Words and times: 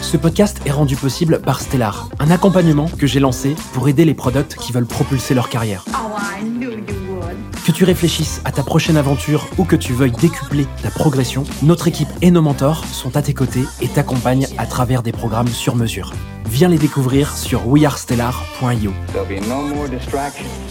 Ce 0.00 0.16
podcast 0.16 0.60
est 0.64 0.70
rendu 0.70 0.96
possible 0.96 1.40
par 1.40 1.60
Stellar, 1.60 2.08
un 2.18 2.30
accompagnement 2.30 2.88
que 2.88 3.06
j'ai 3.06 3.20
lancé 3.20 3.54
pour 3.72 3.88
aider 3.88 4.04
les 4.04 4.14
products 4.14 4.56
qui 4.56 4.72
veulent 4.72 4.86
propulser 4.86 5.34
leur 5.34 5.48
carrière. 5.48 5.84
Que 7.64 7.72
tu 7.72 7.84
réfléchisses 7.84 8.40
à 8.44 8.52
ta 8.52 8.62
prochaine 8.62 8.96
aventure 8.96 9.46
ou 9.58 9.64
que 9.64 9.76
tu 9.76 9.92
veuilles 9.92 10.10
décupler 10.12 10.66
ta 10.82 10.90
progression, 10.90 11.44
notre 11.62 11.86
équipe 11.86 12.08
et 12.22 12.30
nos 12.30 12.42
mentors 12.42 12.84
sont 12.86 13.16
à 13.16 13.22
tes 13.22 13.34
côtés 13.34 13.64
et 13.80 13.88
t'accompagnent 13.88 14.48
à 14.58 14.66
travers 14.66 15.02
des 15.02 15.12
programmes 15.12 15.48
sur 15.48 15.76
mesure. 15.76 16.12
Viens 16.46 16.68
les 16.68 16.78
découvrir 16.78 17.36
sur 17.36 17.68
wearestellar.io. 17.68 18.92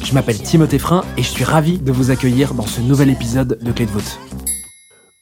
Je 0.03 0.13
m'appelle 0.13 0.41
Timothée 0.41 0.79
Frein 0.79 1.05
et 1.15 1.23
je 1.23 1.29
suis 1.29 1.45
ravi 1.45 1.77
de 1.77 1.91
vous 1.91 2.11
accueillir 2.11 2.53
dans 2.53 2.67
ce 2.67 2.81
nouvel 2.81 3.09
épisode 3.09 3.59
de 3.61 3.71
Clé 3.71 3.85
de 3.85 3.91
voûte. 3.91 4.19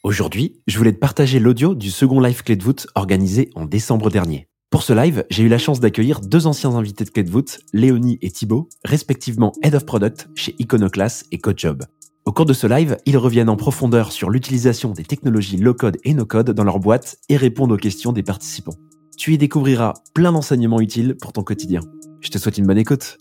Aujourd'hui, 0.07 0.61
je 0.67 0.77
voulais 0.77 0.93
te 0.93 0.99
partager 0.99 1.37
l'audio 1.37 1.75
du 1.75 1.91
second 1.91 2.21
live 2.21 2.41
Clé 2.41 2.55
de 2.55 2.63
voûte 2.63 2.87
organisé 2.95 3.49
en 3.55 3.65
décembre 3.65 4.09
dernier. 4.09 4.47
Pour 4.69 4.81
ce 4.81 4.93
live, 4.93 5.25
j'ai 5.29 5.43
eu 5.43 5.49
la 5.49 5.57
chance 5.57 5.81
d'accueillir 5.81 6.21
deux 6.21 6.47
anciens 6.47 6.75
invités 6.75 7.03
de 7.03 7.09
Clé 7.09 7.23
de 7.23 7.29
voûte, 7.29 7.59
Léonie 7.73 8.17
et 8.21 8.31
Thibaut, 8.31 8.69
respectivement 8.85 9.51
Head 9.63 9.75
of 9.75 9.85
Product 9.85 10.29
chez 10.33 10.55
Iconoclast 10.59 11.25
et 11.33 11.39
CodeJob. 11.39 11.83
Au 12.23 12.31
cours 12.31 12.45
de 12.45 12.53
ce 12.53 12.67
live, 12.67 12.95
ils 13.05 13.17
reviennent 13.17 13.49
en 13.49 13.57
profondeur 13.57 14.13
sur 14.13 14.29
l'utilisation 14.29 14.93
des 14.93 15.03
technologies 15.03 15.57
low-code 15.57 15.97
et 16.05 16.13
no-code 16.13 16.51
dans 16.51 16.63
leur 16.63 16.79
boîte 16.79 17.17
et 17.27 17.35
répondent 17.35 17.73
aux 17.73 17.77
questions 17.77 18.13
des 18.13 18.23
participants. 18.23 18.75
Tu 19.17 19.33
y 19.33 19.37
découvriras 19.37 19.93
plein 20.13 20.31
d'enseignements 20.31 20.79
utiles 20.79 21.17
pour 21.21 21.33
ton 21.33 21.43
quotidien. 21.43 21.81
Je 22.21 22.29
te 22.29 22.37
souhaite 22.37 22.57
une 22.57 22.65
bonne 22.65 22.77
écoute. 22.77 23.17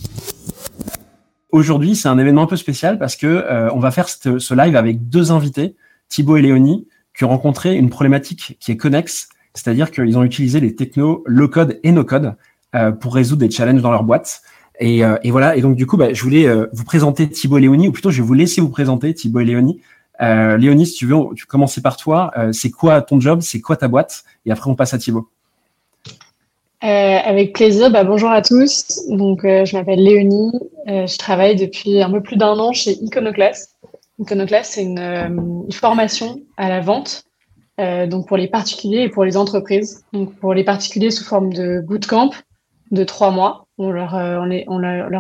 Aujourd'hui, 1.50 1.96
c'est 1.96 2.08
un 2.08 2.18
événement 2.18 2.42
un 2.42 2.46
peu 2.46 2.56
spécial 2.56 3.00
parce 3.00 3.16
que 3.16 3.26
euh, 3.26 3.70
va 3.76 3.90
faire 3.90 4.08
ce 4.08 4.54
live 4.54 4.76
avec 4.76 5.08
deux 5.08 5.32
invités 5.32 5.74
Thibaut 6.08 6.36
et 6.36 6.42
Léonie, 6.42 6.86
qui 7.16 7.24
ont 7.24 7.28
rencontré 7.28 7.74
une 7.76 7.90
problématique 7.90 8.56
qui 8.60 8.72
est 8.72 8.76
connexe, 8.76 9.28
c'est-à-dire 9.54 9.90
qu'ils 9.90 10.18
ont 10.18 10.22
utilisé 10.22 10.60
les 10.60 10.74
technos 10.74 11.22
low-code 11.26 11.80
et 11.82 11.90
no-code 11.90 12.34
euh, 12.74 12.92
pour 12.92 13.14
résoudre 13.14 13.40
des 13.40 13.50
challenges 13.50 13.80
dans 13.80 13.90
leur 13.90 14.04
boîte. 14.04 14.42
Et, 14.78 15.02
euh, 15.02 15.16
voilà, 15.24 15.56
et 15.56 15.62
donc 15.62 15.76
du 15.76 15.86
coup, 15.86 15.96
bah, 15.96 16.12
je 16.12 16.22
voulais 16.22 16.46
euh, 16.46 16.66
vous 16.72 16.84
présenter 16.84 17.28
Thibaut 17.28 17.56
et 17.56 17.62
Léonie, 17.62 17.88
ou 17.88 17.92
plutôt 17.92 18.10
je 18.10 18.20
vais 18.20 18.26
vous 18.26 18.34
laisser 18.34 18.60
vous 18.60 18.68
présenter 18.68 19.14
Thibaut 19.14 19.40
et 19.40 19.44
Léonie. 19.44 19.80
Léonie, 20.18 20.86
si 20.86 20.94
tu 20.94 21.06
veux, 21.06 21.16
tu 21.34 21.44
commencer 21.44 21.82
par 21.82 21.98
toi. 21.98 22.32
c'est 22.52 22.70
quoi 22.70 23.02
ton 23.02 23.20
job? 23.20 23.42
C'est 23.42 23.60
quoi 23.60 23.76
ta 23.76 23.86
boîte? 23.86 24.24
Et 24.46 24.50
après, 24.50 24.70
on 24.70 24.74
passe 24.74 24.94
à 24.94 24.98
Thibaut. 24.98 25.28
avec 26.80 27.52
plaisir. 27.52 27.90
Bah, 27.90 28.02
bonjour 28.02 28.30
à 28.30 28.40
tous. 28.40 29.02
Donc, 29.10 29.40
je 29.42 29.76
m'appelle 29.76 30.02
Léonie. 30.02 30.52
je 30.86 31.18
travaille 31.18 31.54
depuis 31.56 32.00
un 32.00 32.10
peu 32.10 32.22
plus 32.22 32.38
d'un 32.38 32.58
an 32.58 32.72
chez 32.72 32.92
Iconoclast. 32.92 33.76
Iconoclast, 34.18 34.72
c'est 34.74 34.82
une, 34.82 34.98
une, 34.98 35.72
formation 35.72 36.40
à 36.56 36.68
la 36.68 36.80
vente, 36.80 37.24
euh, 37.80 38.06
donc 38.06 38.26
pour 38.26 38.36
les 38.36 38.48
particuliers 38.48 39.02
et 39.02 39.08
pour 39.08 39.24
les 39.24 39.36
entreprises. 39.36 40.04
Donc 40.12 40.34
pour 40.36 40.54
les 40.54 40.64
particuliers 40.64 41.10
sous 41.10 41.24
forme 41.24 41.52
de 41.52 41.82
bootcamp 41.86 42.30
de 42.90 43.04
trois 43.04 43.30
mois, 43.30 43.66
on 43.78 43.90
leur, 43.90 44.14
euh, 44.14 44.44
les, 44.46 44.64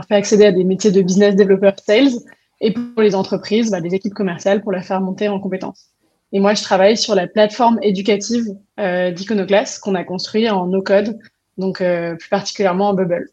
fait 0.08 0.14
accéder 0.14 0.46
à 0.46 0.52
des 0.52 0.64
métiers 0.64 0.92
de 0.92 1.02
business 1.02 1.36
developer 1.36 1.72
sales, 1.84 2.12
et 2.60 2.72
pour 2.72 3.02
les 3.02 3.14
entreprises, 3.14 3.70
bah, 3.70 3.80
des 3.80 3.94
équipes 3.94 4.14
commerciales 4.14 4.62
pour 4.62 4.72
la 4.72 4.82
faire 4.82 5.00
monter 5.00 5.28
en 5.28 5.38
compétences. 5.38 5.90
Et 6.32 6.40
moi, 6.40 6.54
je 6.54 6.62
travaille 6.62 6.96
sur 6.96 7.14
la 7.14 7.26
plateforme 7.26 7.78
éducative 7.82 8.46
euh, 8.80 9.10
d'Iconoclast 9.10 9.80
qu'on 9.80 9.94
a 9.94 10.04
construit 10.04 10.48
en 10.48 10.66
no-code, 10.66 11.18
donc 11.58 11.80
euh, 11.80 12.14
plus 12.16 12.28
particulièrement 12.28 12.90
en 12.90 12.94
Bubble. 12.94 13.28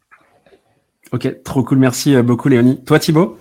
Ok, 1.12 1.44
trop 1.44 1.64
cool, 1.64 1.78
merci 1.78 2.16
euh, 2.16 2.24
beaucoup 2.24 2.50
Léonie. 2.50 2.84
Toi 2.84 3.00
Thibaut? 3.00 3.38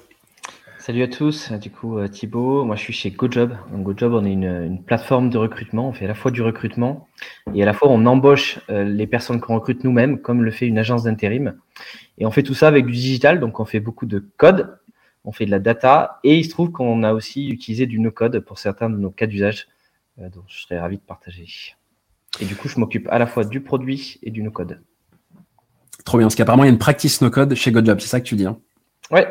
Salut 0.84 1.04
à 1.04 1.06
tous, 1.06 1.53
du 1.53 1.70
coup 1.70 1.97
euh, 1.97 2.09
Thibaut, 2.09 2.65
moi 2.65 2.75
je 2.75 2.81
suis 2.81 2.93
chez 2.93 3.12
GoJob. 3.12 3.56
Donc 3.70 3.84
GoJob, 3.84 4.15
on 4.15 4.25
est 4.25 4.32
une, 4.32 4.65
une, 4.65 4.82
plateforme 4.82 5.31
de 5.31 5.38
recrutement, 5.38 5.88
on 5.88 5.93
fait 5.93 6.06
à 6.06 6.09
la 6.09 6.16
fois 6.16 6.32
du 6.32 6.43
recrutement 6.43 7.06
et 7.54 7.62
à 7.62 7.66
la 7.66 7.72
fois 7.72 7.88
on 7.88 8.04
embauche 8.04 8.59
euh, 8.69 8.82
les 8.82 9.06
personnes 9.06 9.41
qu'on 9.41 9.54
recrute 9.54 9.84
nous-mêmes, 9.84 10.20
comme 10.20 10.43
le 10.43 10.50
fait 10.50 10.66
une 10.66 10.78
agence 10.78 11.04
d'intérim. 11.04 11.54
Et 12.19 12.26
on 12.26 12.32
fait 12.32 12.43
tout 12.43 12.54
ça 12.54 12.66
avec 12.66 12.87
du 12.87 12.91
digital, 12.91 13.38
donc 13.38 13.60
on 13.60 13.65
fait 13.65 13.78
beaucoup 13.78 14.06
de 14.06 14.28
code, 14.38 14.76
on 15.25 15.31
fait 15.31 15.47
de 15.47 15.53
la 15.53 15.60
data 15.60 16.19
et 16.25 16.37
il 16.37 16.44
se 16.44 16.50
trouve 16.50 16.72
qu'on 16.72 17.04
a 17.04 17.12
aussi 17.12 17.49
utilisé 17.49 17.87
du 17.87 18.00
no-code 18.00 18.41
pour 18.41 18.59
certains 18.59 18.91
de 18.91 18.97
nos 18.97 19.10
cas 19.10 19.28
d'usage, 19.28 19.69
euh, 20.19 20.28
dont 20.31 20.43
je 20.49 20.62
serais 20.62 20.81
ravi 20.81 20.97
de 20.97 21.03
partager. 21.03 21.47
Et 22.41 22.44
du 22.44 22.56
coup, 22.56 22.66
je 22.66 22.81
m'occupe 22.81 23.06
à 23.09 23.20
la 23.20 23.28
fois 23.28 23.44
du 23.44 23.60
produit 23.60 24.19
et 24.25 24.32
du 24.32 24.43
no-code. 24.43 24.81
Trop 26.04 26.19
bien, 26.19 26.26
parce 26.26 26.34
qu'apparemment 26.34 26.64
il 26.64 26.66
y 26.66 26.70
a 26.70 26.72
une 26.72 26.81
practice 26.81 27.20
no-code 27.20 27.54
chez 27.54 27.70
GoJob, 27.70 28.00
c'est 28.00 28.09
ça 28.09 28.20
que 28.20 28.26
tu 28.26 28.34
dis 28.34 28.47
hein? 28.47 28.59
Ouais, 29.12 29.28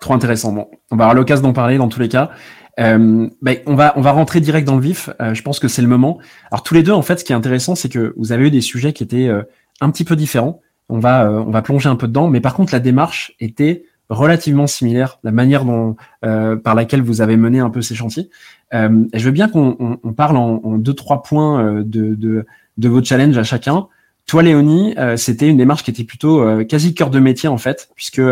Trop 0.00 0.14
intéressant. 0.14 0.52
Bon, 0.52 0.68
on 0.90 0.96
va 0.96 1.04
avoir 1.04 1.14
l'occasion 1.14 1.42
d'en 1.42 1.52
parler 1.52 1.78
dans 1.78 1.88
tous 1.88 2.00
les 2.00 2.08
cas. 2.08 2.30
Euh, 2.78 3.28
ben, 3.40 3.58
on 3.66 3.74
va 3.74 3.94
on 3.96 4.02
va 4.02 4.12
rentrer 4.12 4.40
direct 4.40 4.66
dans 4.66 4.76
le 4.76 4.82
vif. 4.82 5.10
Euh, 5.20 5.34
je 5.34 5.42
pense 5.42 5.58
que 5.58 5.68
c'est 5.68 5.82
le 5.82 5.88
moment. 5.88 6.18
Alors 6.50 6.62
tous 6.62 6.74
les 6.74 6.82
deux, 6.82 6.92
en 6.92 7.02
fait, 7.02 7.18
ce 7.18 7.24
qui 7.24 7.32
est 7.32 7.36
intéressant, 7.36 7.74
c'est 7.74 7.88
que 7.88 8.12
vous 8.16 8.32
avez 8.32 8.48
eu 8.48 8.50
des 8.50 8.60
sujets 8.60 8.92
qui 8.92 9.02
étaient 9.02 9.28
euh, 9.28 9.42
un 9.80 9.90
petit 9.90 10.04
peu 10.04 10.16
différents. 10.16 10.60
On 10.88 10.98
va 10.98 11.24
euh, 11.24 11.42
on 11.46 11.50
va 11.50 11.62
plonger 11.62 11.88
un 11.88 11.96
peu 11.96 12.06
dedans, 12.06 12.28
mais 12.28 12.40
par 12.40 12.54
contre 12.54 12.74
la 12.74 12.80
démarche 12.80 13.34
était 13.40 13.84
relativement 14.08 14.66
similaire, 14.66 15.18
la 15.24 15.32
manière 15.32 15.64
dont 15.64 15.96
par 16.20 16.76
laquelle 16.76 17.02
vous 17.02 17.22
avez 17.22 17.36
mené 17.36 17.58
un 17.58 17.70
peu 17.70 17.82
ces 17.82 17.96
chantiers. 17.96 18.30
je 18.72 19.24
veux 19.24 19.32
bien 19.32 19.48
qu'on 19.48 19.76
on, 19.80 19.98
on 20.04 20.12
parle 20.12 20.36
en, 20.36 20.60
en, 20.62 20.78
deux 20.78 20.94
trois 20.94 21.24
points 21.24 21.82
de, 21.82 22.14
de 22.14 22.46
de 22.76 22.88
vos 22.88 23.02
challenges 23.02 23.36
à 23.36 23.42
chacun. 23.42 23.88
Toi, 24.26 24.44
Léonie, 24.44 24.94
c'était 25.16 25.48
une 25.48 25.56
démarche 25.56 25.82
qui 25.82 25.90
était 25.90 26.04
plutôt 26.04 26.64
quasi 26.66 26.94
cœur 26.94 27.10
de 27.10 27.18
métier 27.18 27.48
en 27.48 27.58
fait, 27.58 27.88
puisque 27.96 28.22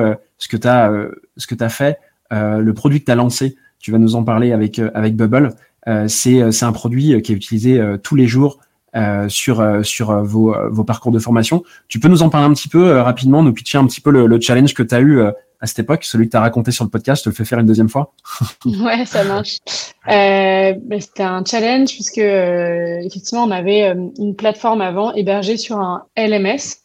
ce 0.45 0.49
que 0.49 0.57
tu 0.57 0.69
as, 0.69 0.93
ce 1.37 1.47
que 1.47 1.69
fait, 1.69 1.99
le 2.31 2.73
produit 2.73 3.01
que 3.01 3.07
tu 3.07 3.11
as 3.11 3.15
lancé, 3.15 3.57
tu 3.79 3.91
vas 3.93 3.99
nous 3.99 4.15
en 4.15 4.25
parler 4.25 4.53
avec 4.53 4.79
avec 4.95 5.17
Bubble. 5.17 5.55
c'est 6.09 6.63
un 6.63 6.73
produit 6.73 7.21
qui 7.23 7.33
est 7.33 7.37
utilisé 7.37 7.83
tous 8.03 8.15
les 8.15 8.27
jours 8.27 8.61
sur 9.29 9.85
sur 9.85 10.23
vos 10.23 10.55
vos 10.71 10.85
parcours 10.85 11.13
de 11.13 11.19
formation. 11.19 11.63
Tu 11.89 11.99
peux 11.99 12.09
nous 12.09 12.23
en 12.23 12.29
parler 12.29 12.47
un 12.47 12.53
petit 12.53 12.69
peu 12.69 13.01
rapidement, 13.01 13.43
nous 13.43 13.55
pitcher 13.55 13.79
un 13.79 13.87
petit 13.87 14.03
peu 14.03 14.11
le, 14.11 14.27
le 14.27 14.41
challenge 14.41 14.75
que 14.75 14.83
tu 14.83 14.95
as 14.95 15.01
eu 15.01 15.23
à 15.65 15.67
cette 15.67 15.79
époque, 15.79 16.05
celui 16.05 16.27
que 16.27 16.33
tu 16.33 16.37
as 16.37 16.41
raconté 16.41 16.73
sur 16.73 16.85
le 16.85 16.91
podcast, 16.91 17.21
je 17.21 17.25
te 17.25 17.29
le 17.31 17.35
fais 17.35 17.47
faire 17.47 17.59
une 17.59 17.67
deuxième 17.67 17.89
fois. 17.89 18.13
ouais, 18.67 19.07
ça 19.07 19.25
marche. 19.25 19.59
Euh, 20.09 20.75
ben, 20.79 21.01
C'était 21.01 21.23
un 21.23 21.43
challenge 21.43 21.89
puisque 21.89 22.19
euh, 22.19 22.99
effectivement, 23.03 23.45
on 23.45 23.51
avait 23.51 23.85
euh, 23.85 24.09
une 24.19 24.37
plateforme 24.37 24.83
avant 24.83 25.15
hébergée 25.15 25.57
sur 25.57 25.79
un 25.79 26.05
LMS. 26.19 26.84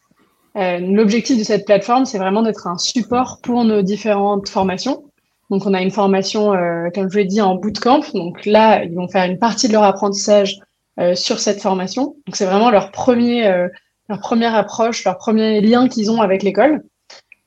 Euh, 0.56 0.78
L'objectif 0.78 1.38
de 1.38 1.44
cette 1.44 1.64
plateforme, 1.64 2.04
c'est 2.04 2.18
vraiment 2.18 2.42
d'être 2.42 2.66
un 2.66 2.78
support 2.78 3.40
pour 3.42 3.64
nos 3.64 3.82
différentes 3.82 4.48
formations. 4.48 5.04
Donc, 5.50 5.66
on 5.66 5.74
a 5.74 5.82
une 5.82 5.90
formation, 5.90 6.54
euh, 6.54 6.88
comme 6.94 7.10
je 7.10 7.18
l'ai 7.18 7.24
dit, 7.24 7.40
en 7.40 7.56
bootcamp. 7.56 8.02
Donc 8.14 8.46
là, 8.46 8.84
ils 8.84 8.94
vont 8.94 9.08
faire 9.08 9.24
une 9.24 9.38
partie 9.38 9.68
de 9.68 9.72
leur 9.72 9.84
apprentissage 9.84 10.60
euh, 10.98 11.14
sur 11.14 11.40
cette 11.40 11.60
formation. 11.60 12.16
Donc, 12.26 12.36
c'est 12.36 12.46
vraiment 12.46 12.70
leur 12.70 12.90
premier, 12.90 13.68
leur 14.08 14.20
première 14.20 14.54
approche, 14.54 15.04
leur 15.04 15.18
premier 15.18 15.60
lien 15.60 15.88
qu'ils 15.88 16.10
ont 16.10 16.20
avec 16.20 16.42
l'école. 16.42 16.82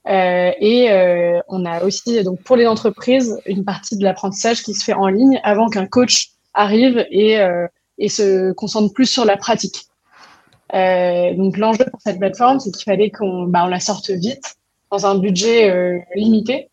Euh, 0.08 0.52
et 0.60 0.92
euh, 0.92 1.40
on 1.48 1.66
a 1.66 1.84
aussi, 1.84 2.24
donc 2.24 2.42
pour 2.42 2.56
les 2.56 2.68
entreprises, 2.68 3.40
une 3.46 3.64
partie 3.64 3.98
de 3.98 4.04
l'apprentissage 4.04 4.64
qui 4.64 4.74
se 4.74 4.84
fait 4.84 4.94
en 4.94 5.08
ligne 5.08 5.40
avant 5.44 5.70
qu'un 5.70 5.88
coach 5.88 6.32
arrive 6.54 7.06
et, 7.10 7.40
euh, 7.40 7.68
et 7.98 8.10
se 8.10 8.52
concentre 8.52 8.94
plus 8.94 9.06
sur 9.06 9.26
la 9.26 9.38
pratique. 9.38 9.86
Euh, 10.74 11.34
donc 11.36 11.58
l'enjeu 11.58 11.86
pour 11.90 12.02
cette 12.02 12.20
plateforme, 12.20 12.60
c'est 12.60 12.72
qu'il 12.72 12.84
fallait 12.84 13.12
qu'on 13.12 13.44
bah, 13.44 13.68
la 13.68 13.80
sorte 13.80 14.10
vite, 14.10 14.56
dans 14.92 15.06
un 15.06 15.16
budget 15.16 15.70
euh, 15.70 16.00
limité, 16.16 16.70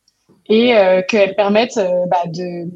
et 0.48 0.76
euh, 0.76 1.02
qu'elle 1.06 1.34
permette 1.34 1.78
bah, 2.10 2.22
de, 2.26 2.68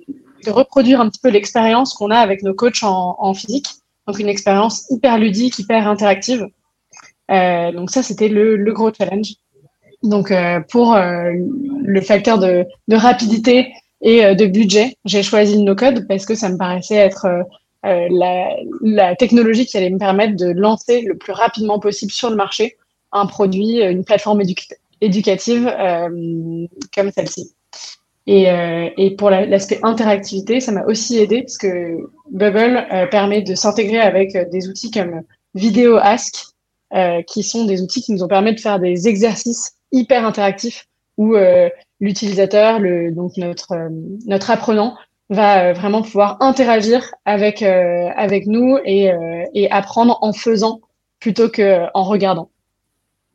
reproduire 0.51 1.01
un 1.01 1.09
petit 1.09 1.21
peu 1.23 1.31
l'expérience 1.31 1.95
qu'on 1.95 2.11
a 2.11 2.19
avec 2.19 2.43
nos 2.43 2.55
coachs 2.55 2.83
en, 2.83 3.33
physique. 3.33 3.69
Donc 4.07 4.19
une 4.19 4.29
expérience 4.29 4.85
hyper 4.91 5.17
ludique, 5.17 5.59
hyper 5.59 5.89
interactive. 5.89 6.47
donc 7.31 7.91
ça, 7.91 8.03
c'était 8.03 8.29
le, 8.29 8.57
gros 8.73 8.93
challenge. 8.93 9.37
Donc, 10.03 10.31
pour 10.69 10.95
le 10.95 12.01
facteur 12.03 12.39
de, 12.39 12.67
rapidité 12.91 13.73
et 14.03 14.35
de 14.35 14.45
budget, 14.45 14.99
j'ai 15.07 15.23
choisi 15.23 15.57
le 15.57 15.63
no-code 15.63 16.07
parce 16.07 16.27
que 16.27 16.35
ça 16.35 16.51
me 16.51 16.59
paraissait 16.59 16.97
être 16.97 17.27
la, 17.85 18.57
la, 18.81 19.15
technologie 19.15 19.67
qui 19.67 19.77
allait 19.77 19.91
me 19.91 19.99
permettre 19.99 20.37
de 20.37 20.47
lancer 20.47 21.03
le 21.03 21.17
plus 21.17 21.33
rapidement 21.33 21.79
possible 21.79 22.11
sur 22.11 22.31
le 22.31 22.37
marché 22.37 22.77
un 23.13 23.27
produit, 23.27 23.81
une 23.81 24.05
plateforme 24.05 24.43
éducative 25.01 25.73
comme 26.95 27.11
celle-ci. 27.13 27.55
Et, 28.27 28.51
euh, 28.51 28.89
et 28.97 29.11
pour 29.17 29.31
l'aspect 29.31 29.81
interactivité, 29.83 30.61
ça 30.61 30.73
m'a 30.73 30.85
aussi 30.85 31.19
aidé 31.19 31.43
parce 31.43 31.59
que 31.59 31.99
Bubble 32.31 32.87
euh, 32.91 33.07
permet 33.07 33.43
de 33.43 33.55
s'intégrer 33.55 34.01
avec 34.01 34.35
euh, 34.35 34.45
des 34.51 34.69
outils 34.69 34.91
comme 34.91 35.23
Video 35.55 35.97
Ask, 35.97 36.47
euh, 36.95 37.23
qui 37.23 37.43
sont 37.43 37.67
des 37.67 37.83
outils 37.83 38.01
qui 38.01 38.13
nous 38.13 38.23
ont 38.23 38.29
permis 38.29 38.55
de 38.55 38.61
faire 38.61 38.79
des 38.79 39.09
exercices 39.09 39.75
hyper 39.93 40.25
interactifs 40.25 40.87
où 41.17 41.37
l'utilisateur, 42.01 42.81
donc 43.13 43.37
notre, 43.37 43.89
notre 44.27 44.51
apprenant, 44.51 44.97
va 45.35 45.73
vraiment 45.75 46.03
pouvoir 46.03 46.39
interagir 46.41 47.11
avec, 47.27 47.63
avec 47.63 48.47
nous 48.47 48.79
et, 48.85 49.11
et 49.55 49.71
apprendre 49.71 50.19
en 50.23 50.33
faisant 50.33 50.81
plutôt 51.21 51.49
qu'en 51.49 52.03
regardant. 52.03 52.49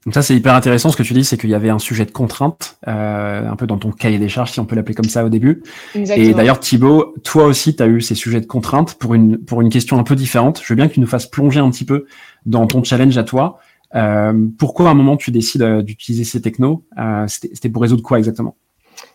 Donc 0.05 0.13
ça, 0.13 0.21
c'est 0.21 0.33
hyper 0.33 0.55
intéressant. 0.55 0.91
Ce 0.91 0.97
que 0.97 1.03
tu 1.03 1.13
dis, 1.13 1.25
c'est 1.25 1.37
qu'il 1.37 1.49
y 1.49 1.55
avait 1.55 1.69
un 1.69 1.77
sujet 1.77 2.05
de 2.05 2.11
contrainte, 2.11 2.77
euh, 2.87 3.45
un 3.45 3.55
peu 3.57 3.67
dans 3.67 3.77
ton 3.77 3.91
cahier 3.91 4.17
des 4.17 4.29
charges, 4.29 4.51
si 4.51 4.59
on 4.61 4.65
peut 4.65 4.77
l'appeler 4.77 4.95
comme 4.95 5.09
ça 5.09 5.25
au 5.25 5.29
début. 5.29 5.61
Et 5.93 6.33
d'ailleurs, 6.33 6.61
Thibaut, 6.61 7.13
toi 7.25 7.43
aussi, 7.43 7.75
tu 7.75 7.83
as 7.83 7.87
eu 7.87 7.99
ces 7.99 8.15
sujets 8.15 8.39
de 8.39 8.45
contrainte 8.45 8.95
pour 8.95 9.13
une, 9.13 9.37
pour 9.37 9.59
une 9.61 9.69
question 9.69 9.99
un 9.99 10.03
peu 10.03 10.15
différente. 10.15 10.61
Je 10.63 10.71
veux 10.71 10.75
bien 10.77 10.87
que 10.87 10.93
tu 10.93 11.01
nous 11.01 11.07
fasses 11.07 11.25
plonger 11.25 11.59
un 11.59 11.69
petit 11.69 11.83
peu 11.83 12.05
dans 12.45 12.65
ton 12.65 12.81
challenge 12.81 13.17
à 13.17 13.23
toi. 13.23 13.59
Euh, 13.93 14.47
pourquoi 14.57 14.87
à 14.87 14.91
un 14.91 14.95
moment 14.95 15.17
tu 15.17 15.31
décides 15.31 15.63
euh, 15.63 15.81
d'utiliser 15.81 16.23
ces 16.23 16.41
technos? 16.41 16.85
Euh, 16.97 17.25
C'était 17.27 17.69
pour 17.69 17.81
résoudre 17.81 18.01
quoi 18.01 18.19
exactement? 18.19 18.55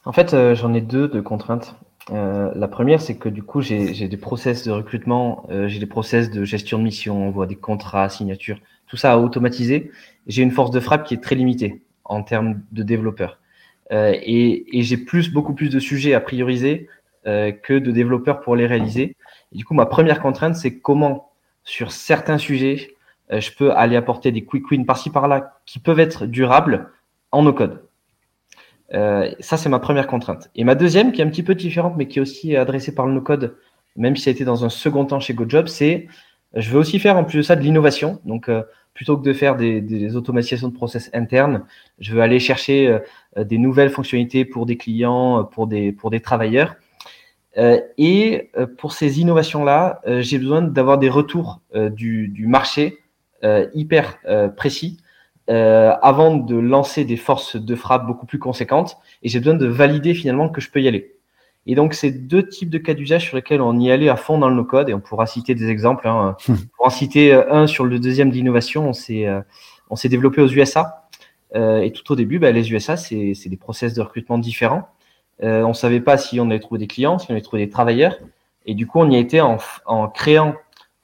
En 0.05 0.13
fait, 0.13 0.35
euh, 0.35 0.55
j'en 0.55 0.75
ai 0.75 0.83
deux 0.83 1.09
de 1.09 1.21
contraintes. 1.23 1.77
Euh, 2.11 2.53
la 2.55 2.69
première, 2.69 3.01
c'est 3.01 3.17
que 3.17 3.29
du 3.29 3.43
coup, 3.43 3.63
j'ai 3.63 4.09
des 4.09 4.17
process 4.17 4.65
de 4.65 4.71
recrutement, 4.71 5.47
j'ai 5.67 5.79
des 5.79 5.87
process 5.87 6.31
de 6.31 6.45
gestion 6.45 6.79
de 6.79 6.85
mission, 6.85 7.29
on 7.29 7.31
voit 7.31 7.47
des 7.47 7.57
contrats, 7.57 8.09
signatures, 8.09 8.59
tout 8.87 8.97
ça 8.97 9.13
à 9.13 9.19
automatiser 9.19 9.91
j'ai 10.27 10.43
une 10.43 10.51
force 10.51 10.71
de 10.71 10.81
frappe 10.81 11.05
qui 11.05 11.15
est 11.15 11.23
très 11.23 11.35
limitée 11.35 11.83
en 12.05 12.23
termes 12.23 12.61
de 12.73 12.83
développeurs. 12.83 13.39
Euh, 13.93 14.15
et, 14.23 14.65
j'ai 14.83 14.97
plus, 14.97 15.33
beaucoup 15.33 15.55
plus 15.55 15.69
de 15.69 15.79
sujets 15.79 16.15
à 16.15 16.21
prioriser 16.21 16.89
euh, 17.27 17.53
que 17.53 17.75
de 17.75 17.91
développeurs 17.91 18.41
pour 18.41 18.57
les 18.57 18.67
réaliser. 18.67 19.17
Du 19.53 19.65
coup, 19.65 19.75
ma 19.75 19.87
première 19.87 20.21
contrainte, 20.21 20.57
c'est 20.57 20.79
comment, 20.79 21.31
sur 21.65 21.93
certains 21.93 22.39
sujets, 22.39 22.95
euh, 23.33 23.41
je 23.41 23.53
peux 23.53 23.73
aller 23.73 23.97
apporter 23.97 24.33
des 24.33 24.45
quick 24.45 24.71
wins 24.71 24.85
par-ci 24.85 25.11
par-là 25.11 25.59
qui 25.67 25.79
peuvent 25.79 26.01
être 26.01 26.27
durables 26.27 26.91
en 27.31 27.43
no-code. 27.43 27.83
Euh, 28.93 29.31
ça, 29.41 29.57
c'est 29.57 29.69
ma 29.69 29.79
première 29.79 30.07
contrainte. 30.07 30.51
Et 30.55 30.65
ma 30.65 30.75
deuxième, 30.75 31.13
qui 31.13 31.21
est 31.21 31.25
un 31.25 31.31
petit 31.31 31.43
peu 31.43 31.55
différente, 31.55 31.95
mais 31.97 32.07
qui 32.07 32.19
est 32.19 32.23
aussi 32.23 32.57
adressée 32.57 32.95
par 32.95 33.07
le 33.07 33.15
no-code, 33.15 33.57
même 33.97 34.17
si 34.17 34.25
ça 34.25 34.31
a 34.31 34.33
été 34.33 34.45
dans 34.45 34.65
un 34.65 34.69
second 34.69 35.05
temps 35.05 35.21
chez 35.21 35.35
GoJob, 35.35 35.69
c'est 35.69 36.09
je 36.55 36.71
veux 36.71 36.79
aussi 36.79 36.99
faire 36.99 37.17
en 37.17 37.25
plus 37.25 37.39
de 37.39 37.43
ça 37.43 37.57
de 37.57 37.63
l'innovation. 37.63 38.21
Donc, 38.25 38.49
euh, 38.49 38.63
plutôt 38.95 39.19
que 39.19 39.25
de 39.25 39.33
faire 39.33 39.57
des, 39.57 39.81
des, 39.81 40.17
automatisations 40.17 40.69
de 40.69 40.73
process 40.73 41.11
internes, 41.13 41.65
je 41.99 42.15
veux 42.15 42.23
aller 42.23 42.39
chercher 42.39 43.01
euh, 43.37 43.45
des 43.45 43.59
nouvelles 43.59 43.91
fonctionnalités 43.91 44.45
pour 44.45 44.67
des 44.67 44.77
clients, 44.77 45.41
euh, 45.41 45.43
pour 45.43 45.67
des, 45.67 45.93
pour 45.93 46.11
des 46.11 46.21
travailleurs. 46.21 46.77
Euh, 47.59 47.81
et 47.99 48.51
pour 48.79 48.93
ces 48.93 49.21
innovations-là, 49.21 50.01
j'ai 50.21 50.39
besoin 50.39 50.63
d'avoir 50.63 50.99
des 50.99 51.09
retours 51.09 51.61
du, 51.73 52.27
du, 52.27 52.49
marché 52.49 52.99
hyper 53.75 54.19
précis 54.57 54.99
avant 55.49 56.37
de 56.37 56.57
lancer 56.57 57.05
des 57.05 57.17
forces 57.17 57.57
de 57.57 57.75
frappe 57.75 58.07
beaucoup 58.07 58.27
plus 58.27 58.39
conséquentes. 58.39 58.97
Et 59.23 59.29
j'ai 59.29 59.39
besoin 59.39 59.55
de 59.55 59.67
valider 59.67 60.15
finalement 60.15 60.49
que 60.49 60.61
je 60.61 60.71
peux 60.71 60.81
y 60.81 60.89
aller. 60.89 61.15
Et 61.67 61.75
donc, 61.75 61.95
c'est 61.95 62.11
deux 62.11 62.47
types 62.47 62.69
de 62.69 62.79
cas 62.79 62.95
d'usage 62.95 63.27
sur 63.27 63.37
lesquels 63.37 63.63
on 63.63 63.79
y 63.79 63.91
allait 63.91 64.11
à 64.11 64.17
fond 64.17 64.39
dans 64.39 64.51
le 64.51 64.55
no-code 64.55 64.91
et 64.91 64.95
on 64.95 65.01
pourra 65.01 65.27
citer 65.27 65.55
des 65.55 65.69
exemples. 65.69 66.09
Hein. 66.09 66.37
Hmm. 66.49 66.57
Pour 66.77 66.87
en 66.87 66.91
citer 66.91 67.33
euh, 67.33 67.51
un 67.51 67.67
sur 67.67 67.85
le 67.85 67.99
deuxième 67.99 68.31
d'innovation, 68.31 68.89
on 68.89 68.93
s'est, 68.93 69.27
euh, 69.27 69.41
on 69.89 69.97
s'est 69.97 70.11
développé 70.11 70.43
aux 70.43 70.49
USA. 70.49 71.05
Euh, 71.55 71.81
et 71.81 71.93
tout 71.93 72.11
au 72.13 72.17
début, 72.17 72.39
bah, 72.39 72.51
les 72.51 72.73
USA, 72.73 72.97
c'est, 72.97 73.33
c'est 73.35 73.49
des 73.49 73.57
process 73.57 73.95
de 73.95 74.03
recrutement 74.03 74.39
différents. 74.39 74.89
Euh, 75.43 75.63
on 75.63 75.75
savait 75.75 76.01
pas 76.01 76.17
si 76.17 76.41
on 76.41 76.47
allait 76.51 76.61
trouver 76.61 76.79
des 76.79 76.87
clients, 76.87 77.19
si 77.19 77.31
on 77.31 77.35
allait 77.35 77.43
trouver 77.43 77.65
des 77.65 77.71
travailleurs. 77.71 78.19
Et 78.67 78.75
du 78.75 78.87
coup, 78.87 79.01
on 79.01 79.11
y 79.11 79.17
a 79.17 79.19
été 79.19 79.41
en, 79.41 79.59
en 79.87 80.09
créant 80.09 80.55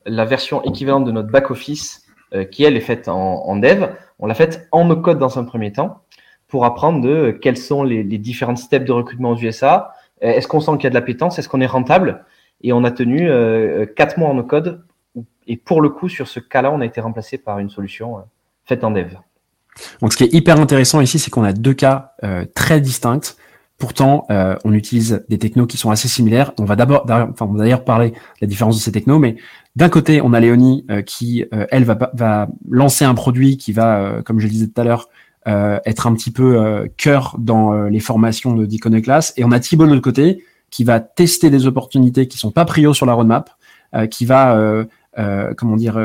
la 0.06 0.24
version 0.24 0.62
équivalente 0.62 1.04
de 1.04 1.12
notre 1.12 1.30
back-office, 1.30 2.06
euh, 2.34 2.44
qui 2.44 2.64
elle 2.64 2.76
est 2.76 2.80
faite 2.80 3.08
en, 3.08 3.44
en 3.46 3.56
dev. 3.56 3.88
On 4.20 4.26
l'a 4.26 4.34
faite 4.34 4.68
en 4.70 4.84
no-code 4.84 5.18
dans 5.18 5.38
un 5.38 5.44
premier 5.44 5.72
temps 5.72 6.02
pour 6.46 6.64
apprendre 6.64 7.00
de 7.00 7.30
quels 7.30 7.56
sont 7.56 7.82
les, 7.82 8.02
les 8.02 8.18
différents 8.18 8.56
steps 8.56 8.86
de 8.86 8.92
recrutement 8.92 9.30
aux 9.30 9.36
USA, 9.36 9.94
euh, 10.22 10.28
est-ce 10.28 10.48
qu'on 10.48 10.60
sent 10.60 10.72
qu'il 10.72 10.84
y 10.84 10.86
a 10.86 10.90
de 10.90 10.94
l'appétence? 10.94 11.38
Est-ce 11.38 11.48
qu'on 11.48 11.60
est 11.60 11.66
rentable? 11.66 12.24
Et 12.62 12.72
on 12.72 12.84
a 12.84 12.90
tenu 12.90 13.28
euh, 13.28 13.86
quatre 13.86 14.18
mois 14.18 14.28
en 14.28 14.34
no 14.34 14.42
code. 14.42 14.82
Et 15.46 15.56
pour 15.56 15.80
le 15.80 15.88
coup, 15.88 16.08
sur 16.08 16.28
ce 16.28 16.40
cas-là, 16.40 16.70
on 16.70 16.80
a 16.80 16.86
été 16.86 17.00
remplacé 17.00 17.38
par 17.38 17.58
une 17.58 17.70
solution 17.70 18.18
euh, 18.18 18.22
faite 18.64 18.84
en 18.84 18.90
dev. 18.90 19.14
Donc, 20.02 20.12
ce 20.12 20.18
qui 20.18 20.24
est 20.24 20.34
hyper 20.34 20.60
intéressant 20.60 21.00
ici, 21.00 21.18
c'est 21.18 21.30
qu'on 21.30 21.44
a 21.44 21.52
deux 21.52 21.72
cas 21.72 22.12
très 22.54 22.80
distincts. 22.80 23.36
Pourtant, 23.78 24.26
on 24.64 24.74
utilise 24.74 25.24
des 25.28 25.38
technos 25.38 25.66
qui 25.66 25.78
sont 25.78 25.90
assez 25.90 26.08
similaires. 26.08 26.52
On 26.58 26.64
va 26.64 26.76
d'abord, 26.76 27.06
d'ailleurs 27.06 27.84
parler 27.84 28.10
de 28.10 28.16
la 28.42 28.48
différence 28.48 28.76
de 28.76 28.82
ces 28.82 28.92
technos, 28.92 29.20
mais 29.20 29.36
d'un 29.76 29.88
côté, 29.88 30.20
on 30.20 30.32
a 30.32 30.40
Léonie 30.40 30.86
qui, 31.06 31.44
elle, 31.70 31.84
va, 31.84 32.48
lancer 32.68 33.04
un 33.04 33.14
produit 33.14 33.56
qui 33.56 33.72
va, 33.72 34.20
comme 34.24 34.40
je 34.40 34.46
le 34.46 34.50
disais 34.50 34.66
tout 34.66 34.80
à 34.80 34.84
l'heure, 34.84 35.08
euh, 35.48 35.78
être 35.86 36.06
un 36.06 36.14
petit 36.14 36.30
peu 36.30 36.60
euh, 36.60 36.86
cœur 36.98 37.34
dans 37.38 37.72
euh, 37.72 37.88
les 37.88 38.00
formations 38.00 38.54
de. 38.54 38.68
Et 39.36 39.44
on 39.44 39.52
a 39.52 39.60
Thibaut 39.60 39.86
de 39.86 39.90
l'autre 39.90 40.02
côté 40.02 40.44
qui 40.68 40.84
va 40.84 41.00
tester 41.00 41.48
des 41.48 41.66
opportunités 41.66 42.28
qui 42.28 42.36
sont 42.36 42.50
pas 42.50 42.66
prio 42.66 42.92
sur 42.92 43.06
la 43.06 43.14
roadmap, 43.14 43.50
qui 44.08 44.24
va, 44.24 44.86
comment 45.56 45.74
dire, 45.74 45.98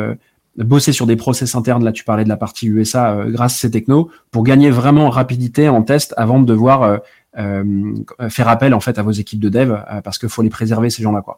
bosser 0.58 0.92
sur 0.92 1.06
des 1.06 1.16
process 1.16 1.54
internes. 1.54 1.84
Là, 1.84 1.92
tu 1.92 2.04
parlais 2.04 2.24
de 2.24 2.30
la 2.30 2.38
partie 2.38 2.66
USA 2.66 3.26
grâce 3.28 3.54
à 3.54 3.58
ces 3.60 3.70
technos 3.70 4.10
pour 4.32 4.44
gagner 4.44 4.72
vraiment 4.72 5.06
en 5.06 5.10
rapidité 5.12 5.70
en 5.70 5.84
test 5.84 6.16
avant 6.18 6.40
de 6.40 6.46
devoir 6.46 7.00
faire 7.36 8.48
appel 8.48 8.74
en 8.74 8.80
fait 8.80 8.98
à 8.98 9.04
vos 9.04 9.12
équipes 9.12 9.40
de 9.40 9.50
dev 9.50 9.76
parce 10.04 10.18
qu'il 10.18 10.30
faut 10.30 10.42
les 10.42 10.50
préserver 10.50 10.90
ces 10.90 11.04
gens-là 11.04 11.22
quoi. 11.22 11.38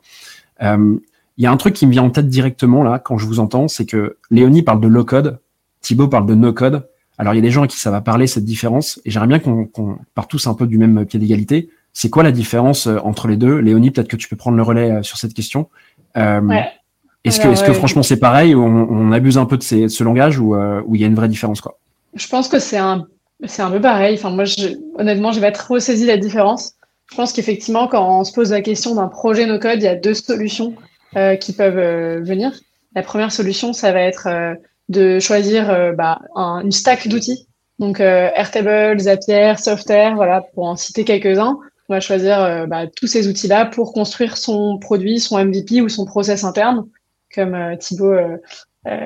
Il 1.37 1.43
y 1.43 1.47
a 1.47 1.51
un 1.51 1.57
truc 1.57 1.73
qui 1.73 1.85
me 1.85 1.91
vient 1.91 2.03
en 2.03 2.09
tête 2.09 2.27
directement 2.27 2.83
là 2.83 2.99
quand 2.99 3.17
je 3.17 3.25
vous 3.25 3.39
entends, 3.39 3.67
c'est 3.67 3.85
que 3.85 4.17
Léonie 4.31 4.63
parle 4.63 4.81
de 4.81 4.87
low 4.87 5.05
code, 5.05 5.39
Thibaut 5.81 6.07
parle 6.07 6.25
de 6.25 6.35
no 6.35 6.51
code. 6.53 6.87
Alors 7.17 7.33
il 7.33 7.37
y 7.37 7.39
a 7.39 7.41
des 7.41 7.51
gens 7.51 7.63
à 7.63 7.67
qui 7.67 7.79
ça 7.79 7.91
va 7.91 8.01
parler 8.01 8.27
cette 8.27 8.45
différence, 8.45 8.99
et 9.05 9.11
j'aimerais 9.11 9.27
bien 9.27 9.39
qu'on 9.39 9.65
qu 9.65 9.81
parte 10.15 10.29
tous 10.29 10.47
un 10.47 10.53
peu 10.53 10.67
du 10.67 10.77
même 10.77 11.05
pied 11.05 11.19
d'égalité. 11.19 11.69
C'est 11.93 12.09
quoi 12.09 12.23
la 12.23 12.31
différence 12.31 12.87
euh, 12.87 12.97
entre 13.03 13.27
les 13.27 13.37
deux? 13.37 13.57
Léonie, 13.57 13.89
peut-être 13.89 14.07
que 14.07 14.17
tu 14.17 14.27
peux 14.27 14.35
prendre 14.35 14.55
le 14.57 14.61
relais 14.61 14.91
euh, 14.91 15.03
sur 15.03 15.17
cette 15.17 15.33
question. 15.33 15.69
Euh, 16.15 16.41
ouais. 16.41 16.67
Est-ce 17.23 17.39
que, 17.39 17.47
est 17.47 17.65
que 17.65 17.73
franchement 17.73 18.03
c'est 18.03 18.19
pareil 18.19 18.55
ou 18.55 18.63
on, 18.63 18.87
on, 18.89 19.11
abuse 19.11 19.37
un 19.37 19.45
peu 19.45 19.57
de, 19.57 19.63
ces, 19.63 19.83
de 19.83 19.87
ce 19.87 20.03
langage 20.03 20.39
ou 20.39 20.55
euh, 20.55 20.81
il 20.93 21.01
y 21.01 21.03
a 21.03 21.07
une 21.07 21.15
vraie 21.15 21.27
différence 21.27 21.59
quoi? 21.59 21.77
Je 22.13 22.27
pense 22.27 22.47
que 22.47 22.59
c'est 22.59 22.77
un, 22.77 23.05
c'est 23.45 23.61
un 23.61 23.69
peu 23.69 23.81
pareil. 23.81 24.15
Enfin 24.15 24.29
moi, 24.29 24.45
je, 24.45 24.77
honnêtement, 24.97 25.31
je 25.31 25.39
vais 25.39 25.47
être 25.47 25.71
ressaisi 25.71 26.05
la 26.05 26.17
différence. 26.17 26.73
Je 27.11 27.15
pense 27.15 27.33
qu'effectivement, 27.33 27.87
quand 27.87 28.19
on 28.19 28.23
se 28.23 28.33
pose 28.33 28.51
la 28.51 28.61
question 28.61 28.95
d'un 28.95 29.07
projet 29.07 29.45
no 29.45 29.59
code, 29.59 29.77
il 29.77 29.83
y 29.83 29.87
a 29.87 29.95
deux 29.95 30.13
solutions 30.13 30.73
qui 31.39 31.53
peuvent 31.53 32.21
venir. 32.23 32.51
La 32.95 33.03
première 33.03 33.31
solution, 33.31 33.73
ça 33.73 33.91
va 33.91 34.01
être 34.01 34.27
de 34.89 35.19
choisir 35.19 35.69
euh, 35.69 35.91
bah, 35.93 36.21
un, 36.35 36.61
une 36.63 36.71
stack 36.71 37.07
d'outils. 37.07 37.47
Donc 37.79 37.99
euh, 37.99 38.29
Airtable, 38.33 38.99
Zapier, 38.99 39.53
Software, 39.57 40.15
voilà, 40.15 40.41
pour 40.53 40.65
en 40.65 40.75
citer 40.75 41.03
quelques-uns. 41.03 41.59
On 41.89 41.93
va 41.93 41.99
choisir 41.99 42.41
euh, 42.41 42.65
bah, 42.65 42.85
tous 42.87 43.07
ces 43.07 43.27
outils-là 43.27 43.65
pour 43.65 43.93
construire 43.93 44.37
son 44.37 44.77
produit, 44.79 45.19
son 45.19 45.43
MVP 45.43 45.81
ou 45.81 45.89
son 45.89 46.05
process 46.05 46.43
interne, 46.43 46.87
comme 47.33 47.53
euh, 47.53 47.75
Thibaut 47.75 48.15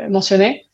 mentionnait. 0.10 0.66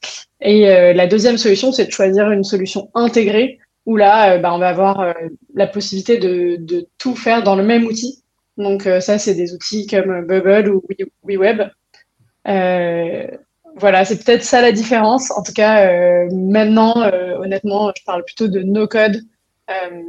Et 0.42 0.66
la 0.66 1.08
deuxième 1.08 1.38
solution, 1.38 1.72
c'est 1.72 1.86
de 1.86 1.92
choisir 1.92 2.30
une 2.30 2.44
solution 2.44 2.90
intégrée 2.94 3.58
où 3.86 3.96
là, 3.96 4.38
bah, 4.38 4.54
on 4.54 4.60
va 4.60 4.68
avoir 4.68 5.16
la 5.54 5.66
possibilité 5.66 6.18
de, 6.18 6.88
tout 6.98 7.16
faire 7.16 7.42
dans 7.42 7.56
le 7.56 7.64
même 7.64 7.86
outil. 7.86 8.22
Donc 8.58 8.90
ça, 9.00 9.18
c'est 9.18 9.36
des 9.36 9.54
outils 9.54 9.86
comme 9.88 10.26
Bubble 10.26 10.70
ou 10.70 10.82
WeWeb. 11.24 11.62
Euh, 12.48 13.28
voilà, 13.76 14.06
c'est 14.06 14.24
peut-être 14.24 14.44
ça 14.44 14.62
la 14.62 14.72
différence. 14.72 15.32
En 15.32 15.44
tout 15.44 15.54
cas, 15.54 15.88
euh, 15.88 16.30
maintenant, 16.32 17.02
euh, 17.02 17.36
honnêtement, 17.38 17.92
je 17.96 18.04
parle 18.04 18.24
plutôt 18.24 18.48
de 18.48 18.62
no-code 18.62 19.22
euh, 19.70 20.02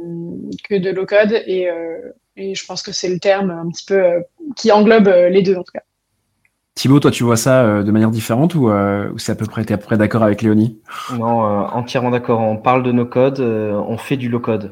que 0.67 0.75
de 0.75 0.89
low-code. 0.89 1.43
Et, 1.45 1.69
euh, 1.69 2.13
et, 2.35 2.55
je 2.55 2.65
pense 2.65 2.81
que 2.81 2.91
c'est 2.91 3.09
le 3.09 3.19
terme 3.19 3.51
un 3.51 3.69
petit 3.69 3.85
peu 3.85 4.01
euh, 4.01 4.19
qui 4.55 4.71
englobe 4.71 5.07
les 5.07 5.43
deux, 5.43 5.55
en 5.55 5.63
tout 5.63 5.73
cas. 5.73 5.83
Thibaut, 6.75 6.99
toi, 7.01 7.11
tu 7.11 7.23
vois 7.23 7.35
ça 7.35 7.83
de 7.83 7.91
manière 7.91 8.09
différente 8.09 8.55
ou, 8.55 8.69
ou 8.69 9.17
c'est 9.17 9.33
à 9.33 9.35
peu 9.35 9.45
près, 9.45 9.63
es 9.63 9.71
à 9.73 9.77
peu 9.77 9.83
près 9.83 9.97
d'accord 9.97 10.23
avec 10.23 10.41
Léonie? 10.41 10.79
Non, 11.11 11.41
entièrement 11.41 12.09
d'accord. 12.09 12.39
On 12.39 12.55
parle 12.55 12.83
de 12.83 12.93
no-code, 12.93 13.41
on 13.41 13.97
fait 13.97 14.15
du 14.15 14.29
low-code. 14.29 14.71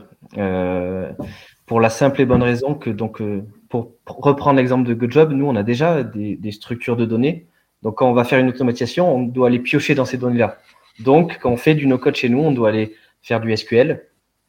pour 1.65 1.81
la 1.81 1.89
simple 1.89 2.21
et 2.21 2.25
bonne 2.25 2.43
raison 2.43 2.75
que, 2.75 2.89
donc, 2.89 3.21
pour 3.69 3.93
reprendre 4.05 4.57
l'exemple 4.57 4.87
de 4.87 4.93
GoodJob, 4.93 5.31
nous, 5.31 5.45
on 5.45 5.55
a 5.55 5.63
déjà 5.63 6.03
des, 6.03 6.35
des 6.35 6.51
structures 6.51 6.95
de 6.95 7.05
données 7.05 7.47
donc, 7.83 7.97
quand 7.97 8.09
on 8.09 8.13
va 8.13 8.23
faire 8.23 8.39
une 8.39 8.49
automatisation, 8.49 9.13
on 9.13 9.23
doit 9.23 9.47
aller 9.47 9.59
piocher 9.59 9.95
dans 9.95 10.05
ces 10.05 10.17
données-là. 10.17 10.57
Donc, 10.99 11.37
quand 11.41 11.51
on 11.51 11.57
fait 11.57 11.75
du 11.75 11.87
no-code 11.87 12.15
chez 12.15 12.29
nous, 12.29 12.39
on 12.39 12.51
doit 12.51 12.69
aller 12.69 12.95
faire 13.21 13.39
du 13.39 13.55
SQL. 13.55 14.03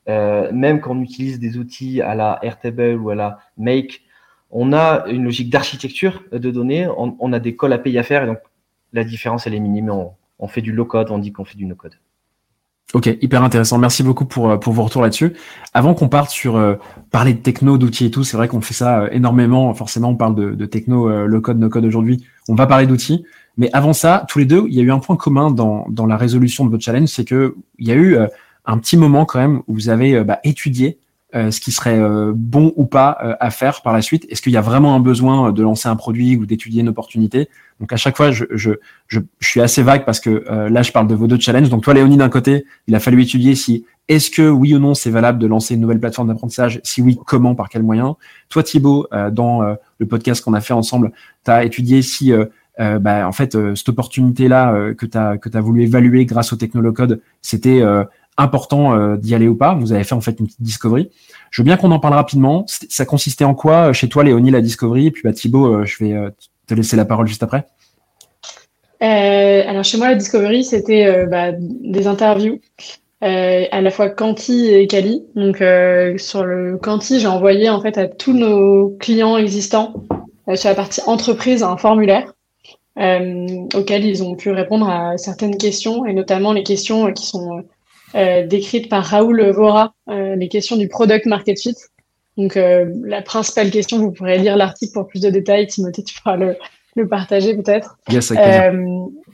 Euh, 0.08 0.50
même 0.52 0.80
quand 0.80 0.96
on 0.96 1.02
utilise 1.02 1.38
des 1.38 1.58
outils 1.58 2.00
à 2.00 2.14
la 2.14 2.38
Airtable 2.42 2.96
ou 2.96 3.10
à 3.10 3.14
la 3.14 3.38
Make, 3.58 4.02
on 4.50 4.72
a 4.72 5.06
une 5.08 5.24
logique 5.24 5.50
d'architecture 5.50 6.24
de 6.32 6.50
données. 6.50 6.88
On, 6.96 7.32
a 7.32 7.38
des 7.38 7.54
calls 7.54 7.74
API 7.74 7.98
à 7.98 8.02
faire. 8.02 8.24
Et 8.24 8.26
donc, 8.26 8.38
la 8.94 9.04
différence, 9.04 9.46
elle 9.46 9.54
est 9.54 9.60
minime. 9.60 9.90
On, 9.90 10.12
on 10.38 10.48
fait 10.48 10.62
du 10.62 10.72
low-code, 10.72 11.10
on 11.10 11.18
dit 11.18 11.32
qu'on 11.32 11.44
fait 11.44 11.58
du 11.58 11.66
no-code. 11.66 11.94
Ok, 12.94 13.06
hyper 13.20 13.42
intéressant. 13.42 13.76
Merci 13.76 14.02
beaucoup 14.02 14.24
pour, 14.24 14.50
euh, 14.50 14.56
pour 14.56 14.72
vos 14.72 14.82
retours 14.82 15.02
là-dessus. 15.02 15.34
Avant 15.74 15.92
qu'on 15.92 16.08
parte 16.08 16.30
sur 16.30 16.56
euh, 16.56 16.76
parler 17.10 17.34
de 17.34 17.38
techno, 17.38 17.76
d'outils 17.76 18.06
et 18.06 18.10
tout, 18.10 18.24
c'est 18.24 18.38
vrai 18.38 18.48
qu'on 18.48 18.62
fait 18.62 18.72
ça 18.72 19.00
euh, 19.00 19.08
énormément. 19.12 19.74
Forcément, 19.74 20.08
on 20.08 20.16
parle 20.16 20.34
de, 20.34 20.54
de 20.54 20.66
techno, 20.66 21.26
le 21.26 21.40
code, 21.40 21.58
no 21.58 21.68
code 21.68 21.84
aujourd'hui. 21.84 22.24
On 22.48 22.54
va 22.54 22.66
parler 22.66 22.86
d'outils. 22.86 23.24
Mais 23.58 23.68
avant 23.74 23.92
ça, 23.92 24.24
tous 24.28 24.38
les 24.38 24.46
deux, 24.46 24.64
il 24.68 24.74
y 24.74 24.80
a 24.80 24.82
eu 24.82 24.90
un 24.90 25.00
point 25.00 25.16
commun 25.16 25.50
dans, 25.50 25.84
dans 25.90 26.06
la 26.06 26.16
résolution 26.16 26.64
de 26.64 26.70
votre 26.70 26.82
challenge, 26.82 27.08
c'est 27.08 27.26
que 27.26 27.56
il 27.78 27.88
y 27.88 27.90
a 27.90 27.94
eu 27.94 28.16
un 28.64 28.78
petit 28.78 28.96
moment 28.96 29.26
quand 29.26 29.40
même 29.40 29.62
où 29.66 29.74
vous 29.74 29.88
avez 29.90 30.22
bah, 30.24 30.38
étudié 30.44 30.98
euh, 31.34 31.50
ce 31.50 31.60
qui 31.60 31.72
serait 31.72 31.98
euh, 31.98 32.32
bon 32.34 32.72
ou 32.76 32.86
pas 32.86 33.18
euh, 33.22 33.34
à 33.38 33.50
faire 33.50 33.82
par 33.82 33.92
la 33.92 34.00
suite. 34.00 34.24
Est-ce 34.30 34.40
qu'il 34.40 34.52
y 34.52 34.56
a 34.56 34.62
vraiment 34.62 34.94
un 34.94 35.00
besoin 35.00 35.52
de 35.52 35.62
lancer 35.62 35.86
un 35.86 35.94
produit 35.94 36.36
ou 36.36 36.46
d'étudier 36.46 36.80
une 36.80 36.88
opportunité? 36.88 37.50
Donc 37.80 37.92
à 37.92 37.98
chaque 37.98 38.16
fois, 38.16 38.30
je, 38.30 38.46
je, 38.50 38.70
je, 39.08 39.20
je, 39.38 39.46
suis 39.46 39.60
assez 39.60 39.82
vague 39.82 40.06
parce 40.06 40.20
que 40.20 40.44
là, 40.70 40.80
je 40.80 40.90
parle 40.90 41.06
de 41.06 41.14
vos 41.14 41.26
deux 41.26 41.38
challenges. 41.38 41.68
Donc 41.68 41.82
toi, 41.82 41.92
Léonie, 41.92 42.16
d'un 42.16 42.30
côté, 42.30 42.64
il 42.86 42.94
a 42.94 42.98
fallu 42.98 43.22
étudier 43.22 43.54
si 43.54 43.84
est-ce 44.08 44.30
que 44.30 44.48
oui 44.48 44.74
ou 44.74 44.78
non 44.78 44.94
c'est 44.94 45.10
valable 45.10 45.38
de 45.38 45.46
lancer 45.46 45.74
une 45.74 45.82
nouvelle 45.82 46.00
plateforme 46.00 46.28
d'apprentissage? 46.28 46.80
Si 46.82 47.02
oui, 47.02 47.18
comment, 47.26 47.54
par 47.54 47.68
quels 47.68 47.82
moyens? 47.82 48.14
Toi, 48.48 48.62
Thibaut, 48.62 49.06
dans 49.30 49.60
le 49.98 50.06
podcast 50.06 50.42
qu'on 50.42 50.54
a 50.54 50.62
fait 50.62 50.72
ensemble, 50.72 51.12
tu 51.44 51.50
as 51.50 51.62
étudié 51.62 52.00
si 52.00 52.32
bah, 52.78 53.28
en 53.28 53.32
fait, 53.32 53.56
cette 53.76 53.88
opportunité-là 53.90 54.94
que 54.94 55.04
tu 55.04 55.18
as, 55.18 55.36
que 55.36 55.54
as 55.54 55.60
voulu 55.60 55.82
évaluer 55.82 56.24
grâce 56.24 56.52
au 56.54 56.56
Technolocode, 56.56 57.20
c'était 57.42 57.82
important 58.38 58.94
euh, 58.94 59.16
d'y 59.16 59.34
aller 59.34 59.48
ou 59.48 59.56
pas. 59.56 59.74
Vous 59.74 59.92
avez 59.92 60.04
fait 60.04 60.14
en 60.14 60.20
fait 60.20 60.38
une 60.38 60.46
petite 60.46 60.62
discovery. 60.62 61.10
Je 61.50 61.60
veux 61.60 61.64
bien 61.64 61.76
qu'on 61.76 61.90
en 61.90 61.98
parle 61.98 62.14
rapidement. 62.14 62.64
Ça 62.66 63.04
consistait 63.04 63.44
en 63.44 63.54
quoi 63.54 63.88
euh, 63.88 63.92
chez 63.92 64.08
toi, 64.08 64.24
Léonie, 64.24 64.50
la 64.50 64.60
discovery 64.60 65.08
Et 65.08 65.10
puis 65.10 65.22
bah, 65.24 65.32
Thibaut, 65.32 65.66
euh, 65.66 65.84
je 65.84 66.02
vais 66.02 66.16
te 66.66 66.74
laisser 66.74 66.96
la 66.96 67.04
parole 67.04 67.26
juste 67.26 67.42
après. 67.42 67.66
alors 69.00 69.84
chez 69.84 69.98
moi, 69.98 70.08
la 70.08 70.14
discovery, 70.14 70.64
c'était 70.64 71.26
bah, 71.26 71.52
des 71.52 72.06
interviews. 72.06 72.60
à 73.20 73.80
la 73.80 73.90
fois 73.90 74.08
Canti 74.08 74.68
et 74.68 74.86
Cali. 74.86 75.24
Donc 75.34 75.56
sur 76.18 76.44
le 76.44 76.78
Canti, 76.78 77.20
j'ai 77.20 77.26
envoyé 77.26 77.68
en 77.68 77.80
fait 77.80 77.98
à 77.98 78.06
tous 78.06 78.32
nos 78.32 78.90
clients 79.00 79.36
existants 79.36 80.04
sur 80.54 80.68
la 80.68 80.74
partie 80.74 81.00
entreprise 81.06 81.62
un 81.62 81.76
formulaire 81.76 82.32
auquel 83.74 84.04
ils 84.04 84.22
ont 84.22 84.34
pu 84.34 84.50
répondre 84.50 84.88
à 84.88 85.16
certaines 85.16 85.56
questions 85.56 86.04
et 86.04 86.12
notamment 86.12 86.52
les 86.52 86.64
questions 86.64 87.10
qui 87.12 87.26
sont 87.26 87.64
décrite 88.14 88.88
par 88.88 89.04
Raoul 89.04 89.50
Vora, 89.50 89.94
euh, 90.08 90.34
les 90.36 90.48
questions 90.48 90.76
du 90.76 90.88
product 90.88 91.26
market 91.26 91.60
fit. 91.60 91.76
Donc 92.36 92.56
euh, 92.56 92.86
la 93.04 93.22
principale 93.22 93.70
question, 93.70 93.98
vous 93.98 94.12
pourrez 94.12 94.38
lire 94.38 94.56
l'article 94.56 94.92
pour 94.92 95.06
plus 95.06 95.20
de 95.20 95.30
détails. 95.30 95.66
Timothée, 95.66 96.04
tu 96.04 96.14
pourras 96.14 96.36
le, 96.36 96.56
le 96.96 97.08
partager 97.08 97.54
peut-être. 97.56 97.98
Yes, 98.10 98.32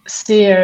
c'est 0.07 0.55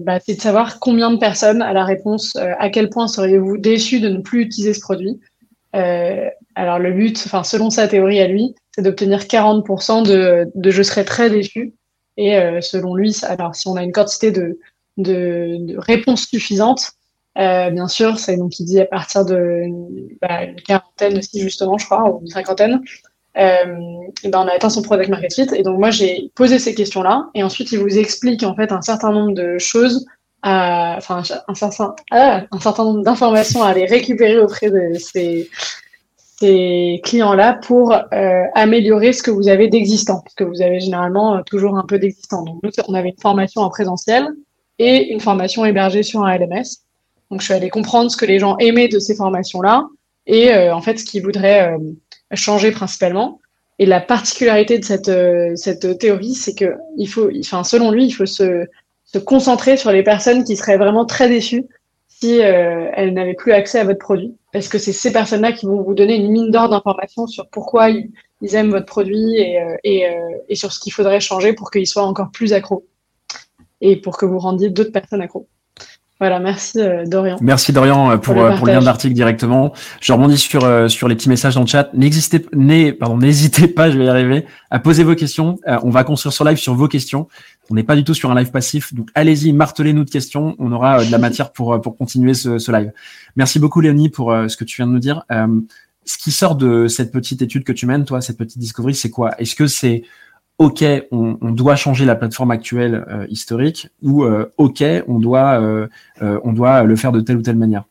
bah, 0.00 0.18
de 0.26 0.32
savoir 0.34 0.78
combien 0.80 1.10
de 1.10 1.18
personnes 1.18 1.60
à 1.60 1.72
la 1.72 1.84
réponse, 1.84 2.36
à 2.36 2.70
quel 2.70 2.88
point 2.88 3.06
seriez-vous 3.06 3.58
déçu 3.58 4.00
de 4.00 4.08
ne 4.08 4.20
plus 4.20 4.42
utiliser 4.42 4.72
ce 4.72 4.80
produit. 4.80 5.20
alors 5.72 6.78
le 6.78 6.92
but, 6.92 7.22
enfin 7.26 7.44
selon 7.44 7.68
sa 7.68 7.86
théorie 7.86 8.20
à 8.20 8.28
lui, 8.28 8.54
c'est 8.74 8.82
d'obtenir 8.82 9.20
40% 9.20 10.06
de, 10.06 10.50
de 10.54 10.70
je 10.70 10.82
serais 10.82 11.04
très 11.04 11.28
déçu. 11.28 11.74
Et 12.16 12.38
selon 12.62 12.94
lui, 12.94 13.14
alors 13.24 13.54
si 13.54 13.68
on 13.68 13.76
a 13.76 13.82
une 13.82 13.92
quantité 13.92 14.30
de, 14.30 14.58
de, 14.96 15.56
de 15.60 15.76
réponses 15.78 16.26
suffisantes, 16.26 16.92
euh, 17.36 17.70
bien 17.70 17.88
sûr, 17.88 18.18
c'est 18.18 18.36
donc 18.36 18.58
il 18.58 18.64
dit 18.64 18.80
à 18.80 18.86
partir 18.86 19.24
de 19.24 19.62
bah, 20.20 20.44
une 20.44 20.60
quarantaine 20.60 21.18
aussi 21.18 21.40
justement, 21.40 21.78
je 21.78 21.84
crois, 21.84 22.10
ou 22.10 22.20
une 22.20 22.26
cinquantaine. 22.26 22.80
Euh, 23.36 23.64
ben 24.24 24.40
on 24.40 24.48
a 24.48 24.54
atteint 24.54 24.70
son 24.70 24.82
product 24.82 25.08
market 25.08 25.32
fit. 25.32 25.48
Et 25.54 25.62
donc 25.62 25.78
moi 25.78 25.90
j'ai 25.90 26.32
posé 26.34 26.58
ces 26.58 26.74
questions-là, 26.74 27.28
et 27.34 27.42
ensuite 27.44 27.70
il 27.70 27.78
vous 27.78 27.98
explique 27.98 28.42
en 28.42 28.56
fait 28.56 28.72
un 28.72 28.82
certain 28.82 29.12
nombre 29.12 29.34
de 29.34 29.58
choses, 29.58 30.06
enfin 30.42 31.22
un 31.46 31.54
certain, 31.54 31.94
ah, 32.10 32.42
un 32.50 32.60
certain 32.60 32.84
nombre 32.84 33.02
d'informations 33.04 33.62
à 33.62 33.68
aller 33.68 33.86
récupérer 33.86 34.38
auprès 34.38 34.70
de 34.70 34.94
ces, 34.98 35.48
clients-là 37.04 37.54
pour 37.54 37.92
euh, 37.92 38.44
améliorer 38.54 39.12
ce 39.12 39.22
que 39.22 39.30
vous 39.30 39.48
avez 39.48 39.68
d'existant, 39.68 40.20
parce 40.20 40.34
que 40.34 40.44
vous 40.44 40.62
avez 40.62 40.80
généralement 40.80 41.42
toujours 41.42 41.76
un 41.76 41.84
peu 41.84 41.98
d'existant. 41.98 42.42
Donc 42.42 42.60
nous 42.62 42.70
on 42.88 42.94
avait 42.94 43.10
une 43.10 43.20
formation 43.20 43.60
en 43.62 43.70
présentiel 43.70 44.28
et 44.78 45.12
une 45.12 45.20
formation 45.20 45.64
hébergée 45.64 46.02
sur 46.02 46.24
un 46.24 46.36
LMS. 46.36 46.87
Donc, 47.30 47.40
je 47.40 47.46
suis 47.46 47.54
allée 47.54 47.70
comprendre 47.70 48.10
ce 48.10 48.16
que 48.16 48.24
les 48.24 48.38
gens 48.38 48.56
aimaient 48.58 48.88
de 48.88 48.98
ces 48.98 49.14
formations-là 49.14 49.86
et 50.28 50.52
euh, 50.52 50.74
en 50.74 50.80
fait 50.80 50.98
ce 50.98 51.04
qu'ils 51.04 51.22
voudraient 51.22 51.72
euh, 51.72 51.78
changer 52.34 52.70
principalement. 52.70 53.40
Et 53.80 53.86
la 53.86 54.00
particularité 54.00 54.78
de 54.78 54.84
cette, 54.84 55.08
euh, 55.08 55.54
cette 55.56 55.98
théorie, 55.98 56.34
c'est 56.34 56.54
que 56.54 56.74
il 56.96 57.06
faut, 57.06 57.30
enfin, 57.40 57.64
selon 57.64 57.90
lui, 57.90 58.06
il 58.06 58.10
faut 58.10 58.26
se, 58.26 58.66
concentrer 59.24 59.76
sur 59.76 59.90
les 59.90 60.02
personnes 60.02 60.44
qui 60.44 60.56
seraient 60.56 60.76
vraiment 60.76 61.06
très 61.06 61.28
déçues 61.28 61.64
si 62.08 62.38
elles 62.38 63.14
n'avaient 63.14 63.34
plus 63.34 63.52
accès 63.52 63.78
à 63.78 63.84
votre 63.84 64.00
produit. 64.00 64.36
Parce 64.52 64.68
que 64.68 64.76
c'est 64.76 64.92
ces 64.92 65.12
personnes-là 65.12 65.52
qui 65.52 65.66
vont 65.66 65.80
vous 65.82 65.94
donner 65.94 66.16
une 66.16 66.30
mine 66.30 66.50
d'or 66.50 66.68
d'informations 66.68 67.26
sur 67.28 67.48
pourquoi 67.48 67.90
ils, 67.90 68.10
aiment 68.54 68.70
votre 68.70 68.86
produit 68.86 69.36
et, 69.36 70.04
et, 70.48 70.54
sur 70.56 70.72
ce 70.72 70.80
qu'il 70.80 70.92
faudrait 70.92 71.20
changer 71.20 71.52
pour 71.52 71.70
qu'il 71.70 71.86
soit 71.86 72.02
encore 72.02 72.30
plus 72.32 72.52
accro 72.52 72.86
et 73.80 73.96
pour 73.96 74.18
que 74.18 74.26
vous 74.26 74.40
rendiez 74.40 74.68
d'autres 74.68 74.92
personnes 74.92 75.22
accro. 75.22 75.48
Voilà, 76.20 76.40
merci 76.40 76.80
euh, 76.80 77.04
Dorian. 77.06 77.36
Merci 77.40 77.72
Dorian 77.72 78.10
euh, 78.10 78.16
pour, 78.16 78.34
pour, 78.34 78.42
le, 78.42 78.50
euh, 78.50 78.66
lien 78.66 78.82
d'article 78.82 79.14
directement. 79.14 79.72
Je 80.00 80.12
rebondis 80.12 80.36
sur, 80.36 80.90
sur 80.90 81.06
les 81.06 81.14
petits 81.14 81.28
messages 81.28 81.54
dans 81.54 81.60
le 81.60 81.66
chat. 81.66 81.90
N'hésitez 81.94 82.40
pardon, 82.98 83.18
n'hésitez 83.18 83.68
pas, 83.68 83.88
je 83.90 83.98
vais 83.98 84.06
y 84.06 84.08
arriver, 84.08 84.44
à 84.70 84.80
poser 84.80 85.04
vos 85.04 85.14
questions. 85.14 85.58
on 85.66 85.90
va 85.90 86.02
construire 86.02 86.32
sur 86.32 86.44
live 86.44 86.56
sur 86.56 86.74
vos 86.74 86.88
questions. 86.88 87.28
On 87.70 87.74
n'est 87.74 87.84
pas 87.84 87.94
du 87.94 88.02
tout 88.02 88.14
sur 88.14 88.32
un 88.32 88.34
live 88.34 88.50
passif, 88.50 88.94
donc 88.94 89.10
allez-y, 89.14 89.52
martelez-nous 89.52 90.04
de 90.04 90.10
questions. 90.10 90.56
On 90.58 90.72
aura 90.72 91.04
de 91.04 91.12
la 91.12 91.18
matière 91.18 91.52
pour, 91.52 91.80
pour 91.80 91.96
continuer 91.96 92.34
ce, 92.34 92.58
ce 92.58 92.72
live. 92.72 92.90
Merci 93.36 93.60
beaucoup 93.60 93.80
Léonie 93.80 94.08
pour 94.08 94.34
ce 94.48 94.56
que 94.56 94.64
tu 94.64 94.76
viens 94.76 94.86
de 94.88 94.92
nous 94.92 94.98
dire. 94.98 95.24
ce 96.04 96.18
qui 96.18 96.32
sort 96.32 96.56
de 96.56 96.88
cette 96.88 97.12
petite 97.12 97.42
étude 97.42 97.62
que 97.62 97.72
tu 97.72 97.86
mènes, 97.86 98.04
toi, 98.04 98.20
cette 98.20 98.38
petite 98.38 98.58
discovery, 98.58 98.94
c'est 98.94 99.10
quoi? 99.10 99.38
Est-ce 99.38 99.54
que 99.54 99.68
c'est 99.68 100.02
OK, 100.58 100.84
on, 101.12 101.36
doit 101.52 101.76
changer 101.76 102.04
la 102.04 102.16
plateforme 102.16 102.50
actuelle 102.50 103.04
euh, 103.08 103.26
historique 103.28 103.88
ou 104.02 104.24
euh, 104.24 104.52
OK, 104.56 104.82
on 105.06 105.20
doit, 105.20 105.60
euh, 105.60 105.86
on 106.20 106.52
doit 106.52 106.82
le 106.82 106.96
faire 106.96 107.12
de 107.12 107.20
telle 107.20 107.36
ou 107.36 107.42
telle 107.42 107.56
manière 107.56 107.84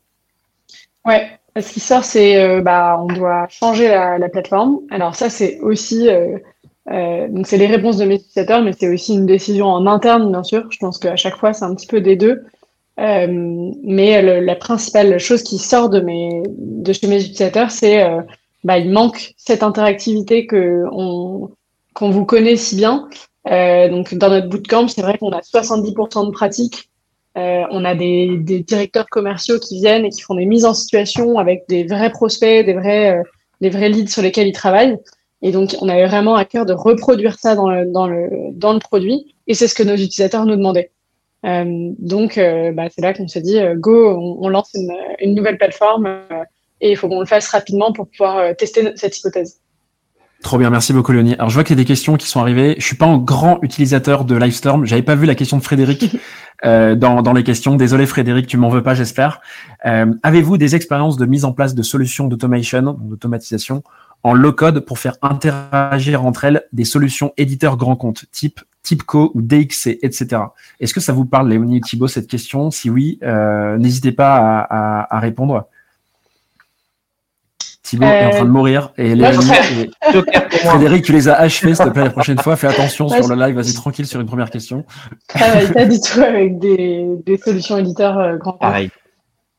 Ouais, 1.05 1.27
ce 1.57 1.71
qui 1.71 1.79
sort, 1.79 2.03
c'est 2.03 2.61
bah, 2.61 2.99
on 3.01 3.05
doit 3.07 3.47
changer 3.49 3.87
la, 3.87 4.27
plateforme. 4.27 4.79
Alors 4.91 5.15
ça, 5.15 5.29
c'est 5.29 5.59
aussi 5.61 6.09
donc 6.87 7.47
c'est 7.47 7.57
les 7.57 7.67
réponses 7.67 7.95
de 7.97 8.05
mes 8.05 8.15
utilisateurs, 8.15 8.61
mais 8.61 8.73
c'est 8.77 8.93
aussi 8.93 9.13
une 9.13 9.25
décision 9.25 9.67
en 9.67 9.87
interne, 9.87 10.29
bien 10.29 10.43
sûr. 10.43 10.67
Je 10.69 10.77
pense 10.77 10.97
qu'à 10.97 11.15
chaque 11.15 11.37
fois, 11.37 11.53
c'est 11.53 11.63
un 11.63 11.73
petit 11.73 11.87
peu 11.87 12.01
des 12.01 12.17
deux. 12.17 12.43
mais 12.97 14.21
la 14.41 14.55
principale 14.57 15.17
chose 15.17 15.43
qui 15.43 15.57
sort 15.57 15.89
de, 15.89 16.01
mes, 16.01 16.43
de 16.45 16.91
chez 16.91 17.07
mes 17.07 17.21
utilisateurs, 17.21 17.71
c'est 17.71 18.05
bah, 18.65 18.77
il 18.77 18.91
manque 18.91 19.33
cette 19.37 19.63
interactivité 19.63 20.45
que 20.45 20.83
on, 20.91 21.49
qu'on 21.97 22.11
vous 22.11 22.25
connaît 22.25 22.57
si 22.57 22.75
bien. 22.75 23.09
Euh, 23.49 23.89
donc, 23.89 24.13
dans 24.13 24.29
notre 24.29 24.47
bootcamp, 24.47 24.87
c'est 24.87 25.01
vrai 25.01 25.17
qu'on 25.17 25.31
a 25.31 25.39
70% 25.39 26.27
de 26.27 26.31
pratique. 26.31 26.91
Euh, 27.37 27.63
on 27.71 27.83
a 27.85 27.95
des, 27.95 28.37
directeurs 28.37 29.07
commerciaux 29.09 29.59
qui 29.59 29.79
viennent 29.79 30.05
et 30.05 30.09
qui 30.09 30.21
font 30.21 30.35
des 30.35 30.45
mises 30.45 30.65
en 30.65 30.75
situation 30.75 31.39
avec 31.39 31.63
des 31.67 31.85
vrais 31.85 32.11
prospects, 32.11 32.65
des 32.65 32.73
vrais, 32.73 33.17
euh, 33.17 33.23
des 33.61 33.69
vrais 33.69 33.89
leads 33.89 34.11
sur 34.11 34.21
lesquels 34.21 34.47
ils 34.47 34.53
travaillent. 34.53 34.97
Et 35.41 35.51
donc, 35.51 35.75
on 35.81 35.89
avait 35.89 36.05
vraiment 36.05 36.35
à 36.35 36.45
cœur 36.45 36.67
de 36.67 36.73
reproduire 36.73 37.39
ça 37.39 37.55
dans 37.55 37.69
le, 37.69 37.91
dans 37.91 38.05
le, 38.05 38.29
dans 38.51 38.73
le 38.73 38.79
produit. 38.79 39.35
Et 39.47 39.55
c'est 39.55 39.67
ce 39.67 39.73
que 39.73 39.83
nos 39.83 39.95
utilisateurs 39.95 40.45
nous 40.45 40.55
demandaient. 40.55 40.91
donc, 41.43 42.37
bah, 42.37 42.89
c'est 42.93 43.01
là 43.01 43.13
qu'on 43.13 43.27
s'est 43.27 43.41
dit, 43.41 43.59
go, 43.75 44.17
on, 44.41 44.49
lance 44.49 44.71
une, 44.75 44.93
une, 45.19 45.35
nouvelle 45.35 45.57
plateforme 45.57 46.07
et 46.81 46.91
il 46.91 46.97
faut 46.97 47.07
qu'on 47.07 47.21
le 47.21 47.25
fasse 47.25 47.47
rapidement 47.49 47.91
pour 47.91 48.07
pouvoir 48.07 48.55
tester 48.55 48.91
cette 48.95 49.17
hypothèse. 49.17 49.61
Trop 50.43 50.59
bien, 50.59 50.69
merci 50.69 50.93
beaucoup 50.93 51.11
Léonie. 51.11 51.33
Alors 51.33 51.49
je 51.49 51.55
vois 51.55 51.63
qu'il 51.63 51.75
y 51.75 51.79
a 51.79 51.81
des 51.81 51.87
questions 51.87 52.15
qui 52.15 52.27
sont 52.27 52.39
arrivées. 52.39 52.75
Je 52.77 52.85
suis 52.85 52.95
pas 52.95 53.07
un 53.07 53.17
grand 53.17 53.59
utilisateur 53.63 54.23
de 54.23 54.35
Livestorm. 54.35 54.85
J'avais 54.85 55.01
pas 55.01 55.15
vu 55.15 55.25
la 55.25 55.35
question 55.35 55.57
de 55.57 55.63
Frédéric 55.63 56.15
euh, 56.65 56.95
dans, 56.95 57.21
dans 57.23 57.33
les 57.33 57.43
questions. 57.43 57.75
Désolé 57.75 58.05
Frédéric, 58.05 58.45
tu 58.45 58.57
m'en 58.57 58.69
veux 58.69 58.83
pas, 58.83 58.93
j'espère. 58.93 59.41
Euh, 59.85 60.13
Avez-vous 60.21 60.57
des 60.57 60.75
expériences 60.75 61.17
de 61.17 61.25
mise 61.25 61.43
en 61.43 61.53
place 61.53 61.73
de 61.73 61.81
solutions 61.81 62.27
d'automation, 62.27 62.97
d'automatisation 62.99 63.83
en 64.23 64.33
low 64.33 64.51
code 64.53 64.81
pour 64.81 64.99
faire 64.99 65.15
interagir 65.21 66.23
entre 66.25 66.45
elles 66.45 66.63
des 66.71 66.85
solutions 66.85 67.33
éditeurs 67.37 67.77
grand 67.77 67.95
compte 67.95 68.25
type 68.31 68.61
TIPCO 68.83 69.31
ou 69.33 69.41
DXC, 69.41 69.99
etc. 70.01 70.41
Est-ce 70.79 70.93
que 70.93 70.99
ça 71.01 71.13
vous 71.13 71.25
parle, 71.25 71.49
Léonie 71.49 71.77
et 71.77 71.81
Thibault, 71.81 72.07
cette 72.07 72.27
question? 72.27 72.71
Si 72.71 72.89
oui, 72.89 73.19
euh, 73.23 73.77
n'hésitez 73.77 74.11
pas 74.11 74.35
à, 74.35 74.59
à, 75.01 75.15
à 75.17 75.19
répondre. 75.19 75.67
Thibaut 77.87 78.05
est 78.05 78.25
en 78.25 78.29
train 78.31 78.41
de 78.41 78.45
euh, 78.45 78.51
mourir 78.51 78.91
et, 78.97 79.15
Frédéric, 80.65 81.05
tu 81.05 81.13
les 81.13 81.29
as 81.29 81.35
achevés, 81.35 81.73
s'il 81.73 81.85
te 81.85 81.89
plaît, 81.91 82.03
la 82.03 82.09
prochaine 82.09 82.37
fois. 82.37 82.57
Fais 82.57 82.67
attention 82.67 83.07
sur 83.07 83.29
le 83.29 83.35
live, 83.35 83.55
vas-y 83.55 83.73
tranquille 83.73 84.05
sur 84.05 84.19
une 84.19 84.27
première 84.27 84.49
question. 84.49 84.83
Travaille 85.29 85.71
pas 85.71 85.85
du 85.85 85.97
tout 86.01 86.19
avec 86.19 86.59
des, 86.59 87.05
des 87.25 87.37
solutions 87.37 87.77
éditeurs 87.77 88.19
euh, 88.19 88.35
grand 88.35 88.53
Pareil. 88.53 88.89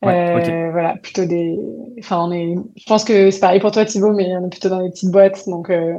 Euh, 0.05 0.69
Voilà, 0.71 0.97
plutôt 1.03 1.25
des. 1.25 1.59
Enfin, 2.01 2.23
on 2.23 2.31
est. 2.31 2.55
Je 2.77 2.85
pense 2.87 3.03
que 3.03 3.31
c'est 3.31 3.41
pareil 3.41 3.61
pour 3.61 3.71
toi, 3.71 3.87
Thibaut, 3.87 4.13
mais 4.13 4.37
on 4.37 4.47
est 4.47 4.51
plutôt 4.51 4.69
dans 4.69 4.83
des 4.83 4.91
petites 4.91 5.11
boîtes, 5.11 5.49
donc 5.49 5.71
euh, 5.71 5.95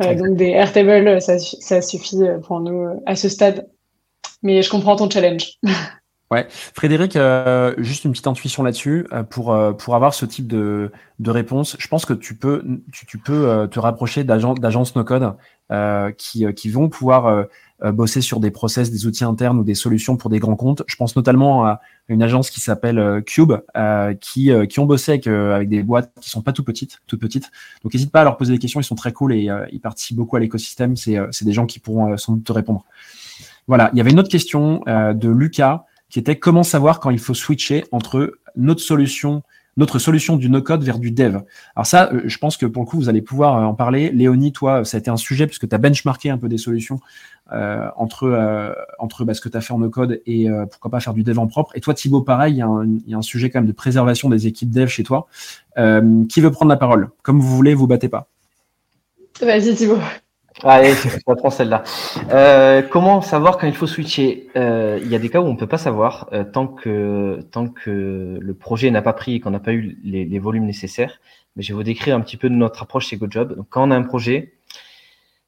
donc 0.00 0.36
des 0.36 0.50
Airtable, 0.50 1.20
ça, 1.22 1.38
ça 1.38 1.80
suffit 1.80 2.20
pour 2.46 2.60
nous 2.60 3.02
à 3.06 3.16
ce 3.16 3.30
stade. 3.30 3.66
Mais 4.42 4.60
je 4.60 4.68
comprends 4.68 4.96
ton 4.96 5.08
challenge. 5.08 5.54
Ouais, 6.32 6.46
Frédéric, 6.48 7.16
euh, 7.16 7.74
juste 7.78 8.04
une 8.04 8.12
petite 8.12 8.28
intuition 8.28 8.62
là-dessus 8.62 9.04
euh, 9.12 9.24
pour 9.24 9.52
euh, 9.52 9.72
pour 9.72 9.96
avoir 9.96 10.14
ce 10.14 10.24
type 10.24 10.46
de, 10.46 10.92
de 11.18 11.30
réponse. 11.32 11.74
Je 11.80 11.88
pense 11.88 12.06
que 12.06 12.12
tu 12.12 12.36
peux 12.36 12.62
tu, 12.92 13.18
peux 13.18 13.66
te 13.68 13.80
rapprocher 13.80 14.22
d'agences 14.22 14.94
no 14.94 15.02
code 15.02 15.34
qui 16.16 16.46
qui 16.54 16.70
vont 16.70 16.88
pouvoir 16.88 17.46
bosser 17.82 18.20
sur 18.20 18.38
des 18.38 18.52
process, 18.52 18.92
des 18.92 19.06
outils 19.06 19.24
internes 19.24 19.58
ou 19.58 19.64
des 19.64 19.74
solutions 19.74 20.16
pour 20.16 20.30
des 20.30 20.38
grands 20.38 20.54
comptes. 20.54 20.84
Je 20.86 20.94
pense 20.94 21.16
notamment 21.16 21.66
à 21.66 21.80
une 22.06 22.22
agence 22.22 22.50
qui 22.50 22.60
s'appelle 22.60 23.24
Cube 23.26 23.54
qui 24.20 24.52
qui 24.68 24.78
ont 24.78 24.86
bossé 24.86 25.12
avec 25.12 25.26
avec 25.26 25.68
des 25.68 25.82
boîtes 25.82 26.12
qui 26.20 26.30
sont 26.30 26.42
pas 26.42 26.52
tout 26.52 26.62
petites, 26.62 27.00
toutes 27.08 27.20
petites. 27.20 27.50
Donc 27.82 27.92
n'hésite 27.92 28.12
pas 28.12 28.20
à 28.20 28.24
leur 28.24 28.36
poser 28.36 28.52
des 28.52 28.60
questions, 28.60 28.78
ils 28.78 28.84
sont 28.84 28.94
très 28.94 29.12
cool 29.12 29.32
et 29.32 29.48
ils 29.72 29.80
participent 29.80 30.18
beaucoup 30.18 30.36
à 30.36 30.40
l'écosystème. 30.40 30.94
C'est 30.94 31.18
c'est 31.32 31.44
des 31.44 31.52
gens 31.52 31.66
qui 31.66 31.80
pourront 31.80 32.16
sans 32.16 32.34
doute 32.34 32.44
te 32.44 32.52
répondre. 32.52 32.84
Voilà, 33.66 33.90
il 33.92 33.98
y 33.98 34.00
avait 34.00 34.12
une 34.12 34.20
autre 34.20 34.30
question 34.30 34.84
de 34.86 35.28
Lucas 35.28 35.86
qui 36.10 36.18
était 36.18 36.36
comment 36.36 36.62
savoir 36.62 37.00
quand 37.00 37.10
il 37.10 37.18
faut 37.18 37.34
switcher 37.34 37.84
entre 37.92 38.34
notre 38.56 38.80
solution, 38.80 39.42
notre 39.76 39.98
solution 39.98 40.36
du 40.36 40.50
no-code 40.50 40.82
vers 40.82 40.98
du 40.98 41.12
dev. 41.12 41.38
Alors 41.76 41.86
ça, 41.86 42.10
euh, 42.12 42.22
je 42.24 42.38
pense 42.38 42.56
que 42.56 42.66
pour 42.66 42.82
le 42.82 42.88
coup, 42.88 42.96
vous 42.96 43.08
allez 43.08 43.22
pouvoir 43.22 43.56
euh, 43.56 43.62
en 43.62 43.74
parler. 43.74 44.10
Léonie, 44.10 44.52
toi, 44.52 44.84
ça 44.84 44.96
a 44.96 45.00
été 45.00 45.10
un 45.10 45.16
sujet 45.16 45.46
puisque 45.46 45.68
tu 45.68 45.74
as 45.74 45.78
benchmarké 45.78 46.28
un 46.28 46.38
peu 46.38 46.48
des 46.48 46.58
solutions 46.58 47.00
euh, 47.52 47.88
entre, 47.96 48.74
entre 48.98 49.24
bah, 49.24 49.34
ce 49.34 49.40
que 49.40 49.48
tu 49.48 49.56
as 49.56 49.60
fait 49.60 49.72
en 49.72 49.78
no-code 49.78 50.20
et 50.26 50.48
pourquoi 50.70 50.90
pas 50.90 51.00
faire 51.00 51.14
du 51.14 51.22
dev 51.22 51.38
en 51.38 51.46
propre. 51.46 51.70
Et 51.74 51.80
toi, 51.80 51.94
Thibaut, 51.94 52.22
pareil, 52.22 52.54
il 52.54 52.58
y, 52.58 52.62
a 52.62 52.66
un, 52.66 52.84
il 52.84 53.08
y, 53.08 53.14
a 53.14 53.18
un 53.18 53.22
sujet 53.22 53.50
quand 53.50 53.60
même 53.60 53.68
de 53.68 53.72
préservation 53.72 54.28
des 54.28 54.46
équipes 54.46 54.70
dev 54.70 54.88
chez 54.88 55.04
toi. 55.04 55.28
qui 55.76 56.40
veut 56.40 56.50
prendre 56.50 56.68
la 56.68 56.76
parole? 56.76 57.10
Comme 57.22 57.40
vous 57.40 57.56
voulez, 57.56 57.74
vous 57.74 57.86
battez 57.86 58.08
pas. 58.08 58.28
Vas-y, 59.40 59.74
Thibaut. 59.74 59.98
Allez, 60.62 60.92
je 60.94 61.18
prends 61.24 61.50
celle-là. 61.50 61.84
Euh, 62.32 62.82
comment 62.82 63.20
savoir 63.20 63.56
quand 63.56 63.66
il 63.66 63.74
faut 63.74 63.86
switcher? 63.86 64.48
Euh, 64.56 64.98
Il 65.02 65.08
y 65.08 65.14
a 65.14 65.18
des 65.18 65.28
cas 65.28 65.40
où 65.40 65.44
on 65.44 65.52
ne 65.52 65.58
peut 65.58 65.66
pas 65.66 65.78
savoir 65.78 66.28
euh, 66.32 66.44
tant 66.44 66.66
que 66.66 67.38
le 68.40 68.54
projet 68.54 68.90
n'a 68.90 69.02
pas 69.02 69.12
pris 69.12 69.36
et 69.36 69.40
qu'on 69.40 69.50
n'a 69.50 69.60
pas 69.60 69.72
eu 69.72 69.98
les, 70.04 70.38
volumes 70.38 70.66
nécessaires. 70.66 71.20
Mais 71.56 71.62
je 71.62 71.72
vais 71.72 71.76
vous 71.76 71.82
décrire 71.82 72.16
un 72.16 72.20
petit 72.20 72.36
peu 72.36 72.48
notre 72.48 72.82
approche 72.82 73.08
chez 73.08 73.16
GoJob. 73.16 73.56
Donc, 73.56 73.66
quand 73.70 73.86
on 73.86 73.90
a 73.90 73.96
un 73.96 74.02
projet, 74.02 74.54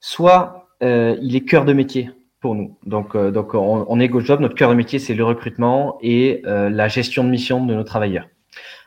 soit 0.00 0.68
il 0.80 1.36
est 1.36 1.44
cœur 1.44 1.64
de 1.64 1.72
métier 1.72 2.10
pour 2.40 2.54
nous. 2.54 2.76
Donc, 2.86 3.16
donc 3.16 3.54
on, 3.54 3.84
on, 3.88 4.00
est 4.00 4.08
GoJob, 4.08 4.40
notre 4.40 4.56
cœur 4.56 4.70
de 4.70 4.74
métier, 4.74 4.98
c'est 4.98 5.14
le 5.14 5.24
recrutement 5.24 5.98
et 6.00 6.42
la 6.44 6.88
gestion 6.88 7.22
de 7.24 7.28
mission 7.28 7.64
de 7.64 7.74
nos 7.74 7.84
travailleurs. 7.84 8.28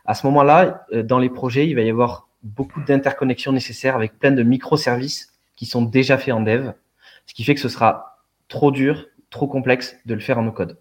À 0.06 0.14
ce 0.14 0.26
moment-là, 0.28 0.86
dans 1.04 1.20
les 1.20 1.30
projets, 1.30 1.68
il 1.68 1.76
va 1.76 1.82
y 1.82 1.90
avoir 1.90 2.28
beaucoup 2.44 2.82
d'interconnexions 2.82 3.52
nécessaires 3.52 3.96
avec 3.96 4.20
plein 4.20 4.32
de 4.32 4.44
microservices 4.44 5.35
qui 5.56 5.66
sont 5.66 5.82
déjà 5.82 6.18
faits 6.18 6.34
en 6.34 6.42
dev, 6.42 6.72
ce 7.26 7.34
qui 7.34 7.44
fait 7.44 7.56
que 7.56 7.62
ce 7.62 7.70
sera 7.70 8.20
trop 8.48 8.72
dur, 8.72 9.08
trop 9.30 9.48
complexe 9.48 9.98
de 10.06 10.14
le 10.14 10.20
faire 10.20 10.38
en 10.38 10.44
no-code. 10.44 10.78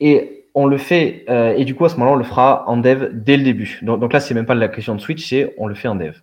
Et 0.00 0.44
on 0.54 0.66
le 0.66 0.78
fait, 0.78 1.24
euh, 1.28 1.54
et 1.56 1.64
du 1.64 1.74
coup, 1.74 1.84
à 1.84 1.88
ce 1.88 1.94
moment-là, 1.96 2.12
on 2.12 2.18
le 2.18 2.24
fera 2.24 2.64
en 2.68 2.76
dev 2.76 3.10
dès 3.12 3.36
le 3.36 3.42
début. 3.42 3.80
Donc, 3.82 4.00
donc 4.00 4.12
là, 4.12 4.20
c'est 4.20 4.34
même 4.34 4.46
pas 4.46 4.54
la 4.54 4.68
question 4.68 4.94
de 4.94 5.00
switch, 5.00 5.28
c'est 5.28 5.54
on 5.58 5.66
le 5.66 5.74
fait 5.74 5.88
en 5.88 5.96
dev. 5.96 6.14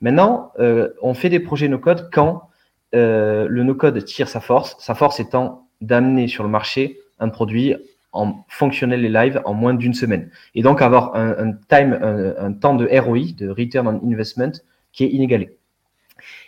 Maintenant, 0.00 0.52
euh, 0.58 0.90
on 1.02 1.14
fait 1.14 1.28
des 1.28 1.40
projets 1.40 1.68
no-code 1.68 2.08
quand 2.12 2.48
euh, 2.94 3.46
le 3.48 3.62
no-code 3.62 4.02
tire 4.04 4.28
sa 4.28 4.40
force, 4.40 4.76
sa 4.78 4.94
force 4.94 5.20
étant 5.20 5.68
d'amener 5.80 6.28
sur 6.28 6.44
le 6.44 6.48
marché 6.48 6.98
un 7.18 7.28
produit 7.28 7.74
en 8.12 8.44
fonctionnel 8.48 9.04
et 9.04 9.08
live 9.08 9.42
en 9.44 9.54
moins 9.54 9.74
d'une 9.74 9.94
semaine. 9.94 10.30
Et 10.54 10.62
donc 10.62 10.80
avoir 10.80 11.16
un, 11.16 11.52
time, 11.68 11.98
un, 12.38 12.52
temps 12.52 12.74
de 12.74 12.86
ROI, 12.86 13.32
de 13.36 13.48
return 13.48 13.88
on 13.88 14.08
investment, 14.08 14.52
qui 14.92 15.04
est 15.04 15.08
inégalé. 15.08 15.58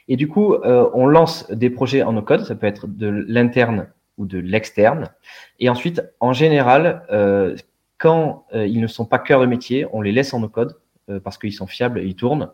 Et 0.09 0.17
du 0.17 0.29
coup, 0.29 0.55
euh, 0.55 0.89
on 0.95 1.07
lance 1.07 1.51
des 1.51 1.71
projets 1.71 2.03
en 2.03 2.13
no-code, 2.13 2.45
ça 2.45 2.55
peut 2.55 2.67
être 2.67 2.87
de 2.87 3.09
l'interne 3.09 3.89
ou 4.19 4.27
de 4.27 4.39
l'externe. 4.39 5.11
Et 5.59 5.69
ensuite, 5.69 6.03
en 6.21 6.33
général, 6.33 7.05
euh, 7.11 7.57
quand 7.99 8.47
euh, 8.55 8.67
ils 8.67 8.81
ne 8.81 8.87
sont 8.87 9.05
pas 9.05 9.19
cœur 9.19 9.41
de 9.41 9.47
métier, 9.47 9.87
on 9.93 10.01
les 10.01 10.13
laisse 10.13 10.33
en 10.35 10.41
no-code 10.41 10.77
parce 11.23 11.39
qu'ils 11.39 11.53
sont 11.53 11.69
fiables 11.69 12.01
et 12.01 12.05
ils 12.05 12.17
tournent. 12.17 12.51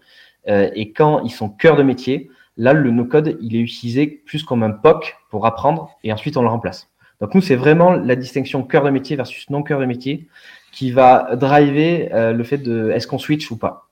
Et 0.46 0.92
quand 0.92 1.22
ils 1.22 1.30
sont 1.30 1.48
cœur 1.48 1.74
de 1.74 1.82
métier, 1.82 2.28
là, 2.58 2.74
le 2.74 2.90
no-code, 2.90 3.38
il 3.40 3.56
est 3.56 3.60
utilisé 3.60 4.06
plus 4.06 4.42
comme 4.42 4.62
un 4.62 4.72
POC 4.72 5.16
pour 5.30 5.46
apprendre 5.46 5.88
et 6.04 6.12
ensuite 6.12 6.36
on 6.36 6.42
le 6.42 6.48
remplace. 6.48 6.90
Donc 7.22 7.34
nous, 7.34 7.40
c'est 7.40 7.56
vraiment 7.56 7.92
la 7.92 8.14
distinction 8.14 8.62
cœur 8.62 8.84
de 8.84 8.90
métier 8.90 9.16
versus 9.16 9.48
non 9.48 9.62
cœur 9.62 9.80
de 9.80 9.86
métier 9.86 10.28
qui 10.70 10.90
va 10.90 11.34
driver 11.34 12.10
le 12.12 12.44
fait 12.44 12.58
de 12.58 12.90
est-ce 12.90 13.06
qu'on 13.06 13.16
switch 13.16 13.50
ou 13.50 13.56
pas. 13.56 13.88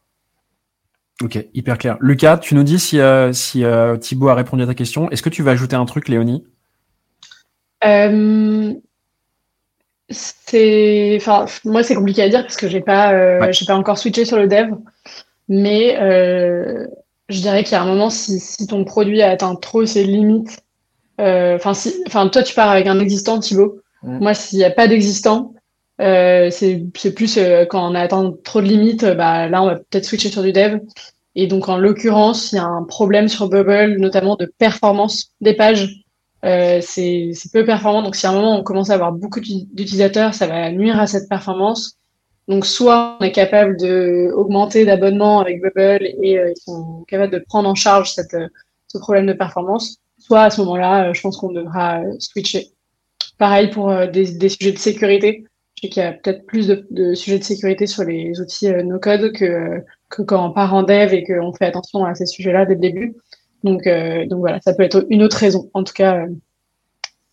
Ok, 1.23 1.39
hyper 1.53 1.79
clair. 1.79 1.97
Lucas, 2.01 2.39
tu 2.39 2.55
nous 2.55 2.63
dis 2.63 2.79
si, 2.79 2.99
euh, 2.99 3.33
si 3.33 3.65
euh, 3.65 3.97
Thibaut 3.97 4.29
a 4.29 4.35
répondu 4.35 4.63
à 4.63 4.67
ta 4.67 4.75
question. 4.75 5.11
Est-ce 5.11 5.23
que 5.23 5.29
tu 5.29 5.43
vas 5.43 5.51
ajouter 5.51 5.77
un 5.77 5.85
truc, 5.85 6.09
Léonie? 6.09 6.45
Euh, 7.85 8.75
c'est, 10.11 11.17
enfin, 11.17 11.47
moi 11.65 11.83
c'est 11.83 11.95
compliqué 11.95 12.23
à 12.23 12.29
dire 12.29 12.43
parce 12.43 12.57
que 12.57 12.69
j'ai 12.69 12.81
pas, 12.81 13.13
euh, 13.13 13.41
ouais. 13.41 13.53
j'ai 13.53 13.65
pas 13.65 13.77
encore 13.77 13.99
switché 13.99 14.25
sur 14.25 14.37
le 14.37 14.49
dev, 14.49 14.75
mais 15.49 15.97
euh, 16.01 16.87
je 17.29 17.41
dirais 17.41 17.63
qu'il 17.65 17.73
y 17.73 17.77
a 17.77 17.83
un 17.83 17.87
moment 17.87 18.11
si, 18.11 18.41
si 18.41 18.67
ton 18.67 18.85
produit 18.85 19.23
a 19.23 19.31
atteint 19.31 19.55
trop 19.55 19.87
ses 19.87 20.05
limites, 20.05 20.61
euh, 21.21 21.57
enfin 21.57 21.75
si, 21.75 21.95
enfin 22.07 22.29
toi 22.29 22.43
tu 22.43 22.55
pars 22.55 22.71
avec 22.71 22.87
un 22.87 22.99
existant, 22.99 23.39
Thibaut. 23.39 23.81
Mm. 24.03 24.19
Moi 24.19 24.35
s'il 24.35 24.59
n'y 24.59 24.65
a 24.65 24.71
pas 24.71 24.89
d'existant, 24.89 25.55
euh, 25.55 25.60
c'est 26.01 26.83
plus 27.15 27.37
euh, 27.37 27.65
quand 27.67 27.91
on 27.91 27.95
a 27.95 28.01
atteint 28.01 28.33
trop 28.45 28.61
de 28.61 28.67
limites, 28.67 29.05
bah, 29.05 29.49
là, 29.49 29.63
on 29.63 29.67
va 29.67 29.77
peut-être 29.77 30.05
switcher 30.05 30.31
sur 30.31 30.43
du 30.43 30.53
dev. 30.53 30.79
Et 31.35 31.47
donc, 31.47 31.69
en 31.69 31.79
l'occurrence, 31.79 32.53
il 32.53 32.57
y 32.57 32.59
a 32.59 32.65
un 32.65 32.85
problème 32.85 33.29
sur 33.29 33.49
Bubble, 33.49 33.99
notamment 33.99 34.37
de 34.37 34.47
performance 34.59 35.33
des 35.41 35.55
pages. 35.55 36.03
Euh, 36.45 36.81
c'est 36.81 37.33
peu 37.53 37.65
performant. 37.65 38.03
Donc, 38.03 38.17
si 38.17 38.27
à 38.27 38.31
un 38.31 38.35
moment, 38.35 38.59
on 38.59 38.63
commence 38.63 38.91
à 38.91 38.95
avoir 38.95 39.13
beaucoup 39.13 39.41
d'utilisateurs, 39.41 40.35
ça 40.35 40.47
va 40.47 40.71
nuire 40.73 40.99
à 40.99 41.07
cette 41.07 41.29
performance. 41.29 41.97
Donc, 42.49 42.67
soit 42.67 43.19
on 43.21 43.25
est 43.25 43.33
capable 43.33 43.77
d'augmenter 43.77 44.85
d'abonnements 44.85 45.41
avec 45.41 45.61
Bubble 45.61 46.05
et 46.23 46.39
euh, 46.39 46.51
ils 46.51 46.61
sont 46.61 47.05
capables 47.07 47.33
de 47.33 47.45
prendre 47.47 47.69
en 47.69 47.75
charge 47.75 48.13
cette, 48.13 48.37
ce 48.89 48.99
problème 48.99 49.27
de 49.27 49.35
performance, 49.35 49.99
soit 50.19 50.45
à 50.45 50.51
ce 50.51 50.61
moment-là, 50.63 51.13
je 51.13 51.21
pense 51.21 51.37
qu'on 51.37 51.53
devra 51.53 52.01
switcher. 52.19 52.71
Pareil 53.39 53.71
pour 53.71 53.95
des, 54.09 54.33
des 54.33 54.49
sujets 54.49 54.73
de 54.73 54.79
sécurité 54.79 55.45
sais 55.81 55.89
qu'il 55.89 56.03
y 56.03 56.07
a 56.07 56.13
peut-être 56.13 56.47
plus 56.47 56.67
de, 56.67 56.87
de, 56.91 57.15
sujets 57.15 57.39
de 57.39 57.45
sécurité 57.45 57.87
sur 57.87 58.05
les 58.05 58.41
outils 58.41 58.69
euh, 58.69 58.83
no-code 58.83 59.33
que, 59.33 59.83
que 60.09 60.23
quand 60.23 60.49
on 60.49 60.53
part 60.53 60.75
en 60.75 60.83
dev 60.83 61.13
et 61.13 61.25
qu'on 61.25 61.53
fait 61.53 61.67
attention 61.67 62.05
à 62.05 62.15
ces 62.15 62.27
sujets-là 62.27 62.67
dès 62.67 62.75
le 62.75 62.81
début. 62.81 63.15
Donc, 63.65 63.87
euh, 63.87 64.27
donc 64.27 64.41
voilà, 64.41 64.61
ça 64.61 64.75
peut 64.75 64.83
être 64.83 65.07
une 65.11 65.23
autre 65.23 65.37
raison. 65.37 65.71
En 65.75 65.85
tout 65.85 65.93
cas, 65.93 66.27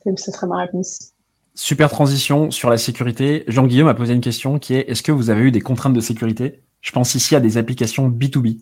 euh, 0.06 0.16
ce 0.16 0.32
serait 0.32 0.48
ma 0.48 0.60
réponse. 0.60 1.14
Super 1.56 1.90
transition 1.90 2.52
sur 2.52 2.70
la 2.70 2.78
sécurité. 2.78 3.44
Jean-Guillaume 3.48 3.88
a 3.88 3.94
posé 3.94 4.14
une 4.14 4.22
question 4.22 4.60
qui 4.60 4.76
est 4.76 4.90
est-ce 4.90 5.02
que 5.02 5.12
vous 5.12 5.30
avez 5.30 5.42
eu 5.42 5.52
des 5.52 5.62
contraintes 5.62 5.94
de 5.94 6.02
sécurité? 6.02 6.62
Je 6.82 6.92
pense 6.92 7.16
ici 7.16 7.36
à 7.36 7.40
des 7.40 7.58
applications 7.58 8.10
B2B. 8.10 8.60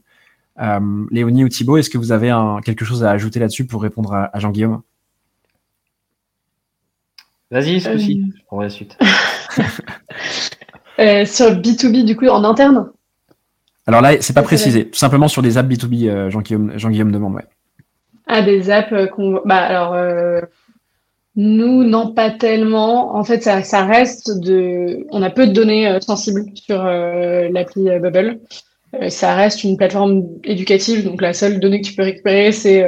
Euh, 0.62 1.06
Léonie 1.12 1.44
ou 1.44 1.50
Thibault, 1.50 1.78
est-ce 1.78 1.90
que 1.90 1.98
vous 1.98 2.14
avez 2.14 2.30
un, 2.30 2.62
quelque 2.64 2.86
chose 2.86 3.04
à 3.04 3.12
ajouter 3.12 3.40
là-dessus 3.40 3.66
pour 3.66 3.82
répondre 3.82 4.14
à, 4.14 4.36
à 4.36 4.40
Jean-Guillaume? 4.40 4.82
Vas-y, 7.52 7.86
euh... 7.86 7.98
je 7.98 8.44
prendrai 8.46 8.66
la 8.66 8.70
suite. 8.70 8.98
euh, 11.00 11.26
sur 11.26 11.52
B2B, 11.52 12.06
du 12.06 12.16
coup, 12.16 12.28
en 12.28 12.44
interne? 12.44 12.90
Alors 13.88 14.02
là, 14.02 14.20
c'est 14.20 14.34
pas 14.34 14.42
précisé. 14.42 14.90
Tout 14.90 14.98
simplement 14.98 15.28
sur 15.28 15.42
des 15.42 15.58
apps 15.58 15.70
B2B, 15.70 16.10
euh, 16.10 16.30
Jean-Guillaume 16.30 16.78
Jean 16.78 16.90
-Guillaume 16.90 17.12
demande, 17.12 17.36
ouais. 17.36 17.46
Ah, 18.28 18.42
des 18.42 18.72
apps 18.72 18.94
qu'on. 19.16 19.42
Bah, 19.46 19.58
alors, 19.58 19.94
euh, 19.94 20.42
nous, 21.36 21.84
non, 21.84 22.14
pas 22.14 22.32
tellement. 22.32 23.16
En 23.16 23.24
fait, 23.24 23.44
ça, 23.44 23.62
ça, 23.62 23.86
reste 23.86 24.40
de. 24.40 25.06
On 25.12 25.22
a 25.22 25.30
peu 25.30 25.46
de 25.46 25.54
données 25.54 25.88
euh, 25.88 26.00
sensibles 26.00 26.46
sur 26.56 26.84
l'appli 26.84 27.88
Bubble. 28.00 28.40
ça 29.10 29.36
reste 29.36 29.64
une 29.64 29.78
plateforme 29.78 30.24
éducative, 30.44 31.06
donc 31.06 31.22
la 31.22 31.34
seule 31.34 31.60
donnée 31.60 31.82
que 31.82 31.88
tu 31.88 31.96
peux 31.96 32.04
récupérer, 32.04 32.52
c'est 32.52 32.84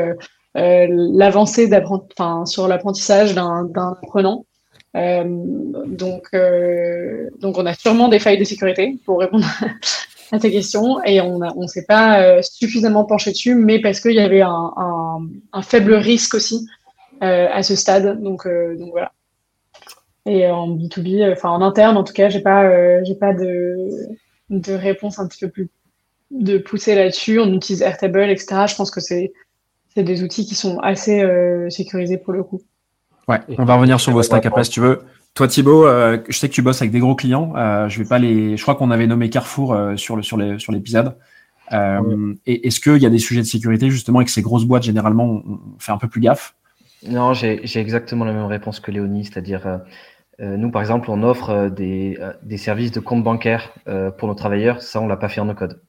l'avancée 0.56 1.70
enfin, 2.18 2.46
sur 2.46 2.68
l'apprentissage 2.68 3.36
d'un 3.36 3.70
apprenant. 3.76 4.47
Euh, 4.98 5.24
donc, 5.86 6.28
euh, 6.34 7.30
donc, 7.40 7.58
on 7.58 7.66
a 7.66 7.74
sûrement 7.74 8.08
des 8.08 8.20
failles 8.20 8.40
de 8.40 8.44
sécurité 8.44 8.98
pour 9.06 9.20
répondre 9.20 9.46
à 10.32 10.40
ta 10.40 10.50
question 10.50 11.04
et 11.04 11.22
on 11.22 11.40
ne 11.40 11.68
s'est 11.68 11.86
pas 11.86 12.22
euh, 12.22 12.42
suffisamment 12.42 13.06
penché 13.06 13.32
dessus, 13.32 13.56
mais 13.56 13.80
parce 13.80 14.00
qu'il 14.00 14.14
y 14.14 14.20
avait 14.20 14.42
un, 14.42 15.62
faible 15.62 15.94
risque 15.94 16.34
aussi 16.34 16.68
à 17.22 17.64
ce 17.64 17.76
stade. 17.76 18.22
Donc, 18.22 18.48
voilà. 18.92 19.12
Et 20.26 20.50
en 20.50 20.68
B2B, 20.70 21.32
enfin 21.32 21.50
en 21.50 21.62
interne 21.62 21.96
en 21.96 22.04
tout 22.04 22.12
cas, 22.14 22.28
j'ai 22.28 22.42
pas, 22.42 23.04
j'ai 23.04 23.16
pas 23.16 23.34
de, 23.34 24.10
de 24.50 24.74
réponse 24.74 25.20
un 25.20 25.28
petit 25.28 25.40
peu 25.46 25.50
plus 25.50 25.70
de 26.32 26.58
pousser 26.58 26.96
là-dessus. 26.96 27.40
On 27.40 27.54
utilise 27.54 27.82
Airtable, 27.82 28.30
etc. 28.30 28.66
Je 28.68 28.76
pense 28.76 28.92
que 28.92 29.00
c'est 29.00 29.32
des 29.96 30.24
outils 30.24 30.46
qui 30.46 30.54
sont 30.54 30.80
assez 30.80 31.26
sécurisés 31.70 32.18
pour 32.18 32.34
le 32.34 32.44
coup. 32.44 32.62
Ouais, 33.28 33.40
on 33.58 33.66
va 33.66 33.76
revenir 33.76 34.00
sur 34.00 34.14
vos 34.14 34.24
stacks 34.24 34.46
après 34.46 34.64
si 34.64 34.72
tu 34.72 34.80
veux. 34.80 35.02
Toi 35.34 35.48
Thibaut, 35.48 35.86
euh, 35.86 36.18
je 36.30 36.38
sais 36.38 36.50
que 36.50 36.54
tu 36.54 36.64
bosses 36.64 36.82
avec 36.82 36.92
des 36.92 37.00
gros 37.00 37.14
clients. 37.14 37.54
Euh, 37.56 37.88
je 37.90 38.02
vais 38.02 38.08
pas 38.08 38.18
les. 38.18 38.58
Je 38.58 38.62
crois 38.64 38.74
qu'on 38.74 38.90
avait 38.90 39.06
nommé 39.06 39.30
Carrefour 39.30 39.74
euh, 39.74 39.96
sur 39.96 40.16
le 40.16 40.24
sur 40.24 40.36
les 40.36 40.58
sur 40.58 40.72
l'épisode. 40.72 41.16
Oui. 41.72 42.40
Et 42.48 42.68
est-ce 42.68 42.80
qu'il 42.80 42.98
y 42.98 43.06
a 43.06 43.10
des 43.10 43.20
sujets 43.20 43.42
de 43.42 43.46
sécurité 43.46 43.92
justement 43.92 44.20
avec 44.20 44.30
ces 44.30 44.42
grosses 44.42 44.66
boîtes 44.66 44.84
généralement 44.84 45.26
on 45.26 45.60
fait 45.78 45.92
un 45.92 45.98
peu 45.98 46.08
plus 46.08 46.22
gaffe? 46.22 46.56
Non, 47.08 47.34
j'ai 47.34 47.62
exactement 47.78 48.26
la 48.26 48.34
même 48.34 48.46
réponse 48.46 48.80
que 48.80 48.90
Léonie, 48.90 49.26
c'est-à-dire 49.26 49.82
nous, 50.40 50.72
par 50.72 50.82
exemple, 50.82 51.12
on 51.12 51.22
offre 51.24 51.70
des, 51.70 52.18
des 52.42 52.58
services 52.58 52.92
de 52.92 53.00
compte 53.00 53.24
bancaire 53.24 53.74
pour 54.18 54.28
nos 54.28 54.34
travailleurs. 54.34 54.82
Ça, 54.82 55.02
on 55.02 55.08
l'a 55.08 55.18
pas 55.18 55.30
fait 55.30 55.42
en 55.42 55.46
no-code. 55.46 55.82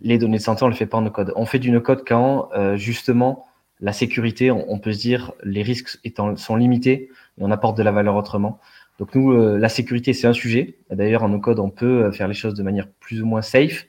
Les 0.00 0.18
données 0.18 0.38
de 0.38 0.42
santé, 0.42 0.64
on 0.64 0.68
le 0.68 0.74
fait 0.74 0.86
pas 0.86 0.98
en 0.98 1.02
no-code. 1.02 1.32
On 1.34 1.44
fait 1.44 1.58
du 1.58 1.72
no-code 1.72 2.04
quand, 2.06 2.48
justement, 2.76 3.47
la 3.80 3.92
sécurité, 3.92 4.50
on, 4.50 4.78
peut 4.78 4.92
se 4.92 4.98
dire, 4.98 5.32
les 5.44 5.62
risques 5.62 5.98
étant, 6.04 6.36
sont 6.36 6.56
limités 6.56 7.10
et 7.38 7.42
on 7.42 7.50
apporte 7.50 7.76
de 7.78 7.82
la 7.82 7.92
valeur 7.92 8.16
autrement. 8.16 8.58
Donc 8.98 9.14
nous, 9.14 9.32
la 9.56 9.68
sécurité, 9.68 10.12
c'est 10.12 10.26
un 10.26 10.32
sujet. 10.32 10.76
D'ailleurs, 10.90 11.22
en 11.22 11.28
no-code, 11.28 11.60
on 11.60 11.70
peut 11.70 12.10
faire 12.10 12.26
les 12.26 12.34
choses 12.34 12.54
de 12.54 12.64
manière 12.64 12.88
plus 12.98 13.22
ou 13.22 13.26
moins 13.26 13.42
safe. 13.42 13.86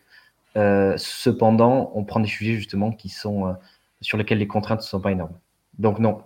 cependant, 0.55 1.91
on 1.95 2.03
prend 2.03 2.19
des 2.19 2.27
sujets 2.27 2.53
justement 2.53 2.91
qui 2.91 3.09
sont 3.09 3.55
sur 4.01 4.17
lesquels 4.17 4.37
les 4.37 4.47
contraintes 4.47 4.81
ne 4.81 4.85
sont 4.85 4.99
pas 4.99 5.11
énormes. 5.11 5.37
Donc 5.79 5.99
non. 5.99 6.21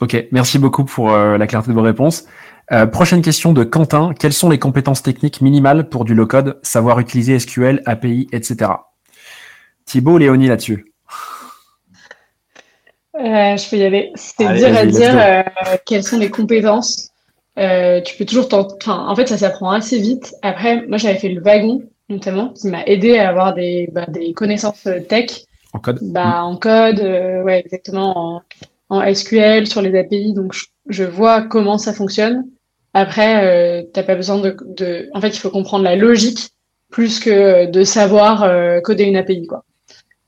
Ok, 0.00 0.16
merci 0.32 0.58
beaucoup 0.58 0.84
pour 0.84 1.12
euh, 1.12 1.36
la 1.36 1.46
clarté 1.46 1.70
de 1.70 1.74
vos 1.74 1.82
réponses. 1.82 2.24
Euh, 2.72 2.86
prochaine 2.86 3.22
question 3.22 3.52
de 3.52 3.62
Quentin. 3.62 4.14
Quelles 4.18 4.32
sont 4.32 4.48
les 4.48 4.58
compétences 4.58 5.02
techniques 5.02 5.40
minimales 5.40 5.88
pour 5.88 6.04
du 6.04 6.14
low-code, 6.14 6.58
savoir 6.62 6.98
utiliser 6.98 7.38
SQL, 7.38 7.82
API, 7.86 8.28
etc. 8.32 8.72
Thibaut, 9.84 10.18
Léonie 10.18 10.48
là-dessus. 10.48 10.91
Euh, 13.14 13.56
je 13.56 13.70
peux 13.70 13.76
y 13.76 13.84
aller. 13.84 14.10
C'est 14.14 14.52
dur 14.54 14.76
à 14.76 14.86
dire 14.86 15.44
quelles 15.84 16.04
sont 16.04 16.18
les 16.18 16.30
compétences. 16.30 17.10
tu 17.56 18.16
peux 18.16 18.24
toujours 18.24 18.48
enfin, 18.52 19.06
en 19.06 19.14
fait, 19.14 19.28
ça 19.28 19.38
s'apprend 19.38 19.70
assez 19.70 19.98
vite. 19.98 20.34
Après, 20.42 20.86
moi, 20.86 20.98
j'avais 20.98 21.18
fait 21.18 21.28
le 21.28 21.42
wagon, 21.42 21.82
notamment, 22.08 22.48
qui 22.50 22.68
m'a 22.68 22.84
aidé 22.84 23.18
à 23.18 23.28
avoir 23.28 23.54
des, 23.54 23.88
bah, 23.92 24.06
des 24.08 24.32
connaissances 24.32 24.88
tech. 25.08 25.44
En 25.72 25.78
code 25.78 25.98
bah, 26.02 26.42
mm. 26.42 26.44
En 26.44 26.56
code, 26.56 27.00
euh, 27.00 27.42
ouais, 27.42 27.60
exactement. 27.60 28.42
En, 28.88 28.98
en, 29.00 29.14
SQL, 29.14 29.66
sur 29.66 29.82
les 29.82 29.98
API. 29.98 30.34
Donc, 30.34 30.54
je, 30.88 31.04
vois 31.04 31.42
comment 31.42 31.78
ça 31.78 31.92
fonctionne. 31.92 32.46
Après, 32.94 33.44
euh, 33.44 33.82
t'as 33.92 34.02
pas 34.02 34.14
besoin 34.14 34.38
de, 34.38 34.56
de, 34.76 35.08
En 35.14 35.20
fait, 35.20 35.28
il 35.28 35.38
faut 35.38 35.50
comprendre 35.50 35.84
la 35.84 35.96
logique 35.96 36.50
plus 36.90 37.20
que 37.20 37.70
de 37.70 37.84
savoir 37.84 38.42
euh, 38.42 38.80
coder 38.80 39.04
une 39.04 39.16
API. 39.16 39.46
quoi. 39.46 39.64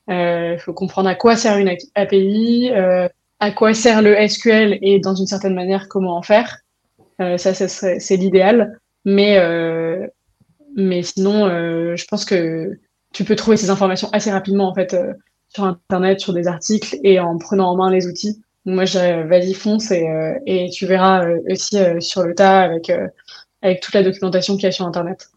Il 0.08 0.14
euh, 0.14 0.58
faut 0.58 0.74
comprendre 0.74 1.08
à 1.08 1.14
quoi 1.14 1.36
sert 1.36 1.56
une 1.58 1.74
API, 1.94 2.70
à 3.40 3.50
quoi 3.50 3.74
sert 3.74 4.02
le 4.02 4.16
SQL 4.28 4.78
et 4.82 5.00
dans 5.00 5.14
une 5.14 5.26
certaine 5.26 5.54
manière 5.54 5.88
comment 5.88 6.16
en 6.16 6.22
faire. 6.22 6.58
ça, 7.18 7.38
ça 7.38 7.68
c'est 7.68 8.16
l'idéal. 8.16 8.78
Mais, 9.04 9.38
mais 10.76 11.02
sinon, 11.02 11.48
je 11.48 12.04
pense 12.06 12.24
que 12.24 12.78
tu 13.12 13.24
peux 13.24 13.36
trouver 13.36 13.56
ces 13.56 13.70
informations 13.70 14.08
assez 14.12 14.30
rapidement 14.30 14.68
en 14.68 14.74
fait 14.74 14.96
sur 15.54 15.64
Internet, 15.64 16.20
sur 16.20 16.32
des 16.32 16.48
articles 16.48 16.98
et 17.02 17.20
en 17.20 17.38
prenant 17.38 17.70
en 17.70 17.76
main 17.76 17.90
les 17.90 18.06
outils. 18.06 18.42
moi, 18.64 18.84
je 18.84 19.26
vas-y, 19.26 19.54
fonce 19.54 19.90
et, 19.90 20.08
euh, 20.08 20.34
et 20.46 20.70
tu 20.70 20.86
verras 20.86 21.24
euh, 21.24 21.38
aussi 21.50 21.78
euh, 21.78 22.00
sur 22.00 22.22
le 22.22 22.34
tas 22.34 22.62
avec, 22.62 22.90
avec 23.62 23.80
toute 23.80 23.94
la 23.94 24.02
documentation 24.02 24.54
qu'il 24.54 24.64
y 24.64 24.66
a 24.66 24.72
sur 24.72 24.86
Internet. 24.86 25.28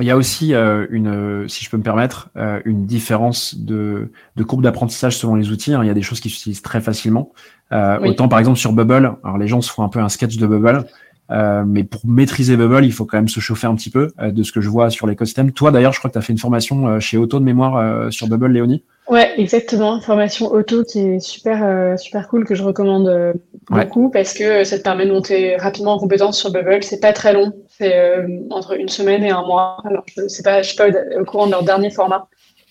Il 0.00 0.06
y 0.06 0.10
a 0.10 0.16
aussi 0.16 0.52
une, 0.54 1.48
si 1.48 1.64
je 1.64 1.70
peux 1.70 1.76
me 1.76 1.82
permettre, 1.82 2.30
une 2.64 2.86
différence 2.86 3.56
de, 3.56 4.10
de 4.36 4.42
courbe 4.42 4.62
d'apprentissage 4.62 5.16
selon 5.16 5.34
les 5.34 5.50
outils. 5.50 5.74
Hein. 5.74 5.82
Il 5.82 5.86
y 5.86 5.90
a 5.90 5.94
des 5.94 6.02
choses 6.02 6.20
qui 6.20 6.30
s'utilisent 6.30 6.62
très 6.62 6.80
facilement. 6.80 7.32
Autant 7.72 8.28
par 8.28 8.38
exemple 8.38 8.58
sur 8.58 8.72
Bubble, 8.72 9.16
alors 9.24 9.38
les 9.38 9.48
gens 9.48 9.60
se 9.60 9.70
font 9.70 9.82
un 9.82 9.88
peu 9.88 10.00
un 10.00 10.08
sketch 10.08 10.36
de 10.36 10.46
Bubble. 10.46 10.86
Euh, 11.30 11.64
mais 11.66 11.82
pour 11.84 12.00
maîtriser 12.04 12.56
Bubble, 12.56 12.84
il 12.84 12.92
faut 12.92 13.04
quand 13.04 13.18
même 13.18 13.28
se 13.28 13.40
chauffer 13.40 13.66
un 13.66 13.74
petit 13.74 13.90
peu 13.90 14.12
euh, 14.20 14.30
de 14.30 14.42
ce 14.42 14.52
que 14.52 14.60
je 14.60 14.68
vois 14.68 14.90
sur 14.90 15.06
l'écosystème. 15.06 15.52
Toi, 15.52 15.70
d'ailleurs, 15.70 15.92
je 15.92 15.98
crois 15.98 16.08
que 16.08 16.12
tu 16.12 16.18
as 16.18 16.22
fait 16.22 16.32
une 16.32 16.38
formation 16.38 16.86
euh, 16.86 17.00
chez 17.00 17.16
Auto 17.16 17.40
de 17.40 17.44
mémoire 17.44 18.12
sur 18.12 18.28
Bubble, 18.28 18.52
Léonie. 18.52 18.84
Ouais, 19.08 19.32
exactement. 19.36 20.00
Formation 20.00 20.52
Auto 20.52 20.84
qui 20.84 21.00
est 21.00 21.20
super, 21.20 21.98
super 21.98 22.28
cool, 22.28 22.44
que 22.44 22.54
je 22.54 22.62
recommande 22.62 23.34
beaucoup 23.70 24.10
parce 24.10 24.34
que 24.34 24.64
ça 24.64 24.78
te 24.78 24.82
permet 24.82 25.06
de 25.06 25.12
monter 25.12 25.56
rapidement 25.56 25.94
en 25.94 25.98
compétence 25.98 26.38
sur 26.38 26.50
Bubble. 26.50 26.82
C'est 26.82 27.00
pas 27.00 27.12
très 27.12 27.32
long. 27.32 27.52
C'est 27.78 28.24
entre 28.50 28.78
une 28.78 28.88
semaine 28.88 29.22
et 29.24 29.30
un 29.30 29.42
mois. 29.42 29.78
Alors, 29.84 30.04
je 30.16 30.42
pas, 30.42 30.62
je 30.62 30.68
suis 30.68 30.76
pas 30.76 30.88
au, 30.88 31.24
courant 31.24 31.46
de 31.46 31.52
leur 31.52 31.62
dernier 31.62 31.90
format. 31.90 32.28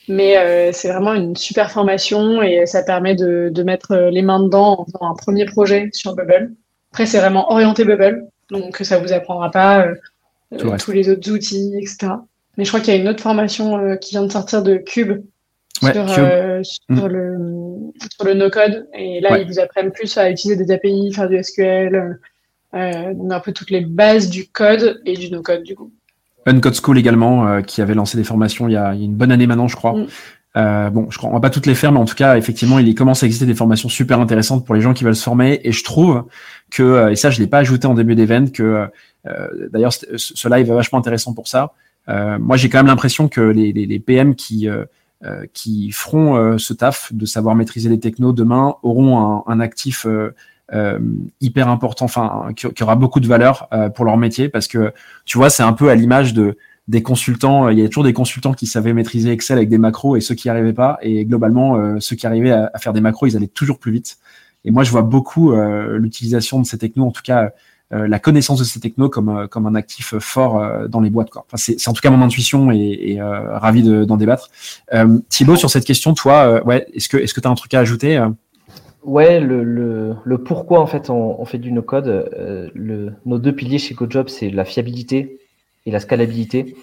Mais 0.07 0.71
c'est 0.73 0.89
vraiment 0.89 1.13
une 1.13 1.35
super 1.35 1.71
formation 1.71 2.41
et 2.41 2.65
ça 2.65 2.83
permet 2.83 3.15
de, 3.15 3.49
de 3.51 3.63
mettre 3.63 3.95
les 3.95 4.21
mains 4.21 4.41
dedans 4.41 4.79
en 4.79 4.85
faisant 4.85 5.11
un 5.11 5.15
premier 5.15 5.45
projet 5.45 5.89
sur 5.93 6.15
Bubble. 6.15 6.53
Après, 6.95 7.05
c'est 7.05 7.19
vraiment 7.19 7.51
orienté 7.51 7.83
Bubble. 7.83 8.25
Donc, 8.49 8.77
ça 8.77 8.99
vous 8.99 9.11
apprendra 9.11 9.51
pas 9.51 9.85
euh, 9.85 9.95
euh, 10.53 10.77
tous 10.77 10.93
les 10.93 11.09
autres 11.09 11.29
outils, 11.29 11.73
etc. 11.77 12.13
Mais 12.57 12.63
je 12.63 12.69
crois 12.69 12.79
qu'il 12.79 12.93
y 12.93 12.97
a 12.97 13.01
une 13.01 13.09
autre 13.09 13.21
formation 13.21 13.77
euh, 13.77 13.95
qui 13.97 14.11
vient 14.11 14.25
de 14.25 14.31
sortir 14.31 14.63
de 14.63 14.77
Cube 14.77 15.21
sur, 15.81 15.89
mm. 15.89 17.07
le, 17.07 17.91
sur 18.13 18.25
le 18.25 18.33
no-code. 18.33 18.87
Et 18.93 19.19
là, 19.19 19.37
ils 19.39 19.45
vous 19.45 19.59
apprennent 19.59 19.91
plus 19.91 20.17
à 20.17 20.29
utiliser 20.29 20.63
des 20.63 20.71
API, 20.71 21.11
faire 21.13 21.27
du 21.27 21.43
SQL, 21.43 22.19
un 22.75 23.39
peu 23.39 23.51
toutes 23.53 23.71
les 23.71 23.81
bases 23.81 24.29
du 24.29 24.47
code 24.47 25.01
et 25.05 25.15
du 25.15 25.31
no-code, 25.31 25.63
du 25.63 25.75
coup. 25.75 25.91
Uncode 26.45 26.75
School 26.75 26.99
également, 26.99 27.61
qui 27.63 27.81
avait 27.81 27.95
lancé 27.95 28.17
des 28.17 28.23
formations 28.23 28.67
il 28.67 28.73
y, 28.73 28.77
a, 28.77 28.93
une 28.93 29.15
bonne 29.15 29.31
année 29.31 29.47
maintenant, 29.47 29.67
je 29.67 29.75
crois. 29.75 29.93
Mm. 29.93 30.07
Euh, 30.57 30.89
bon, 30.89 31.07
je 31.09 31.17
crois, 31.17 31.29
on 31.29 31.33
va 31.33 31.41
pas 31.41 31.49
toutes 31.49 31.65
les 31.65 31.75
faire, 31.75 31.91
mais 31.91 31.99
en 31.99 32.05
tout 32.05 32.15
cas, 32.15 32.37
effectivement, 32.37 32.79
il 32.79 32.95
commence 32.95 33.23
à 33.23 33.25
exister 33.25 33.45
des 33.45 33.55
formations 33.55 33.89
super 33.89 34.19
intéressantes 34.19 34.65
pour 34.65 34.73
les 34.73 34.81
gens 34.81 34.93
qui 34.93 35.03
veulent 35.03 35.15
se 35.15 35.23
former. 35.23 35.59
Et 35.63 35.71
je 35.71 35.83
trouve 35.83 36.25
que, 36.71 36.83
euh, 36.83 37.11
et 37.11 37.15
ça, 37.15 37.29
je 37.29 37.41
l'ai 37.41 37.47
pas 37.47 37.59
ajouté 37.59 37.87
en 37.87 37.93
début 37.93 38.15
d'événement, 38.15 38.49
que 38.49 38.87
euh, 39.27 39.47
d'ailleurs, 39.71 39.93
ce 39.93 40.47
live 40.47 40.69
est 40.69 40.73
vachement 40.73 40.99
intéressant 40.99 41.33
pour 41.33 41.47
ça. 41.47 41.73
Euh, 42.07 42.37
moi, 42.39 42.55
j'ai 42.55 42.69
quand 42.69 42.77
même 42.77 42.87
l'impression 42.87 43.27
que 43.27 43.41
les, 43.41 43.73
les, 43.73 43.85
les, 43.85 43.99
PM 43.99 44.35
qui 44.35 44.67
qui 45.53 45.89
feront 45.89 46.59
ce 46.59 46.71
taf 46.73 47.11
de 47.11 47.25
savoir 47.25 47.55
maîtriser 47.55 47.89
les 47.89 47.99
technos 47.99 48.31
demain 48.31 48.75
auront 48.83 49.17
un, 49.17 49.43
un 49.47 49.59
actif 49.59 50.05
hyper 51.41 51.67
important, 51.67 52.05
enfin, 52.05 52.49
qui, 52.55 52.67
qui, 52.69 52.83
aura 52.83 52.95
beaucoup 52.95 53.19
de 53.19 53.27
valeur 53.27 53.69
pour 53.93 54.05
leur 54.05 54.17
métier, 54.17 54.49
parce 54.49 54.67
que 54.67 54.93
tu 55.23 55.37
vois, 55.37 55.49
c'est 55.49 55.63
un 55.63 55.73
peu 55.73 55.89
à 55.89 55.95
l'image 55.95 56.33
de 56.33 56.57
des 56.87 57.01
consultants, 57.01 57.69
il 57.69 57.79
y 57.79 57.83
a 57.83 57.87
toujours 57.87 58.03
des 58.03 58.13
consultants 58.13 58.53
qui 58.53 58.67
savaient 58.67 58.93
maîtriser 58.93 59.31
Excel 59.31 59.57
avec 59.57 59.69
des 59.69 59.77
macros 59.77 60.15
et 60.15 60.21
ceux 60.21 60.35
qui 60.35 60.47
n'y 60.47 60.51
arrivaient 60.51 60.73
pas. 60.73 60.97
Et 61.01 61.25
globalement, 61.25 61.77
euh, 61.77 61.99
ceux 61.99 62.15
qui 62.15 62.27
arrivaient 62.27 62.51
à, 62.51 62.71
faire 62.77 62.93
des 62.93 63.01
macros, 63.01 63.27
ils 63.27 63.35
allaient 63.35 63.47
toujours 63.47 63.79
plus 63.79 63.91
vite. 63.91 64.17
Et 64.65 64.71
moi, 64.71 64.83
je 64.83 64.91
vois 64.91 65.01
beaucoup 65.01 65.51
euh, 65.51 65.97
l'utilisation 65.97 66.59
de 66.59 66.65
ces 66.65 66.77
technos, 66.77 67.07
en 67.07 67.11
tout 67.11 67.23
cas 67.23 67.51
euh, 67.93 68.07
la 68.07 68.17
connaissance 68.17 68.59
de 68.59 68.63
ces 68.63 68.79
technos 68.79 69.09
comme, 69.09 69.47
comme 69.47 69.67
un 69.67 69.75
actif 69.75 70.15
fort 70.19 70.87
dans 70.89 71.01
les 71.01 71.09
boîtes. 71.09 71.29
Quoi. 71.29 71.45
Enfin, 71.47 71.57
c'est 71.57 71.87
en 71.87 71.93
tout 71.93 72.01
cas 72.01 72.09
mon 72.09 72.23
intuition 72.23 72.71
et, 72.71 72.77
et 72.77 73.21
ravi 73.21 73.83
d'en 73.83 74.17
débattre. 74.17 74.49
Thibaut, 75.29 75.55
sur 75.55 75.69
cette 75.69 75.85
question, 75.85 76.13
toi, 76.13 76.63
ouais, 76.65 76.87
est-ce 76.93 77.09
que 77.09 77.17
est-ce 77.17 77.33
que 77.33 77.41
tu 77.41 77.47
as 77.47 77.51
un 77.51 77.55
truc 77.55 77.73
à 77.73 77.79
ajouter 77.79 78.23
Ouais, 79.05 79.39
le, 79.39 79.63
le, 79.63 80.15
le, 80.23 80.43
pourquoi 80.43 80.79
en 80.81 80.87
fait 80.87 81.09
on, 81.09 81.39
on 81.39 81.45
fait 81.45 81.59
du 81.59 81.71
no-code. 81.71 82.29
le, 82.73 83.13
nos 83.25 83.37
deux 83.37 83.53
piliers 83.55 83.77
chez 83.77 83.93
GoJob, 83.93 84.27
c'est 84.29 84.49
la 84.49 84.65
fiabilité 84.65 85.39
et 85.85 85.91
la 85.91 85.99
scalabilité. 85.99 86.75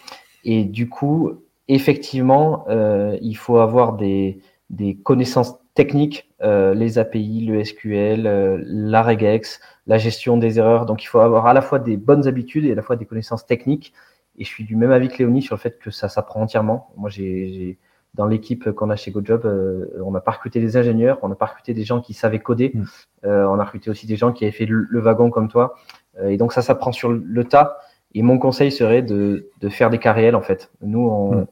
Et 0.44 0.64
du 0.64 0.88
coup, 0.88 1.32
effectivement, 1.68 2.64
euh, 2.68 3.16
il 3.22 3.36
faut 3.36 3.58
avoir 3.58 3.94
des, 3.96 4.40
des 4.70 4.96
connaissances 4.96 5.54
techniques, 5.74 6.30
euh, 6.42 6.74
les 6.74 6.98
API, 6.98 7.44
le 7.46 7.64
SQL, 7.64 8.26
euh, 8.26 8.62
la 8.66 9.02
regex, 9.02 9.60
la 9.86 9.98
gestion 9.98 10.36
des 10.36 10.58
erreurs. 10.58 10.86
Donc, 10.86 11.02
il 11.02 11.06
faut 11.06 11.20
avoir 11.20 11.46
à 11.46 11.54
la 11.54 11.62
fois 11.62 11.78
des 11.78 11.96
bonnes 11.96 12.26
habitudes 12.26 12.64
et 12.64 12.72
à 12.72 12.74
la 12.74 12.82
fois 12.82 12.96
des 12.96 13.06
connaissances 13.06 13.46
techniques. 13.46 13.92
Et 14.38 14.44
je 14.44 14.48
suis 14.48 14.64
du 14.64 14.76
même 14.76 14.92
avis 14.92 15.08
que 15.08 15.18
Léonie 15.18 15.42
sur 15.42 15.56
le 15.56 15.60
fait 15.60 15.78
que 15.78 15.90
ça 15.90 16.08
s'apprend 16.08 16.40
entièrement. 16.42 16.90
Moi, 16.96 17.10
j'ai 17.10 17.78
dans 18.14 18.26
l'équipe 18.26 18.70
qu'on 18.72 18.90
a 18.90 18.96
chez 18.96 19.10
GoJob, 19.10 19.46
euh, 19.46 19.86
on 20.04 20.10
n'a 20.10 20.20
pas 20.20 20.32
recruté 20.32 20.60
des 20.60 20.76
ingénieurs, 20.76 21.18
on 21.22 21.28
n'a 21.28 21.34
pas 21.34 21.46
recruté 21.46 21.72
des 21.72 21.84
gens 21.84 22.00
qui 22.00 22.12
savaient 22.12 22.40
coder, 22.40 22.72
mm. 22.74 22.84
euh, 23.24 23.46
on 23.46 23.58
a 23.58 23.64
recruté 23.64 23.90
aussi 23.90 24.06
des 24.06 24.16
gens 24.16 24.32
qui 24.32 24.44
avaient 24.44 24.52
fait 24.52 24.66
le, 24.66 24.86
le 24.88 25.00
wagon 25.00 25.30
comme 25.30 25.48
toi. 25.48 25.74
Euh, 26.20 26.28
et 26.28 26.36
donc 26.36 26.52
ça 26.52 26.62
s'apprend 26.62 26.92
sur 26.92 27.10
le 27.10 27.44
tas. 27.44 27.78
Et 28.14 28.22
mon 28.22 28.38
conseil 28.38 28.70
serait 28.70 29.02
de, 29.02 29.48
de 29.60 29.68
faire 29.68 29.88
des 29.88 29.98
cas 29.98 30.12
réels, 30.12 30.36
en 30.36 30.42
fait. 30.42 30.70
Nous, 30.82 31.00
on, 31.00 31.34
hmm. 31.34 31.46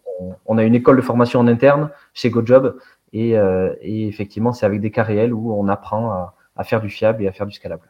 on, 0.45 0.59
a 0.59 0.65
une 0.65 0.75
école 0.75 0.97
de 0.97 1.03
formation 1.03 1.41
en 1.41 1.47
interne 1.47 1.91
chez 2.13 2.29
GoJob. 2.29 2.77
Et, 3.13 3.39
euh, 3.39 3.75
et 3.81 4.07
effectivement, 4.07 4.53
c'est 4.53 4.67
avec 4.67 4.81
des 4.81 4.91
cas 4.91 5.03
réels 5.03 5.33
où 5.33 5.55
on 5.55 5.69
apprend 5.69 6.11
à, 6.11 6.35
à, 6.57 6.65
faire 6.65 6.81
du 6.81 6.91
fiable 6.91 7.23
et 7.23 7.29
à 7.29 7.33
faire 7.33 7.47
du 7.47 7.53
scalable. 7.53 7.90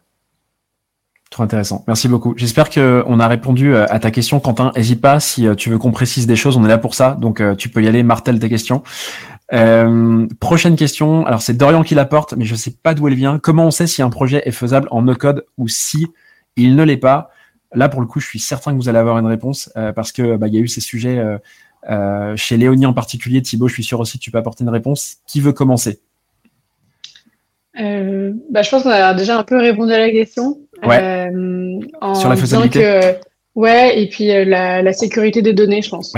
Trop 1.31 1.45
intéressant. 1.45 1.85
Merci 1.87 2.09
beaucoup. 2.09 2.35
J'espère 2.37 2.71
qu'on 2.71 3.21
a 3.21 3.29
répondu 3.29 3.73
euh, 3.73 3.87
à 3.89 4.01
ta 4.01 4.11
question, 4.11 4.41
Quentin. 4.41 4.73
N'hésite 4.77 5.01
pas 5.01 5.21
si 5.21 5.47
euh, 5.47 5.55
tu 5.55 5.71
veux 5.71 5.79
qu'on 5.79 5.93
précise 5.93 6.27
des 6.27 6.35
choses. 6.35 6.57
On 6.57 6.65
est 6.65 6.69
là 6.69 6.79
pour 6.79 6.95
ça. 6.95 7.17
Donc, 7.21 7.41
tu 7.57 7.69
peux 7.69 7.83
y 7.83 7.89
aller, 7.89 8.03
martèle 8.03 8.39
tes 8.41 8.49
questions. 8.49 8.83
Euh, 9.53 10.27
prochaine 10.39 10.77
question. 10.77 11.27
Alors, 11.27 11.43
c'est 11.43 11.55
Dorian 11.55 11.83
qui 11.83 11.95
l'apporte, 11.95 12.35
mais 12.35 12.45
je 12.45 12.53
ne 12.53 12.59
sais 12.59 12.73
pas 12.83 12.95
d'où 12.95 13.09
elle 13.09 13.15
vient. 13.15 13.39
Comment 13.39 13.67
on 13.67 13.71
sait 13.71 13.87
si 13.87 14.03
un 14.03 14.11
projet 14.11 14.43
est 14.45 14.53
faisable 14.53 14.89
en 14.91 15.03
no-code 15.03 15.45
ou 15.59 15.69
si 15.69 16.07
il 16.57 16.77
ne 16.77 16.83
l'est 16.83 16.97
pas? 16.97 17.31
Là, 17.75 17.89
pour 17.89 18.01
le 18.01 18.07
coup, 18.07 18.21
je 18.21 18.27
suis 18.27 18.39
certain 18.39 18.73
que 18.73 18.77
vous 18.77 18.89
allez 18.89 18.99
avoir 18.99 19.19
une 19.19 19.27
réponse 19.27 19.71
euh, 19.77 19.93
parce 19.93 20.13
que 20.13 20.37
bah, 20.37 20.49
y 20.49 20.57
a 20.57 20.61
eu 20.61 20.69
ces 20.69 20.81
sujets 20.81 21.19
euh, 21.19 21.39
euh, 21.89 22.37
chez 22.37 22.57
Léonie 22.57 22.87
en 22.87 22.93
particulier. 22.93 23.43
Thibaut, 23.43 23.69
je 23.69 23.75
suis 23.75 23.85
sûr 23.85 24.01
aussi 24.01 24.19
que 24.19 24.25
tu 24.25 24.31
peux 24.31 24.39
apporter 24.39 24.65
une 24.65 24.71
réponse. 24.71 25.19
Qui 25.27 25.41
veut 25.41 25.53
commencer? 25.53 26.01
Bah, 27.75 28.63
Je 28.63 28.71
pense 28.71 28.83
qu'on 28.83 28.91
a 28.91 29.15
déjà 29.15 29.39
un 29.39 29.45
peu 29.45 29.57
répondu 29.57 29.93
à 29.93 29.99
la 29.99 30.11
question. 30.11 30.59
Ouais. 30.83 31.31
en 32.01 32.15
Sur 32.15 32.29
la 32.29 32.37
faisabilité. 32.37 32.81
Que, 32.81 33.15
ouais, 33.55 34.01
et 34.01 34.09
puis 34.09 34.27
la, 34.27 34.83
la, 34.83 34.93
sécurité 34.93 35.43
des 35.43 35.53
données, 35.53 35.83
je 35.83 35.91
pense. 35.91 36.13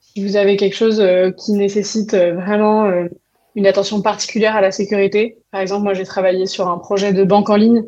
Si 0.00 0.24
vous 0.24 0.36
avez 0.36 0.56
quelque 0.56 0.76
chose 0.76 1.02
qui 1.38 1.52
nécessite 1.52 2.14
vraiment 2.14 2.90
une 3.54 3.66
attention 3.66 4.02
particulière 4.02 4.56
à 4.56 4.60
la 4.60 4.70
sécurité, 4.70 5.38
par 5.50 5.60
exemple, 5.60 5.84
moi 5.84 5.94
j'ai 5.94 6.04
travaillé 6.04 6.46
sur 6.46 6.68
un 6.68 6.78
projet 6.78 7.12
de 7.12 7.24
banque 7.24 7.48
en 7.48 7.56
ligne 7.56 7.84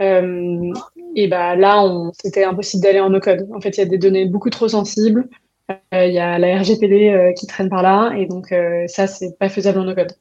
et 0.00 1.28
bah 1.28 1.56
là, 1.56 1.84
c'était 2.20 2.44
impossible 2.44 2.82
d'aller 2.82 3.00
en 3.00 3.10
no-code. 3.10 3.48
En 3.54 3.60
fait, 3.60 3.70
il 3.76 3.78
y 3.78 3.82
a 3.82 3.86
des 3.86 3.98
données 3.98 4.26
beaucoup 4.26 4.50
trop 4.50 4.68
sensibles. 4.68 5.28
Il 5.92 6.12
y 6.12 6.18
a 6.18 6.38
la 6.38 6.58
RGPD 6.58 7.34
qui 7.36 7.46
traîne 7.46 7.68
par 7.68 7.82
là, 7.82 8.12
et 8.16 8.26
donc 8.26 8.52
ça, 8.88 9.06
c'est 9.06 9.38
pas 9.38 9.48
faisable 9.48 9.78
en 9.78 9.84
no-code. 9.84 10.12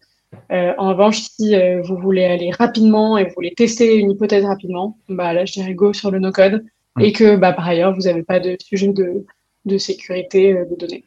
En 0.50 0.90
revanche, 0.90 1.22
si 1.22 1.56
vous 1.84 1.98
voulez 1.98 2.26
aller 2.26 2.52
rapidement 2.52 3.18
et 3.18 3.26
vous 3.26 3.34
voulez 3.36 3.54
tester 3.56 3.98
une 3.98 4.12
hypothèse 4.12 4.46
rapidement, 4.46 4.98
bah 5.08 5.34
là, 5.34 5.46
je 5.46 5.54
dirais 5.54 5.74
go 5.74 5.94
sur 5.94 6.12
le 6.12 6.20
no-code, 6.20 6.66
et 7.00 7.12
que 7.12 7.36
bah, 7.36 7.54
par 7.54 7.68
ailleurs, 7.68 7.94
vous 7.94 8.02
n'avez 8.02 8.24
pas 8.24 8.40
de 8.40 8.58
sujet 8.64 8.88
de, 8.90 9.26
de 9.66 9.78
sécurité 9.78 10.54
de 10.54 10.76
données. 10.76 11.06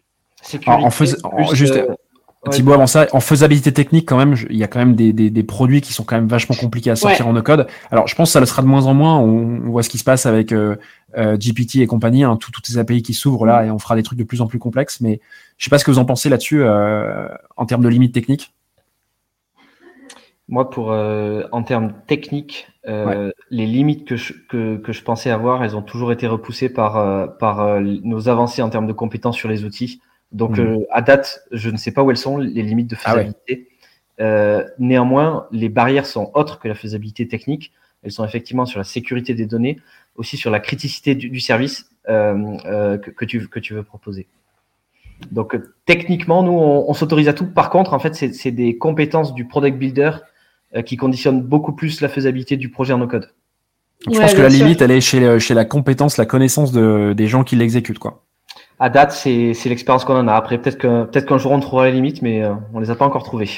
En, 0.67 0.89
en 0.89 1.55
juste, 1.55 1.79
Thibaut, 2.51 2.73
avant 2.73 2.89
ça, 2.89 3.07
en 3.13 3.21
faisabilité 3.21 3.73
technique, 3.73 4.09
quand 4.09 4.17
même, 4.17 4.35
il 4.51 4.57
y 4.57 4.65
a 4.65 4.67
quand 4.67 4.81
même 4.81 4.97
des, 4.97 5.13
des, 5.13 5.31
des, 5.31 5.43
produits 5.45 5.81
qui 5.81 5.93
sont 5.93 6.03
quand 6.03 6.17
même 6.17 6.27
vachement 6.27 6.57
compliqués 6.57 6.91
à 6.91 6.97
sortir 6.97 7.29
en 7.29 7.35
no-code. 7.35 7.69
Alors, 7.93 8.09
je 8.09 8.17
pense 8.17 8.31
que 8.31 8.33
ça 8.33 8.41
le 8.41 8.47
sera 8.47 8.63
de 8.63 8.67
moins 8.67 8.87
en 8.87 8.95
moins. 8.95 9.17
On, 9.19 9.71
voit 9.71 9.85
ce 9.85 9.89
qui 9.89 9.99
se 9.99 10.03
passe 10.03 10.27
avec 10.27 10.51
euh, 10.51 10.75
euh 11.17 11.37
GPT 11.37 11.77
et 11.77 11.87
compagnie, 11.87 12.25
hein, 12.25 12.37
toutes 12.37 12.67
ces 12.67 12.79
API 12.79 13.03
qui 13.03 13.15
s'ouvrent 13.15 13.47
là, 13.47 13.65
et 13.65 13.71
on 13.71 13.79
fera 13.79 13.95
des 13.95 14.03
trucs 14.03 14.19
de 14.19 14.25
plus 14.25 14.41
en 14.41 14.49
plus 14.49 14.59
complexes. 14.59 15.01
Mais 15.01 15.21
je 15.57 15.65
sais 15.65 15.71
pas 15.71 15.79
ce 15.79 15.85
que 15.85 15.93
vous 15.93 16.01
en 16.01 16.05
pensez 16.05 16.29
là-dessus 16.29 16.63
euh, 16.63 17.29
en 17.57 17.65
termes 17.65 17.83
de 17.83 17.89
limites 17.89 18.13
techniques. 18.13 18.53
Moi, 20.53 20.69
pour 20.69 20.93
euh, 20.93 21.45
en 21.51 21.63
termes 21.63 21.95
techniques, 22.07 22.69
euh, 22.87 23.33
les 23.49 23.65
limites 23.65 24.07
que 24.07 24.17
je, 24.17 24.35
que, 24.51 24.77
que, 24.77 24.93
je 24.93 25.03
pensais 25.03 25.31
avoir, 25.31 25.65
elles 25.65 25.77
ont 25.77 25.83
toujours 25.83 26.13
été 26.13 26.27
repoussées 26.27 26.69
par, 26.69 26.99
euh, 26.99 27.27
par 27.27 27.81
nos 27.81 28.29
avancées 28.29 28.61
en 28.61 28.69
termes 28.69 28.87
de 28.87 28.93
compétences 28.93 29.39
sur 29.39 29.49
les 29.49 29.65
outils. 29.65 30.03
Donc, 30.31 30.59
mhm. 30.59 30.67
euh, 30.67 30.85
à 30.91 31.01
date, 31.01 31.41
je 31.53 31.71
ne 31.71 31.79
sais 31.79 31.91
pas 31.91 32.03
où 32.03 32.11
elles 32.11 32.19
sont, 32.19 32.37
les 32.37 32.63
limites 32.63 32.91
de 32.91 32.97
ah 33.03 33.13
faisabilité. 33.13 33.69
euh, 34.21 34.63
néanmoins, 34.79 35.47
les 35.53 35.71
barrières 35.71 36.05
sont 36.05 36.31
autres 36.35 36.59
que 36.59 36.69
la 36.69 36.75
faisabilité 36.75 37.27
technique. 37.27 37.73
Elles 38.03 38.13
sont 38.13 38.27
effectivement 38.27 38.67
sur 38.67 38.79
la 38.79 38.85
sécurité 38.85 39.33
des 39.33 39.47
données, 39.47 39.81
aussi 40.17 40.37
sur 40.37 40.51
la 40.51 40.61
criticité 40.61 41.15
du, 41.15 41.31
du 41.31 41.41
service 41.41 41.89
euh, 42.11 42.59
euh 42.67 42.99
que, 42.99 43.11
que, 43.11 43.25
tu, 43.25 43.49
que 43.49 43.59
tu 43.59 43.73
veux 43.73 43.85
proposer. 43.85 44.27
Donc, 45.31 45.55
euh, 45.55 45.73
techniquement, 45.87 46.43
nous, 46.43 46.53
on, 46.53 46.91
on 46.91 46.93
s'autorise 46.93 47.29
à 47.29 47.33
tout. 47.33 47.47
Par 47.47 47.71
contre, 47.71 47.95
en 47.95 47.99
fait, 47.99 48.15
c'est 48.15 48.51
des 48.51 48.77
compétences 48.77 49.33
du 49.33 49.47
product 49.47 49.79
builder 49.79 50.11
euh, 50.11 50.19
qui 50.87 50.97
conditionnent 50.97 51.43
beaucoup 51.43 51.73
plus 51.73 52.01
la 52.01 52.09
faisabilité 52.09 52.57
du 52.57 52.71
projet 52.71 52.93
en 52.93 52.99
no-code. 52.99 53.31
Je 54.11 54.19
pense 54.19 54.35
que 54.35 54.41
la 54.41 54.49
limite, 54.49 54.81
elle 54.83 54.91
est 54.91 55.01
chez, 55.01 55.39
chez 55.39 55.55
la 55.55 55.65
compétence, 55.65 56.17
la 56.17 56.27
connaissance 56.27 56.73
de, 56.73 57.13
des 57.13 57.27
gens 57.27 57.45
qui 57.45 57.57
l'exécutent, 57.57 57.99
quoi 57.99 58.23
à 58.83 58.91
date, 58.91 59.13
c'est 59.13 59.55
l'expérience 59.67 60.05
qu'on 60.05 60.17
en 60.17 60.27
a. 60.27 60.35
Après, 60.35 60.59
peut-être 60.59 60.77
qu'un 60.77 61.05
peut 61.05 61.21
qu'un 61.21 61.39
jour 61.39 61.53
on 61.53 61.61
trouvera 61.61 61.87
les 61.87 61.93
limites, 61.93 62.21
mais 62.21 62.43
euh, 62.43 62.53
on 62.75 62.81
les 62.81 62.91
a 62.91 62.97
pas 62.97 63.05
encore 63.05 63.23
trouvées. 63.23 63.49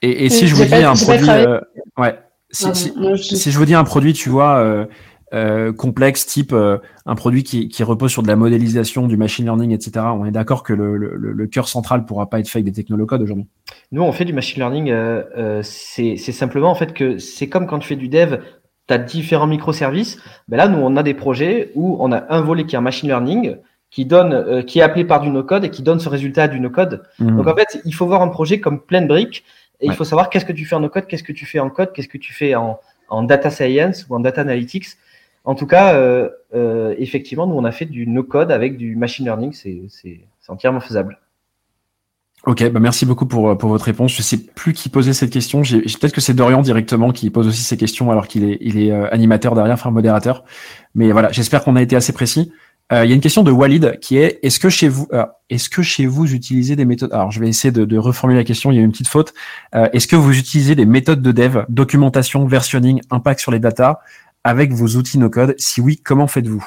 Et, 0.00 0.30
si 0.30 0.48
je 0.48 0.54
vous 0.54 0.64
dis 0.64 0.74
un 0.74 0.94
produit, 0.94 1.28
euh, 1.28 1.60
ouais, 1.98 2.18
si, 2.50 2.74
si, 2.74 3.50
je... 3.50 3.58
vous 3.58 3.66
dis 3.66 3.74
un 3.74 3.84
produit, 3.84 4.14
tu 4.14 4.30
vois, 4.30 4.56
euh, 4.56 4.86
complexe, 5.76 6.26
type 6.26 6.54
un 6.54 7.14
produit 7.14 7.42
qui, 7.42 7.68
qui, 7.68 7.82
repose 7.82 8.10
sur 8.12 8.22
de 8.22 8.28
la 8.28 8.36
modélisation, 8.36 9.06
du 9.06 9.16
machine 9.16 9.44
learning, 9.44 9.72
etc. 9.72 10.06
On 10.12 10.24
est 10.24 10.30
d'accord 10.30 10.62
que 10.62 10.72
le, 10.72 10.96
le, 10.96 11.16
le, 11.16 11.46
cœur 11.46 11.68
central 11.68 12.04
pourra 12.04 12.30
pas 12.30 12.40
être 12.40 12.48
fait 12.48 12.58
avec 12.58 12.66
des 12.66 12.72
technolocodes 12.72 13.22
aujourd'hui. 13.22 13.46
Nous, 13.90 14.02
on 14.02 14.12
fait 14.12 14.24
du 14.24 14.32
machine 14.32 14.60
learning. 14.60 14.92
c'est 15.62 16.16
simplement 16.16 16.70
en 16.70 16.74
fait 16.74 16.92
que 16.92 17.18
c'est 17.18 17.48
comme 17.48 17.66
quand 17.66 17.78
tu 17.78 17.88
fais 17.88 17.96
du 17.96 18.08
dev. 18.08 18.38
Tu 18.86 18.94
as 18.94 18.98
différents 18.98 19.46
microservices. 19.46 20.18
Ben 20.46 20.58
là, 20.58 20.68
nous, 20.68 20.78
on 20.78 20.96
a 20.96 21.02
des 21.02 21.14
projets 21.14 21.72
où 21.74 21.96
on 22.00 22.12
a 22.12 22.26
un 22.28 22.42
volet 22.42 22.64
qui 22.66 22.74
est 22.74 22.78
un 22.78 22.82
machine 22.82 23.08
learning, 23.08 23.56
qui 23.94 24.04
donne, 24.06 24.32
euh, 24.32 24.62
qui 24.62 24.80
est 24.80 24.82
appelé 24.82 25.04
par 25.04 25.20
du 25.20 25.30
no-code 25.30 25.64
et 25.64 25.70
qui 25.70 25.82
donne 25.84 26.00
ce 26.00 26.08
résultat 26.08 26.48
du 26.48 26.58
no-code. 26.58 27.04
Mhm. 27.20 27.36
Donc 27.36 27.46
en 27.46 27.54
fait, 27.54 27.80
il 27.84 27.94
faut 27.94 28.06
voir 28.06 28.22
un 28.22 28.28
projet 28.28 28.58
comme 28.58 28.80
plein 28.80 29.00
de 29.00 29.06
briques 29.06 29.44
et 29.80 29.86
il 29.86 29.92
faut 29.92 30.02
savoir 30.02 30.30
qu'est-ce 30.30 30.44
que 30.44 30.52
tu 30.52 30.64
fais 30.64 30.74
en 30.74 30.80
no-code, 30.80 31.06
qu'est-ce 31.06 31.22
que 31.22 31.32
tu 31.32 31.46
fais 31.46 31.60
en 31.60 31.70
code, 31.70 31.92
qu'est-ce 31.92 32.08
que 32.08 32.18
tu 32.18 32.32
fais 32.32 32.56
en, 32.56 32.80
en, 33.08 33.22
data 33.22 33.50
science 33.50 34.04
ou 34.08 34.16
en 34.16 34.20
data 34.20 34.40
analytics. 34.40 34.86
En 35.44 35.54
tout 35.54 35.66
cas, 35.66 35.94
euh, 35.94 36.30
euh, 36.54 36.94
effectivement, 36.98 37.46
nous 37.46 37.54
on 37.54 37.64
a 37.64 37.72
fait 37.72 37.84
du 37.84 38.06
no-code 38.06 38.50
avec 38.50 38.78
du 38.78 38.96
machine 38.96 39.26
learning, 39.26 39.52
c'est 39.52 40.20
entièrement 40.48 40.80
faisable. 40.80 41.18
Ok, 42.46 42.70
bah 42.70 42.80
merci 42.80 43.06
beaucoup 43.06 43.24
pour, 43.24 43.56
pour 43.56 43.70
votre 43.70 43.84
réponse. 43.86 44.14
Je 44.14 44.20
sais 44.20 44.36
plus 44.36 44.74
qui 44.74 44.90
posait 44.90 45.14
cette 45.14 45.30
question. 45.30 45.62
Peut-être 45.62 46.12
que 46.12 46.20
c'est 46.20 46.34
Dorian 46.34 46.60
directement 46.60 47.10
qui 47.10 47.30
pose 47.30 47.46
aussi 47.46 47.62
ces 47.62 47.78
questions 47.78 48.10
alors 48.10 48.26
qu'il 48.26 48.44
est, 48.44 48.58
il 48.60 48.78
est 48.78 48.92
euh, 48.92 49.08
animateur 49.12 49.54
derrière, 49.54 49.74
enfin 49.74 49.90
modérateur. 49.90 50.44
Mais 50.94 51.10
voilà, 51.10 51.32
j'espère 51.32 51.64
qu'on 51.64 51.76
a 51.76 51.82
été 51.82 51.96
assez 51.96 52.12
précis. 52.12 52.52
Euh, 52.92 53.04
il 53.04 53.08
y 53.08 53.12
a 53.12 53.14
une 53.14 53.22
question 53.22 53.42
de 53.42 53.50
Walid 53.50 53.98
qui 54.00 54.18
est 54.18 54.38
est-ce 54.42 54.60
que 54.60 54.68
chez 54.68 54.88
vous 54.88 55.08
euh, 55.14 55.24
est-ce 55.48 55.70
que 55.70 55.80
chez 55.80 56.04
vous 56.04 56.34
utilisez 56.34 56.76
des 56.76 56.84
méthodes 56.84 57.14
alors 57.14 57.30
je 57.30 57.40
vais 57.40 57.48
essayer 57.48 57.72
de, 57.72 57.86
de 57.86 57.96
reformuler 57.96 58.38
la 58.38 58.44
question 58.44 58.70
il 58.70 58.76
y 58.76 58.78
a 58.78 58.82
une 58.82 58.92
petite 58.92 59.08
faute 59.08 59.32
euh, 59.74 59.88
est-ce 59.94 60.06
que 60.06 60.16
vous 60.16 60.38
utilisez 60.38 60.74
des 60.74 60.84
méthodes 60.84 61.22
de 61.22 61.32
dev 61.32 61.64
documentation 61.70 62.46
versionning 62.46 63.00
impact 63.10 63.40
sur 63.40 63.52
les 63.52 63.58
datas 63.58 64.00
avec 64.44 64.72
vos 64.72 64.96
outils 64.96 65.18
no 65.18 65.30
code 65.30 65.54
si 65.58 65.80
oui 65.80 65.98
comment 65.98 66.26
faites-vous? 66.26 66.64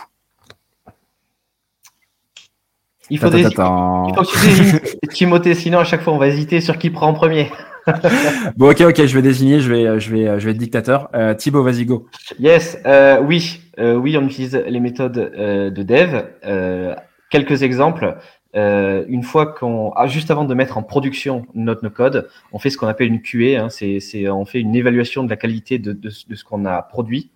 Il 3.10 3.20
faut, 3.20 3.30
des... 3.30 3.40
il 3.40 3.46
faut 3.46 3.54
que 3.54 5.14
Timothée 5.14 5.56
sinon 5.56 5.80
à 5.80 5.86
chaque 5.86 6.02
fois 6.02 6.14
on 6.14 6.18
va 6.18 6.28
hésiter 6.28 6.60
sur 6.60 6.78
qui 6.78 6.90
prend 6.90 7.08
en 7.08 7.14
premier 7.14 7.50
bon, 8.58 8.72
ok, 8.72 8.82
ok, 8.82 9.06
je 9.06 9.16
vais 9.16 9.22
désigner, 9.22 9.60
je 9.60 9.74
vais, 9.74 10.00
je 10.00 10.12
vais, 10.12 10.40
je 10.40 10.46
vais 10.46 10.52
être 10.52 10.58
dictateur. 10.58 11.10
Euh, 11.16 11.34
Thibaut, 11.34 11.64
vas-y, 11.64 11.86
go. 11.86 12.08
Yes, 12.40 12.78
euh, 12.86 13.22
oui, 13.22 13.62
euh, 13.80 13.96
oui, 13.96 14.18
on 14.18 14.26
utilise 14.26 14.56
les 14.56 14.80
méthodes 14.80 15.18
euh, 15.18 15.70
de 15.70 15.84
dev. 15.84 16.24
Euh, 16.46 16.96
quelques 17.30 17.64
exemples. 17.64 18.18
Euh, 18.56 19.04
une 19.08 19.24
fois 19.24 19.46
qu'on, 19.46 19.92
ah, 19.96 20.08
juste 20.08 20.32
avant 20.32 20.46
de 20.46 20.54
mettre 20.54 20.78
en 20.78 20.84
production 20.84 21.46
notre 21.54 21.84
no 21.84 21.90
code, 21.90 22.28
on 22.52 22.60
fait 22.60 22.70
ce 22.70 22.78
qu'on 22.78 22.88
appelle 22.88 23.08
une 23.08 23.22
QA. 23.22 23.62
Hein, 23.62 23.70
c'est, 23.70 24.00
c'est, 24.00 24.30
on 24.30 24.46
fait 24.46 24.60
une 24.60 24.76
évaluation 24.76 25.24
de 25.24 25.30
la 25.30 25.36
qualité 25.36 25.80
de, 25.80 25.92
de, 25.92 26.10
de 26.10 26.36
ce 26.36 26.44
qu'on 26.44 26.66
a 26.66 26.82
produit. 26.82 27.30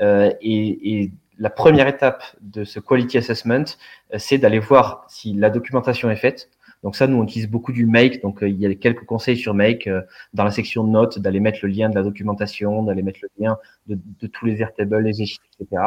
Et, 0.00 0.32
et 0.42 1.10
la 1.38 1.50
première 1.50 1.88
étape 1.88 2.24
de 2.40 2.64
ce 2.64 2.80
quality 2.80 3.18
assessment, 3.18 3.64
c'est 4.16 4.38
d'aller 4.38 4.58
voir 4.58 5.04
si 5.08 5.32
la 5.34 5.50
documentation 5.50 6.10
est 6.10 6.16
faite. 6.16 6.50
Donc 6.82 6.96
ça, 6.96 7.06
nous, 7.06 7.18
on 7.18 7.24
utilise 7.24 7.48
beaucoup 7.48 7.72
du 7.72 7.86
Make. 7.86 8.22
Donc, 8.22 8.42
euh, 8.42 8.48
il 8.48 8.60
y 8.60 8.66
a 8.66 8.74
quelques 8.74 9.04
conseils 9.04 9.36
sur 9.36 9.54
Make 9.54 9.86
euh, 9.86 10.02
dans 10.34 10.44
la 10.44 10.50
section 10.50 10.84
notes, 10.84 11.18
d'aller 11.18 11.40
mettre 11.40 11.60
le 11.62 11.68
lien 11.68 11.88
de 11.88 11.94
la 11.94 12.02
documentation, 12.02 12.82
d'aller 12.82 13.02
mettre 13.02 13.20
le 13.22 13.28
lien 13.38 13.56
de, 13.86 13.98
de, 14.20 14.26
tous 14.26 14.46
les 14.46 14.60
Airtables, 14.60 14.98
les 14.98 15.22
échecs, 15.22 15.40
etc. 15.60 15.82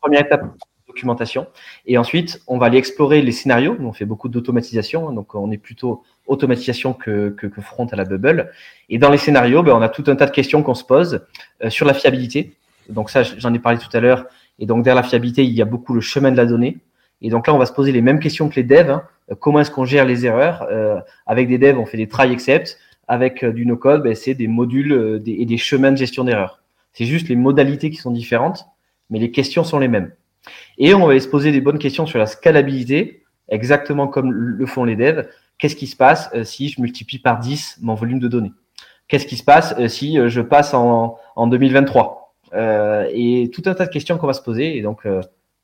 Première 0.00 0.20
étape, 0.20 0.44
documentation. 0.86 1.48
Et 1.86 1.98
ensuite, 1.98 2.42
on 2.46 2.58
va 2.58 2.66
aller 2.66 2.78
explorer 2.78 3.22
les 3.22 3.32
scénarios. 3.32 3.76
Nous, 3.78 3.88
on 3.88 3.92
fait 3.92 4.04
beaucoup 4.04 4.28
d'automatisation. 4.28 5.08
Hein. 5.08 5.12
donc, 5.12 5.34
on 5.34 5.50
est 5.50 5.58
plutôt 5.58 6.04
automatisation 6.26 6.92
que, 6.92 7.30
que, 7.30 7.48
que, 7.48 7.60
front 7.60 7.86
à 7.86 7.96
la 7.96 8.04
bubble. 8.04 8.52
Et 8.88 8.98
dans 8.98 9.10
les 9.10 9.18
scénarios, 9.18 9.64
ben, 9.64 9.72
on 9.72 9.82
a 9.82 9.88
tout 9.88 10.04
un 10.06 10.14
tas 10.14 10.26
de 10.26 10.30
questions 10.30 10.62
qu'on 10.62 10.74
se 10.74 10.84
pose 10.84 11.26
euh, 11.64 11.70
sur 11.70 11.86
la 11.86 11.94
fiabilité. 11.94 12.56
Donc 12.88 13.10
ça, 13.10 13.22
j'en 13.22 13.52
ai 13.54 13.58
parlé 13.58 13.78
tout 13.78 13.94
à 13.96 14.00
l'heure. 14.00 14.26
Et 14.58 14.66
donc, 14.66 14.84
derrière 14.84 15.02
la 15.02 15.08
fiabilité, 15.08 15.44
il 15.44 15.52
y 15.52 15.62
a 15.62 15.64
beaucoup 15.64 15.94
le 15.94 16.00
chemin 16.00 16.30
de 16.30 16.36
la 16.36 16.46
donnée. 16.46 16.78
Et 17.22 17.30
donc 17.30 17.46
là, 17.46 17.54
on 17.54 17.58
va 17.58 17.66
se 17.66 17.72
poser 17.72 17.92
les 17.92 18.02
mêmes 18.02 18.20
questions 18.20 18.48
que 18.48 18.56
les 18.56 18.62
devs. 18.62 18.90
Hein. 18.90 19.02
Euh, 19.30 19.34
comment 19.38 19.60
est-ce 19.60 19.70
qu'on 19.70 19.84
gère 19.84 20.04
les 20.04 20.26
erreurs? 20.26 20.66
Euh, 20.70 21.00
Avec 21.26 21.48
des 21.48 21.58
devs, 21.58 21.78
on 21.78 21.86
fait 21.86 21.96
des 21.96 22.08
try 22.08 22.30
except. 22.32 22.78
Avec 23.08 23.42
euh, 23.42 23.52
du 23.52 23.66
no-code, 23.66 24.02
ben, 24.02 24.14
c'est 24.14 24.34
des 24.34 24.48
modules 24.48 25.22
et 25.26 25.44
des 25.44 25.56
chemins 25.56 25.92
de 25.92 25.96
gestion 25.96 26.24
d'erreurs. 26.24 26.62
C'est 26.92 27.04
juste 27.04 27.28
les 27.28 27.36
modalités 27.36 27.90
qui 27.90 27.96
sont 27.96 28.10
différentes, 28.10 28.66
mais 29.10 29.18
les 29.18 29.30
questions 29.30 29.64
sont 29.64 29.78
les 29.78 29.88
mêmes. 29.88 30.12
Et 30.78 30.94
on 30.94 31.06
va 31.06 31.18
se 31.18 31.28
poser 31.28 31.52
des 31.52 31.60
bonnes 31.60 31.78
questions 31.78 32.06
sur 32.06 32.18
la 32.18 32.26
scalabilité, 32.26 33.22
exactement 33.48 34.08
comme 34.08 34.32
le 34.32 34.66
font 34.66 34.84
les 34.84 34.96
devs. 34.96 35.28
Qu'est-ce 35.58 35.76
qui 35.76 35.86
se 35.86 35.96
passe 35.96 36.30
si 36.44 36.68
je 36.68 36.80
multiplie 36.80 37.18
par 37.18 37.38
10 37.38 37.78
mon 37.82 37.94
volume 37.94 38.18
de 38.18 38.28
données? 38.28 38.52
Qu'est-ce 39.06 39.26
qui 39.26 39.36
se 39.36 39.44
passe 39.44 39.74
si 39.88 40.18
je 40.28 40.40
passe 40.40 40.72
en, 40.72 41.18
en 41.36 41.46
2023 41.46 42.19
Et 42.52 43.50
tout 43.52 43.62
un 43.66 43.74
tas 43.74 43.86
de 43.86 43.90
questions 43.90 44.18
qu'on 44.18 44.26
va 44.26 44.32
se 44.32 44.42
poser. 44.42 44.76
Et 44.76 44.82
donc, 44.82 45.06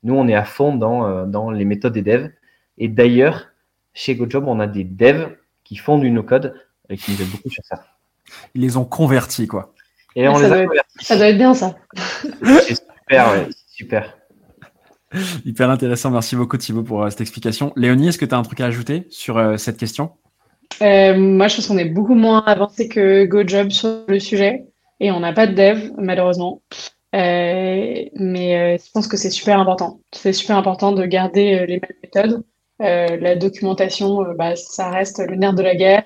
nous, 0.03 0.15
on 0.15 0.29
est 0.29 0.35
à 0.35 0.45
fond 0.45 0.75
dans, 0.75 1.27
dans 1.27 1.51
les 1.51 1.65
méthodes 1.65 1.93
des 1.93 2.03
devs. 2.03 2.31
Et 2.79 2.89
d'ailleurs, 2.89 3.47
chez 3.95 4.15
GoJob, 4.15 4.47
on 4.47 4.61
a 4.61 4.67
des 4.67 4.85
devs 4.85 5.29
qui 5.65 5.77
font 5.77 5.99
du 5.99 6.11
no-code 6.11 6.55
et 6.89 6.97
qui 6.97 7.13
nous 7.13 7.23
aident 7.23 7.31
beaucoup 7.31 7.51
sur 7.51 7.65
ça. 7.65 7.85
Ils 8.55 8.63
les 8.63 8.77
ont 8.77 8.85
convertis, 8.85 9.47
quoi. 9.47 9.73
Et 10.15 10.29
on 10.29 10.39
les 10.39 10.53
a 10.53 10.65
convertis. 10.65 11.05
Ça 11.05 11.17
doit 11.17 11.29
être 11.29 11.39
bien, 11.39 11.55
ça. 11.55 11.77
C'est 12.43 12.75
super, 12.75 13.33
ouais, 13.33 13.49
super. 13.69 14.17
Hyper 15.45 15.71
intéressant. 15.71 16.11
Merci 16.11 16.37
beaucoup, 16.37 16.57
Thibaut, 16.57 16.83
pour 16.83 17.03
euh, 17.03 17.11
cette 17.11 17.21
explication. 17.21 17.73
Léonie, 17.77 18.09
est-ce 18.09 18.19
que 18.19 18.25
tu 18.25 18.35
as 18.35 18.39
un 18.39 18.43
truc 18.43 18.61
à 18.61 18.67
ajouter 18.67 19.07
sur 19.11 19.39
euh, 19.39 19.57
cette 19.57 19.77
question? 19.77 20.13
Euh, 20.83 21.17
Moi, 21.17 21.49
je 21.49 21.57
pense 21.57 21.67
qu'on 21.69 21.79
est 21.79 21.89
beaucoup 21.89 22.15
moins 22.15 22.43
avancé 22.45 22.89
que 22.89 23.25
GoJob 23.25 23.71
sur 23.71 24.05
le 24.09 24.19
sujet 24.19 24.67
et 25.01 25.11
on 25.11 25.21
n'a 25.21 25.33
pas 25.33 25.47
de 25.47 25.55
dev, 25.55 25.93
malheureusement. 25.99 26.63
mais 27.13 28.79
je 28.79 28.91
pense 28.93 29.09
que 29.09 29.17
c'est 29.17 29.31
super 29.31 29.59
important. 29.59 30.01
C'est 30.13 30.33
super 30.33 30.57
important 30.57 30.93
de 30.93 31.05
garder 31.07 31.67
les 31.67 31.81
mêmes 31.81 31.99
méthodes. 32.03 32.45
Euh, 32.83 33.17
la 33.17 33.37
documentation, 33.37 34.23
euh, 34.23 34.35
bah, 34.35 34.55
ça 34.57 34.91
reste 34.91 35.19
le 35.27 35.37
nerf 35.37 35.55
de 35.55 35.63
la 35.63 35.75
guerre, 35.75 36.05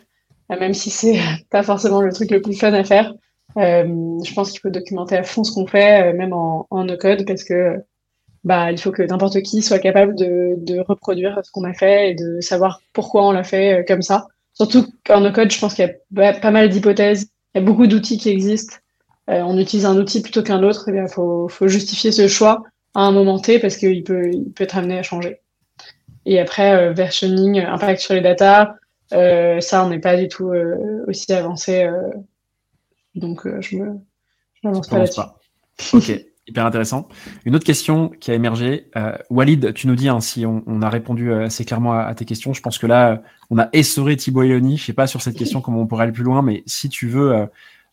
euh, 0.52 0.58
même 0.58 0.74
si 0.74 0.90
c'est 0.90 1.18
pas 1.50 1.62
forcément 1.62 2.00
le 2.00 2.12
truc 2.12 2.30
le 2.30 2.40
plus 2.40 2.54
fun 2.54 2.72
à 2.72 2.84
faire. 2.84 3.14
je 3.56 4.34
pense 4.34 4.52
qu'il 4.52 4.60
faut 4.60 4.70
documenter 4.70 5.16
à 5.16 5.24
fond 5.24 5.42
ce 5.44 5.52
qu'on 5.52 5.66
fait, 5.66 6.12
même 6.12 6.32
en, 6.32 6.66
en 6.70 6.84
no-code, 6.84 7.26
parce 7.26 7.44
que 7.44 7.82
bah, 8.44 8.70
il 8.72 8.78
faut 8.78 8.92
que 8.92 9.02
n'importe 9.02 9.42
qui 9.42 9.62
soit 9.62 9.80
capable 9.80 10.14
de, 10.14 10.54
de 10.58 10.80
reproduire 10.80 11.40
ce 11.44 11.50
qu'on 11.50 11.64
a 11.64 11.74
fait 11.74 12.12
et 12.12 12.14
de 12.14 12.40
savoir 12.40 12.80
pourquoi 12.92 13.26
on 13.26 13.32
l'a 13.32 13.44
fait 13.44 13.84
comme 13.86 14.02
ça. 14.02 14.28
Surtout 14.54 14.86
qu'en 15.04 15.20
no-code, 15.20 15.50
je 15.50 15.58
pense 15.58 15.74
qu'il 15.74 15.86
y 15.86 16.22
a 16.22 16.32
pas 16.34 16.50
mal 16.50 16.68
d'hypothèses, 16.68 17.30
il 17.54 17.60
y 17.60 17.62
a 17.62 17.64
beaucoup 17.64 17.86
d'outils 17.86 18.18
qui 18.18 18.28
existent. 18.28 18.76
on 19.26 19.58
utilise 19.58 19.86
un 19.86 19.96
outil 19.96 20.22
plutôt 20.22 20.42
qu'un 20.42 20.62
autre, 20.62 20.88
il 20.88 21.08
faut, 21.08 21.48
faut 21.48 21.68
justifier 21.68 22.12
ce 22.12 22.28
choix. 22.28 22.64
à 22.94 23.00
un 23.00 23.12
moment 23.12 23.38
T 23.38 23.58
parce 23.58 23.76
qu'il 23.76 24.04
peut, 24.04 24.30
il 24.32 24.52
peut 24.52 24.64
être 24.64 24.76
amené 24.76 24.98
à 24.98 25.02
changer. 25.02 25.40
Et 26.26 26.38
après, 26.38 26.92
versioning, 26.92 27.60
impact 27.60 28.00
sur 28.00 28.14
les 28.14 28.20
datas, 28.20 28.74
ça, 29.10 29.84
on 29.84 29.88
n'est 29.88 30.00
pas 30.00 30.16
du 30.16 30.28
tout 30.28 30.52
aussi 31.06 31.32
avancé. 31.32 31.88
donc, 33.14 33.46
je 33.60 33.76
me, 33.76 33.94
je 34.54 34.68
m'avance 34.68 34.88
pas 34.88 34.98
là-dessus. 34.98 35.20
Ok. 35.92 36.29
Hyper 36.50 36.66
intéressant. 36.66 37.06
Une 37.44 37.54
autre 37.54 37.64
question 37.64 38.08
qui 38.08 38.32
a 38.32 38.34
émergé. 38.34 38.88
Euh, 38.96 39.12
Walid, 39.30 39.72
tu 39.72 39.86
nous 39.86 39.94
dis 39.94 40.08
hein, 40.08 40.18
si 40.18 40.44
on, 40.44 40.82
a 40.82 40.90
répondu 40.90 41.30
euh, 41.30 41.44
assez 41.44 41.64
clairement 41.64 41.92
à, 41.92 42.12
tes 42.12 42.24
questions. 42.24 42.52
Je 42.52 42.60
pense 42.60 42.76
que 42.76 42.88
là, 42.88 43.22
on 43.50 43.58
a 43.58 43.68
essoré 43.72 44.16
Thibaut 44.16 44.42
et 44.42 44.48
Léonie. 44.48 44.76
Je 44.76 44.84
sais 44.84 44.92
pas 44.92 45.06
sur 45.06 45.22
cette 45.22 45.36
question 45.36 45.60
comment 45.60 45.80
on 45.80 45.86
pourrait 45.86 46.02
aller 46.02 46.12
plus 46.12 46.24
loin, 46.24 46.42
mais 46.42 46.64
si 46.66 46.88
tu 46.88 47.06
veux 47.06 47.32
euh, 47.32 47.46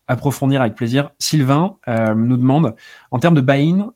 approfondir 0.08 0.62
avec 0.62 0.74
plaisir. 0.74 1.12
Sylvain 1.20 1.76
nous 2.16 2.38
demande, 2.38 2.76
en 3.12 3.20
termes 3.20 3.36
de 3.36 3.42
buy-in, 3.42 3.92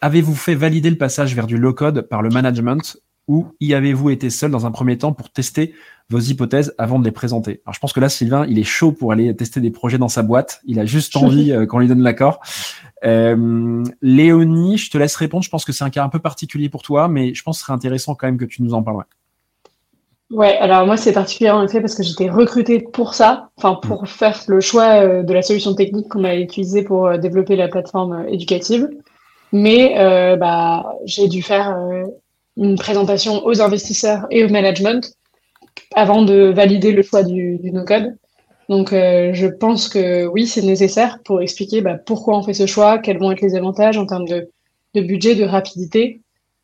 avez-vous 0.00 0.36
fait 0.36 0.54
valider 0.54 0.88
le 0.88 0.96
passage 0.96 1.34
vers 1.34 1.46
du 1.46 1.58
low-code 1.58 2.02
par 2.02 2.22
le 2.22 2.30
management 2.30 2.96
ou 3.28 3.48
y 3.60 3.74
avez-vous 3.74 4.08
été 4.08 4.30
seul 4.30 4.50
dans 4.50 4.64
un 4.64 4.70
premier 4.70 4.96
temps 4.96 5.12
pour 5.12 5.30
tester 5.30 5.74
vos 6.08 6.20
hypothèses 6.20 6.74
avant 6.78 7.00
de 7.00 7.04
les 7.04 7.10
présenter? 7.10 7.60
Alors 7.66 7.74
je 7.74 7.80
pense 7.80 7.92
que 7.92 7.98
là, 7.98 8.08
Sylvain, 8.08 8.46
il 8.46 8.58
est 8.58 8.64
chaud 8.64 8.92
pour 8.92 9.12
aller 9.12 9.34
tester 9.34 9.60
des 9.60 9.72
projets 9.72 9.98
dans 9.98 10.08
sa 10.08 10.22
boîte. 10.22 10.60
Il 10.64 10.78
a 10.78 10.86
juste 10.86 11.16
envie 11.18 11.52
qu'on 11.68 11.80
lui 11.80 11.88
donne 11.88 12.02
l'accord. 12.02 12.40
Euh, 13.04 13.84
Léonie, 14.00 14.78
je 14.78 14.90
te 14.90 14.98
laisse 14.98 15.16
répondre. 15.16 15.42
Je 15.42 15.50
pense 15.50 15.64
que 15.64 15.72
c'est 15.72 15.84
un 15.84 15.90
cas 15.90 16.04
un 16.04 16.08
peu 16.08 16.18
particulier 16.18 16.68
pour 16.68 16.82
toi, 16.82 17.08
mais 17.08 17.34
je 17.34 17.42
pense 17.42 17.56
que 17.56 17.60
ce 17.60 17.66
serait 17.66 17.74
intéressant 17.74 18.14
quand 18.14 18.26
même 18.26 18.38
que 18.38 18.44
tu 18.44 18.62
nous 18.62 18.74
en 18.74 18.82
parles. 18.82 19.04
Ouais, 20.30 20.56
alors 20.58 20.86
moi 20.86 20.96
c'est 20.96 21.12
particulier 21.12 21.50
en 21.50 21.62
effet 21.62 21.82
parce 21.82 21.94
que 21.94 22.02
j'étais 22.02 22.30
recrutée 22.30 22.80
pour 22.80 23.12
ça, 23.12 23.50
enfin 23.58 23.74
pour 23.74 24.04
mm. 24.04 24.06
faire 24.06 24.40
le 24.48 24.60
choix 24.60 25.04
euh, 25.04 25.22
de 25.22 25.32
la 25.34 25.42
solution 25.42 25.74
technique 25.74 26.08
qu'on 26.08 26.24
a 26.24 26.34
utilisée 26.36 26.82
pour 26.84 27.06
euh, 27.06 27.18
développer 27.18 27.54
la 27.54 27.68
plateforme 27.68 28.24
éducative. 28.28 28.88
Mais 29.52 29.94
bah, 30.38 30.94
j'ai 31.04 31.28
dû 31.28 31.42
faire 31.42 31.76
une 32.56 32.78
présentation 32.78 33.44
aux 33.44 33.60
investisseurs 33.60 34.26
et 34.30 34.46
au 34.46 34.48
management 34.48 35.12
avant 35.94 36.22
de 36.22 36.50
valider 36.54 36.92
le 36.92 37.02
choix 37.02 37.22
du, 37.22 37.58
du 37.58 37.70
no-code. 37.70 38.16
Donc, 38.68 38.92
euh, 38.92 39.32
je 39.34 39.46
pense 39.46 39.88
que 39.88 40.26
oui, 40.26 40.46
c'est 40.46 40.62
nécessaire 40.62 41.18
pour 41.24 41.42
expliquer 41.42 41.80
bah, 41.80 41.94
pourquoi 41.94 42.36
on 42.38 42.42
fait 42.42 42.54
ce 42.54 42.66
choix, 42.66 42.98
quels 42.98 43.18
vont 43.18 43.32
être 43.32 43.40
les 43.40 43.56
avantages 43.56 43.98
en 43.98 44.06
termes 44.06 44.26
de, 44.26 44.50
de 44.94 45.00
budget, 45.00 45.34
de 45.34 45.44
rapidité. 45.44 46.20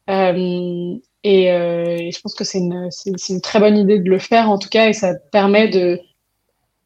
Euh, 0.09 0.95
et, 1.25 1.53
euh, 1.53 2.11
je 2.11 2.21
pense 2.21 2.35
que 2.35 2.45
c'est 2.45 2.59
une, 2.59 2.89
une, 3.07 3.41
très 3.41 3.61
bonne 3.61 3.77
idée 3.77 3.99
de 3.99 4.09
le 4.09 4.19
faire 4.19 4.51
en 4.51 4.59
tout 4.59 4.69
cas, 4.69 4.89
et 4.89 4.93
ça 4.93 5.15
permet 5.33 5.69
de, 5.69 6.01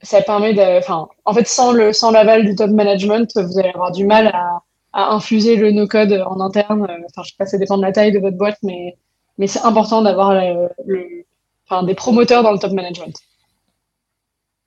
ça 0.03 0.23
permet 0.23 0.55
de, 0.55 0.79
enfin, 0.79 1.09
en 1.25 1.35
fait, 1.35 1.47
sans 1.47 1.73
le, 1.73 1.93
sans 1.93 2.11
l'aval 2.11 2.45
du 2.45 2.55
top 2.55 2.71
management, 2.71 3.31
vous 3.37 3.59
allez 3.59 3.71
avoir 3.71 3.93
du 3.93 4.07
mal 4.07 4.29
à, 4.29 4.63
à 4.93 5.13
infuser 5.13 5.57
le 5.57 5.71
no-code 5.71 6.13
en 6.27 6.41
interne. 6.41 6.83
Enfin, 6.83 7.23
je 7.23 7.31
sais 7.31 7.37
pas, 7.39 7.47
ça 7.47 7.59
dépend 7.59 7.77
de 7.77 7.83
la 7.83 7.93
taille 7.93 8.13
de 8.13 8.19
votre 8.19 8.37
boîte, 8.37 8.59
mais, 8.63 8.97
mais 9.39 9.47
c'est 9.47 9.61
important 9.61 10.03
d'avoir 10.03 10.35
le, 10.35 10.69
le, 10.87 11.25
enfin, 11.69 11.83
des 11.85 11.95
promoteurs 11.95 12.43
dans 12.43 12.53
le 12.53 12.59
top 12.59 12.73
management. 12.73 13.15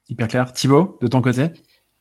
Hyper 0.09 0.27
clair. 0.27 0.53
Thibaut, 0.53 0.97
de 1.01 1.07
ton 1.07 1.21
côté? 1.21 1.51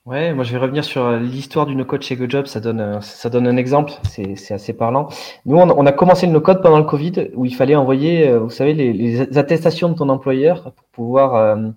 Ouais, 0.05 0.35
moi 0.35 0.45
je 0.45 0.53
vais 0.53 0.59
revenir 0.59 0.85
sur 0.85 1.13
l'histoire 1.13 1.65
du 1.65 1.75
no-code 1.75 2.03
chez 2.03 2.15
GoJob, 2.15 2.45
ça 2.45 2.61
donne, 2.61 3.01
ça 3.01 3.31
donne 3.31 3.47
un 3.47 3.57
exemple, 3.57 3.93
c'est 4.03 4.53
assez 4.53 4.75
parlant. 4.75 5.09
Nous, 5.47 5.57
on, 5.57 5.87
a 5.87 5.93
commencé 5.93 6.27
le 6.27 6.33
no-code 6.33 6.61
pendant 6.61 6.77
le 6.77 6.85
Covid, 6.85 7.31
où 7.35 7.47
il 7.47 7.55
fallait 7.55 7.75
envoyer, 7.75 8.29
euh, 8.29 8.41
vous 8.41 8.51
savez, 8.51 8.75
les, 8.75 9.39
attestations 9.39 9.89
de 9.89 9.95
ton 9.95 10.11
employeur 10.11 10.75
pour 10.75 10.87
pouvoir, 10.93 11.35
euh, 11.37 11.71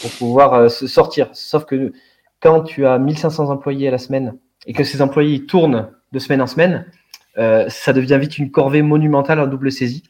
pour 0.00 0.10
pouvoir 0.12 0.54
euh, 0.54 0.68
se 0.68 0.86
sortir. 0.86 1.28
Sauf 1.32 1.64
que 1.64 1.92
quand 2.38 2.62
tu 2.62 2.86
as 2.86 3.00
1500 3.00 3.50
employés 3.50 3.88
à 3.88 3.90
la 3.90 3.98
semaine 3.98 4.38
et 4.68 4.74
que 4.74 4.84
ces 4.84 5.02
employés 5.02 5.44
tournent 5.44 5.90
de 6.12 6.18
semaine 6.20 6.40
en 6.40 6.46
semaine, 6.46 6.86
ça 7.34 7.92
devient 7.92 8.18
vite 8.20 8.38
une 8.38 8.50
corvée 8.52 8.82
monumentale 8.82 9.40
en 9.40 9.46
double 9.48 9.72
saisie. 9.72 10.04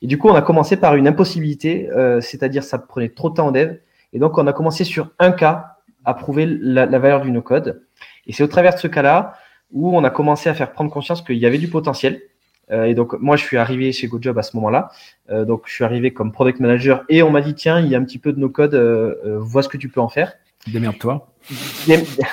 Et 0.00 0.06
du 0.06 0.16
coup, 0.16 0.28
on 0.28 0.34
a 0.34 0.42
commencé 0.42 0.76
par 0.76 0.94
une 0.94 1.08
impossibilité, 1.08 1.88
c'est-à-dire 2.20 2.62
ça 2.62 2.78
prenait 2.78 3.08
trop 3.08 3.30
de 3.30 3.34
temps 3.34 3.48
en 3.48 3.52
dev 3.52 3.78
et 4.12 4.18
donc, 4.18 4.38
on 4.38 4.46
a 4.46 4.52
commencé 4.52 4.84
sur 4.84 5.10
un 5.18 5.32
cas 5.32 5.76
à 6.04 6.14
prouver 6.14 6.46
la, 6.46 6.86
valeur 6.86 7.20
du 7.20 7.30
no-code. 7.30 7.82
Et 8.26 8.32
c'est 8.32 8.42
au 8.42 8.46
travers 8.46 8.74
de 8.74 8.78
ce 8.78 8.86
cas-là 8.86 9.34
où 9.72 9.94
on 9.94 10.04
a 10.04 10.10
commencé 10.10 10.48
à 10.48 10.54
faire 10.54 10.72
prendre 10.72 10.90
conscience 10.90 11.20
qu'il 11.22 11.36
y 11.36 11.46
avait 11.46 11.58
du 11.58 11.68
potentiel. 11.68 12.22
Euh, 12.70 12.84
et 12.84 12.94
donc, 12.94 13.14
moi, 13.20 13.36
je 13.36 13.44
suis 13.44 13.56
arrivé 13.56 13.92
chez 13.92 14.06
GoJob 14.08 14.38
à 14.38 14.42
ce 14.42 14.56
moment-là. 14.56 14.90
Euh, 15.30 15.44
donc, 15.44 15.62
je 15.66 15.72
suis 15.72 15.84
arrivé 15.84 16.12
comme 16.12 16.32
product 16.32 16.60
manager 16.60 17.04
et 17.08 17.22
on 17.22 17.30
m'a 17.30 17.40
dit, 17.40 17.54
tiens, 17.54 17.80
il 17.80 17.88
y 17.88 17.94
a 17.94 17.98
un 17.98 18.04
petit 18.04 18.18
peu 18.18 18.32
de 18.32 18.40
no-code, 18.40 18.74
euh, 18.74 19.38
vois 19.38 19.62
ce 19.62 19.68
que 19.68 19.76
tu 19.76 19.88
peux 19.88 20.00
en 20.00 20.08
faire. 20.08 20.34
Démerde-toi. 20.66 21.28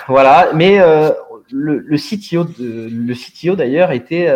Voilà, 0.08 0.50
mais 0.54 0.78
le, 1.52 1.78
le, 1.78 1.98
CTO, 1.98 2.48
le 2.60 3.14
CTO 3.14 3.56
d'ailleurs 3.56 3.92
était, 3.92 4.28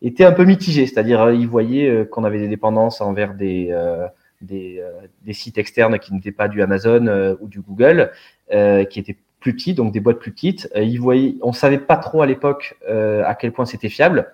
était 0.00 0.24
un 0.24 0.32
peu 0.32 0.44
mitigé, 0.44 0.86
c'est-à-dire 0.86 1.32
il 1.32 1.46
voyait 1.46 2.06
qu'on 2.06 2.24
avait 2.24 2.38
des 2.38 2.48
dépendances 2.48 3.02
envers 3.02 3.34
des, 3.34 3.74
des, 4.40 4.78
euh, 4.80 5.06
des, 5.24 5.32
sites 5.32 5.58
externes 5.58 5.98
qui 5.98 6.14
n'étaient 6.14 6.32
pas 6.32 6.48
du 6.48 6.62
Amazon 6.62 7.06
euh, 7.06 7.34
ou 7.40 7.48
du 7.48 7.60
Google, 7.60 8.12
euh, 8.52 8.84
qui 8.84 8.98
étaient 8.98 9.16
plus 9.40 9.54
petits, 9.54 9.74
donc 9.74 9.92
des 9.92 10.00
boîtes 10.00 10.18
plus 10.18 10.32
petites. 10.32 10.68
ils 10.74 11.00
voyaient, 11.00 11.36
on 11.42 11.52
savait 11.52 11.78
pas 11.78 11.96
trop 11.96 12.22
à 12.22 12.26
l'époque 12.26 12.76
à 12.88 13.36
quel 13.36 13.52
point 13.52 13.66
c'était 13.66 13.88
fiable. 13.88 14.32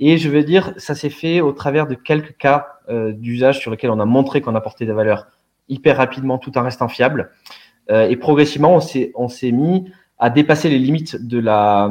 Et 0.00 0.18
je 0.18 0.28
veux 0.28 0.44
dire, 0.44 0.74
ça 0.76 0.94
s'est 0.94 1.08
fait 1.08 1.40
au 1.40 1.52
travers 1.52 1.86
de 1.86 1.94
quelques 1.94 2.36
cas 2.36 2.66
d'usage 2.90 3.58
sur 3.60 3.70
lesquels 3.70 3.88
on 3.88 4.00
a 4.00 4.04
montré 4.04 4.42
qu'on 4.42 4.54
apportait 4.54 4.84
des 4.84 4.92
valeurs 4.92 5.28
hyper 5.70 5.96
rapidement 5.96 6.36
tout 6.36 6.58
en 6.58 6.62
restant 6.62 6.88
fiable. 6.88 7.30
et 7.88 8.16
progressivement, 8.16 8.74
on 8.74 9.28
s'est, 9.28 9.50
mis 9.50 9.90
à 10.18 10.28
dépasser 10.28 10.68
les 10.68 10.78
limites 10.78 11.26
de 11.26 11.38
la 11.38 11.90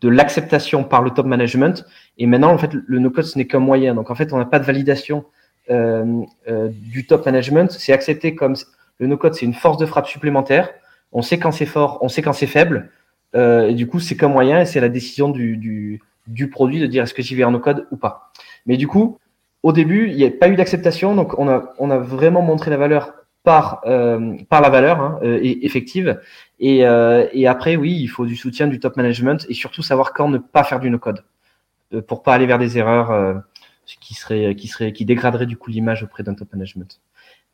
de 0.00 0.08
l'acceptation 0.08 0.82
par 0.82 1.02
le 1.02 1.10
top 1.10 1.26
management. 1.26 1.86
Et 2.18 2.26
maintenant, 2.26 2.52
en 2.52 2.58
fait, 2.58 2.72
le 2.72 2.98
no-code, 2.98 3.24
ce 3.24 3.38
n'est 3.38 3.46
qu'un 3.46 3.60
moyen. 3.60 3.94
Donc, 3.94 4.10
en 4.10 4.16
fait, 4.16 4.32
on 4.32 4.38
n'a 4.38 4.46
pas 4.46 4.58
de 4.58 4.64
validation 4.64 5.18
euh, 5.18 5.22
euh, 5.22 5.37
du 5.68 7.06
top 7.06 7.26
management, 7.26 7.70
c'est 7.70 7.92
accepté 7.92 8.34
comme 8.34 8.56
le 8.98 9.06
no-code, 9.06 9.34
c'est 9.34 9.46
une 9.46 9.54
force 9.54 9.78
de 9.78 9.86
frappe 9.86 10.06
supplémentaire. 10.06 10.70
On 11.12 11.22
sait 11.22 11.38
quand 11.38 11.52
c'est 11.52 11.66
fort, 11.66 11.98
on 12.02 12.08
sait 12.08 12.22
quand 12.22 12.32
c'est 12.32 12.46
faible. 12.46 12.90
Euh, 13.34 13.68
et 13.68 13.74
du 13.74 13.86
coup, 13.86 14.00
c'est 14.00 14.16
qu'un 14.16 14.28
moyen 14.28 14.60
et 14.60 14.66
c'est 14.66 14.80
la 14.80 14.88
décision 14.88 15.28
du, 15.28 15.56
du, 15.56 16.00
du, 16.26 16.48
produit 16.50 16.80
de 16.80 16.86
dire 16.86 17.04
est-ce 17.04 17.14
que 17.14 17.22
j'y 17.22 17.34
vais 17.34 17.44
en 17.44 17.52
no-code 17.52 17.86
ou 17.90 17.96
pas. 17.96 18.32
Mais 18.66 18.76
du 18.76 18.86
coup, 18.86 19.18
au 19.62 19.72
début, 19.72 20.08
il 20.08 20.16
n'y 20.16 20.24
a 20.24 20.30
pas 20.30 20.48
eu 20.48 20.56
d'acceptation, 20.56 21.14
donc 21.14 21.38
on 21.38 21.48
a, 21.48 21.98
vraiment 21.98 22.42
montré 22.42 22.70
la 22.70 22.76
valeur 22.76 23.12
par, 23.44 23.80
euh, 23.86 24.36
la 24.50 24.68
valeur 24.68 25.00
hein, 25.00 25.20
effective. 25.22 26.20
Et, 26.58 26.86
euh, 26.86 27.26
et, 27.32 27.46
après, 27.46 27.76
oui, 27.76 27.96
il 28.00 28.08
faut 28.08 28.26
du 28.26 28.36
soutien 28.36 28.66
du 28.66 28.80
top 28.80 28.96
management 28.96 29.46
et 29.48 29.54
surtout 29.54 29.82
savoir 29.82 30.12
quand 30.12 30.28
ne 30.28 30.38
pas 30.38 30.64
faire 30.64 30.80
du 30.80 30.90
no-code 30.90 31.24
pour 32.06 32.22
pas 32.22 32.34
aller 32.34 32.46
vers 32.46 32.58
des 32.58 32.76
erreurs 32.76 33.42
qui 33.96 34.14
serait, 34.14 34.54
qui 34.54 34.68
serait, 34.68 34.92
qui 34.92 35.04
dégraderait 35.04 35.46
du 35.46 35.56
coup 35.56 35.70
l'image 35.70 36.02
auprès 36.02 36.22
d'un 36.22 36.34
top 36.34 36.52
management. 36.52 37.00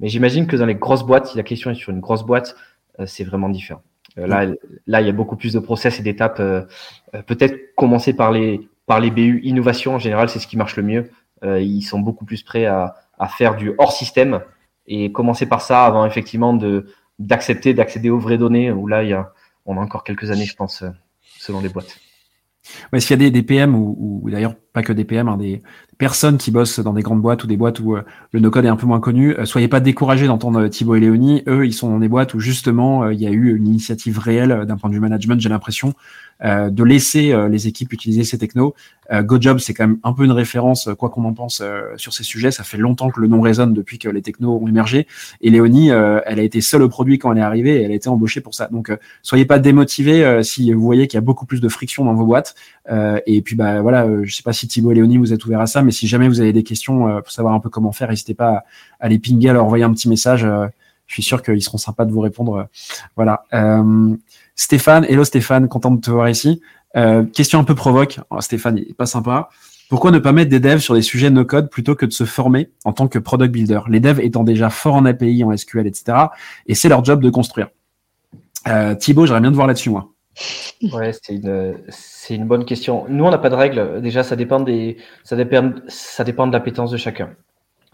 Mais 0.00 0.08
j'imagine 0.08 0.46
que 0.46 0.56
dans 0.56 0.66
les 0.66 0.74
grosses 0.74 1.04
boîtes, 1.04 1.26
si 1.28 1.36
la 1.36 1.42
question 1.42 1.70
est 1.70 1.74
sur 1.74 1.92
une 1.92 2.00
grosse 2.00 2.24
boîte, 2.24 2.56
euh, 3.00 3.06
c'est 3.06 3.24
vraiment 3.24 3.48
différent. 3.48 3.82
Euh, 4.18 4.26
là, 4.26 4.46
là, 4.86 5.00
il 5.00 5.06
y 5.06 5.10
a 5.10 5.12
beaucoup 5.12 5.36
plus 5.36 5.52
de 5.52 5.58
process 5.58 6.00
et 6.00 6.02
d'étapes. 6.02 6.40
Euh, 6.40 6.62
peut-être 7.26 7.74
commencer 7.76 8.12
par 8.12 8.32
les, 8.32 8.68
par 8.86 9.00
les 9.00 9.10
BU 9.10 9.40
innovation 9.44 9.94
en 9.94 9.98
général, 9.98 10.28
c'est 10.28 10.38
ce 10.38 10.46
qui 10.46 10.56
marche 10.56 10.76
le 10.76 10.82
mieux. 10.82 11.10
ils 11.42 11.82
sont 11.82 12.00
beaucoup 12.00 12.24
plus 12.24 12.42
prêts 12.42 12.64
à, 12.64 12.94
à 13.18 13.28
faire 13.28 13.56
du 13.56 13.72
hors 13.78 13.92
système 13.92 14.40
et 14.86 15.12
commencer 15.12 15.46
par 15.46 15.60
ça 15.60 15.84
avant 15.84 16.06
effectivement 16.06 16.54
de 16.54 16.86
d'accepter 17.18 17.74
d'accéder 17.74 18.10
aux 18.10 18.18
vraies 18.18 18.38
données 18.38 18.72
où 18.72 18.86
là 18.86 19.02
il 19.02 19.10
y 19.10 19.12
a 19.12 19.32
on 19.66 19.76
a 19.76 19.80
encore 19.80 20.04
quelques 20.04 20.30
années 20.30 20.46
je 20.46 20.56
pense 20.56 20.82
selon 21.38 21.60
les 21.60 21.68
boîtes. 21.68 21.98
Ouais, 22.92 23.00
s'il 23.00 23.10
y 23.10 23.14
a 23.14 23.16
des, 23.18 23.30
des 23.30 23.42
PM 23.42 23.74
ou, 23.74 24.22
ou 24.22 24.30
d'ailleurs 24.30 24.54
pas 24.74 24.82
que 24.82 24.92
des 24.92 25.04
PM, 25.04 25.28
hein, 25.28 25.38
des, 25.38 25.62
personnes 25.96 26.38
qui 26.38 26.50
bossent 26.50 26.80
dans 26.80 26.92
des 26.92 27.02
grandes 27.02 27.22
boîtes 27.22 27.44
ou 27.44 27.46
des 27.46 27.56
boîtes 27.56 27.80
où 27.80 27.96
euh, 27.96 28.02
le 28.32 28.40
no-code 28.40 28.64
est 28.64 28.68
un 28.68 28.76
peu 28.76 28.86
moins 28.86 29.00
connu, 29.00 29.34
euh, 29.38 29.44
soyez 29.44 29.68
pas 29.68 29.80
découragés 29.80 30.26
d'entendre 30.26 30.62
euh, 30.62 30.68
Thibaut 30.68 30.96
et 30.96 31.00
Léonie. 31.00 31.42
Eux, 31.46 31.66
ils 31.66 31.72
sont 31.72 31.88
dans 31.88 31.98
des 31.98 32.08
boîtes 32.08 32.34
où 32.34 32.40
justement 32.40 33.08
il 33.10 33.20
y 33.20 33.26
a 33.26 33.30
eu 33.30 33.56
une 33.56 33.66
initiative 33.66 34.18
réelle 34.18 34.64
d'un 34.66 34.76
point 34.76 34.90
de 34.90 34.94
vue 34.94 35.00
management, 35.00 35.40
j'ai 35.40 35.48
l'impression, 35.48 35.94
euh, 36.42 36.68
de 36.68 36.82
laisser 36.82 37.32
euh, 37.32 37.48
les 37.48 37.68
équipes 37.68 37.92
utiliser 37.92 38.24
ces 38.24 38.38
technos. 38.38 38.74
Euh, 39.12 39.22
GoJob, 39.22 39.58
c'est 39.58 39.72
quand 39.72 39.86
même 39.86 39.98
un 40.02 40.12
peu 40.12 40.24
une 40.24 40.32
référence, 40.32 40.88
quoi 40.98 41.08
qu'on 41.08 41.24
en 41.24 41.32
pense 41.32 41.62
sur 41.96 42.12
ces 42.12 42.24
sujets. 42.24 42.50
Ça 42.50 42.64
fait 42.64 42.76
longtemps 42.76 43.10
que 43.10 43.20
le 43.20 43.28
nom 43.28 43.40
résonne 43.40 43.72
depuis 43.72 43.98
que 43.98 44.08
les 44.08 44.22
technos 44.22 44.58
ont 44.60 44.66
émergé. 44.66 45.06
Et 45.40 45.50
Léonie, 45.50 45.88
elle 45.88 46.38
a 46.38 46.42
été 46.42 46.60
seule 46.60 46.82
au 46.82 46.88
produit 46.88 47.18
quand 47.18 47.32
elle 47.32 47.38
est 47.38 47.42
arrivée 47.42 47.76
et 47.76 47.82
elle 47.82 47.92
a 47.92 47.94
été 47.94 48.08
embauchée 48.08 48.40
pour 48.40 48.54
ça. 48.54 48.68
Donc, 48.68 48.90
soyez 49.22 49.44
pas 49.44 49.58
démotivés 49.58 50.42
si 50.42 50.72
vous 50.72 50.82
voyez 50.82 51.06
qu'il 51.06 51.16
y 51.16 51.18
a 51.18 51.22
beaucoup 51.22 51.46
plus 51.46 51.60
de 51.60 51.68
friction 51.68 52.04
dans 52.04 52.14
vos 52.14 52.24
boîtes. 52.24 52.54
et 52.90 53.42
puis, 53.42 53.56
bah 53.56 53.82
voilà, 53.82 54.06
je 54.22 54.34
sais 54.34 54.42
pas 54.42 54.52
si 54.52 54.63
Thibaut 54.66 54.92
et 54.92 54.94
Léonie 54.94 55.18
vous 55.18 55.32
êtes 55.32 55.44
ouverts 55.44 55.60
à 55.60 55.66
ça, 55.66 55.82
mais 55.82 55.92
si 55.92 56.06
jamais 56.06 56.28
vous 56.28 56.40
avez 56.40 56.52
des 56.52 56.62
questions 56.62 57.20
pour 57.20 57.30
savoir 57.30 57.54
un 57.54 57.60
peu 57.60 57.70
comment 57.70 57.92
faire, 57.92 58.10
n'hésitez 58.10 58.34
pas 58.34 58.64
à, 59.00 59.08
les 59.08 59.18
pinguer, 59.18 59.50
à 59.50 59.52
leur 59.52 59.64
envoyer 59.64 59.84
un 59.84 59.92
petit 59.92 60.08
message. 60.08 60.40
je 60.40 61.12
suis 61.12 61.22
sûr 61.22 61.42
qu'ils 61.42 61.62
seront 61.62 61.78
sympas 61.78 62.04
de 62.04 62.12
vous 62.12 62.20
répondre. 62.20 62.68
Voilà. 63.16 63.44
Stéphane, 64.56 65.04
hello 65.08 65.24
Stéphane, 65.24 65.68
content 65.68 65.90
de 65.90 66.00
te 66.00 66.10
voir 66.10 66.28
ici. 66.28 66.60
Euh, 66.96 67.24
question 67.24 67.58
un 67.58 67.64
peu 67.64 67.74
provoque. 67.74 68.20
Oh, 68.30 68.40
Stéphane, 68.40 68.78
il 68.78 68.94
pas 68.94 69.06
sympa. 69.06 69.48
Pourquoi 69.88 70.10
ne 70.10 70.18
pas 70.18 70.32
mettre 70.32 70.50
des 70.50 70.60
devs 70.60 70.78
sur 70.78 70.94
des 70.94 71.02
sujets 71.02 71.30
no-code 71.30 71.68
plutôt 71.70 71.94
que 71.94 72.06
de 72.06 72.12
se 72.12 72.24
former 72.24 72.70
en 72.84 72.92
tant 72.92 73.08
que 73.08 73.18
product 73.18 73.52
builder? 73.52 73.80
Les 73.88 74.00
devs 74.00 74.20
étant 74.20 74.44
déjà 74.44 74.70
forts 74.70 74.94
en 74.94 75.04
API, 75.04 75.44
en 75.44 75.54
SQL, 75.56 75.86
etc. 75.86 76.18
Et 76.66 76.74
c'est 76.74 76.88
leur 76.88 77.04
job 77.04 77.22
de 77.22 77.30
construire. 77.30 77.68
Euh, 78.66 78.94
Thibaut, 78.94 79.26
j'aimerais 79.26 79.42
bien 79.42 79.50
te 79.50 79.56
voir 79.56 79.66
là-dessus, 79.66 79.90
moi. 79.90 80.13
Ouais, 80.92 81.12
c'est 81.12 82.34
une, 82.34 82.46
bonne 82.46 82.64
question. 82.64 83.06
Nous, 83.08 83.24
on 83.24 83.30
n'a 83.30 83.38
pas 83.38 83.50
de 83.50 83.54
règles. 83.54 84.00
Déjà, 84.02 84.22
ça 84.22 84.36
dépend 84.36 84.60
des, 84.60 84.96
ça 85.22 85.36
dépend, 85.36 86.46
de 86.46 86.52
l'appétence 86.52 86.90
de 86.90 86.96
chacun. 86.96 87.30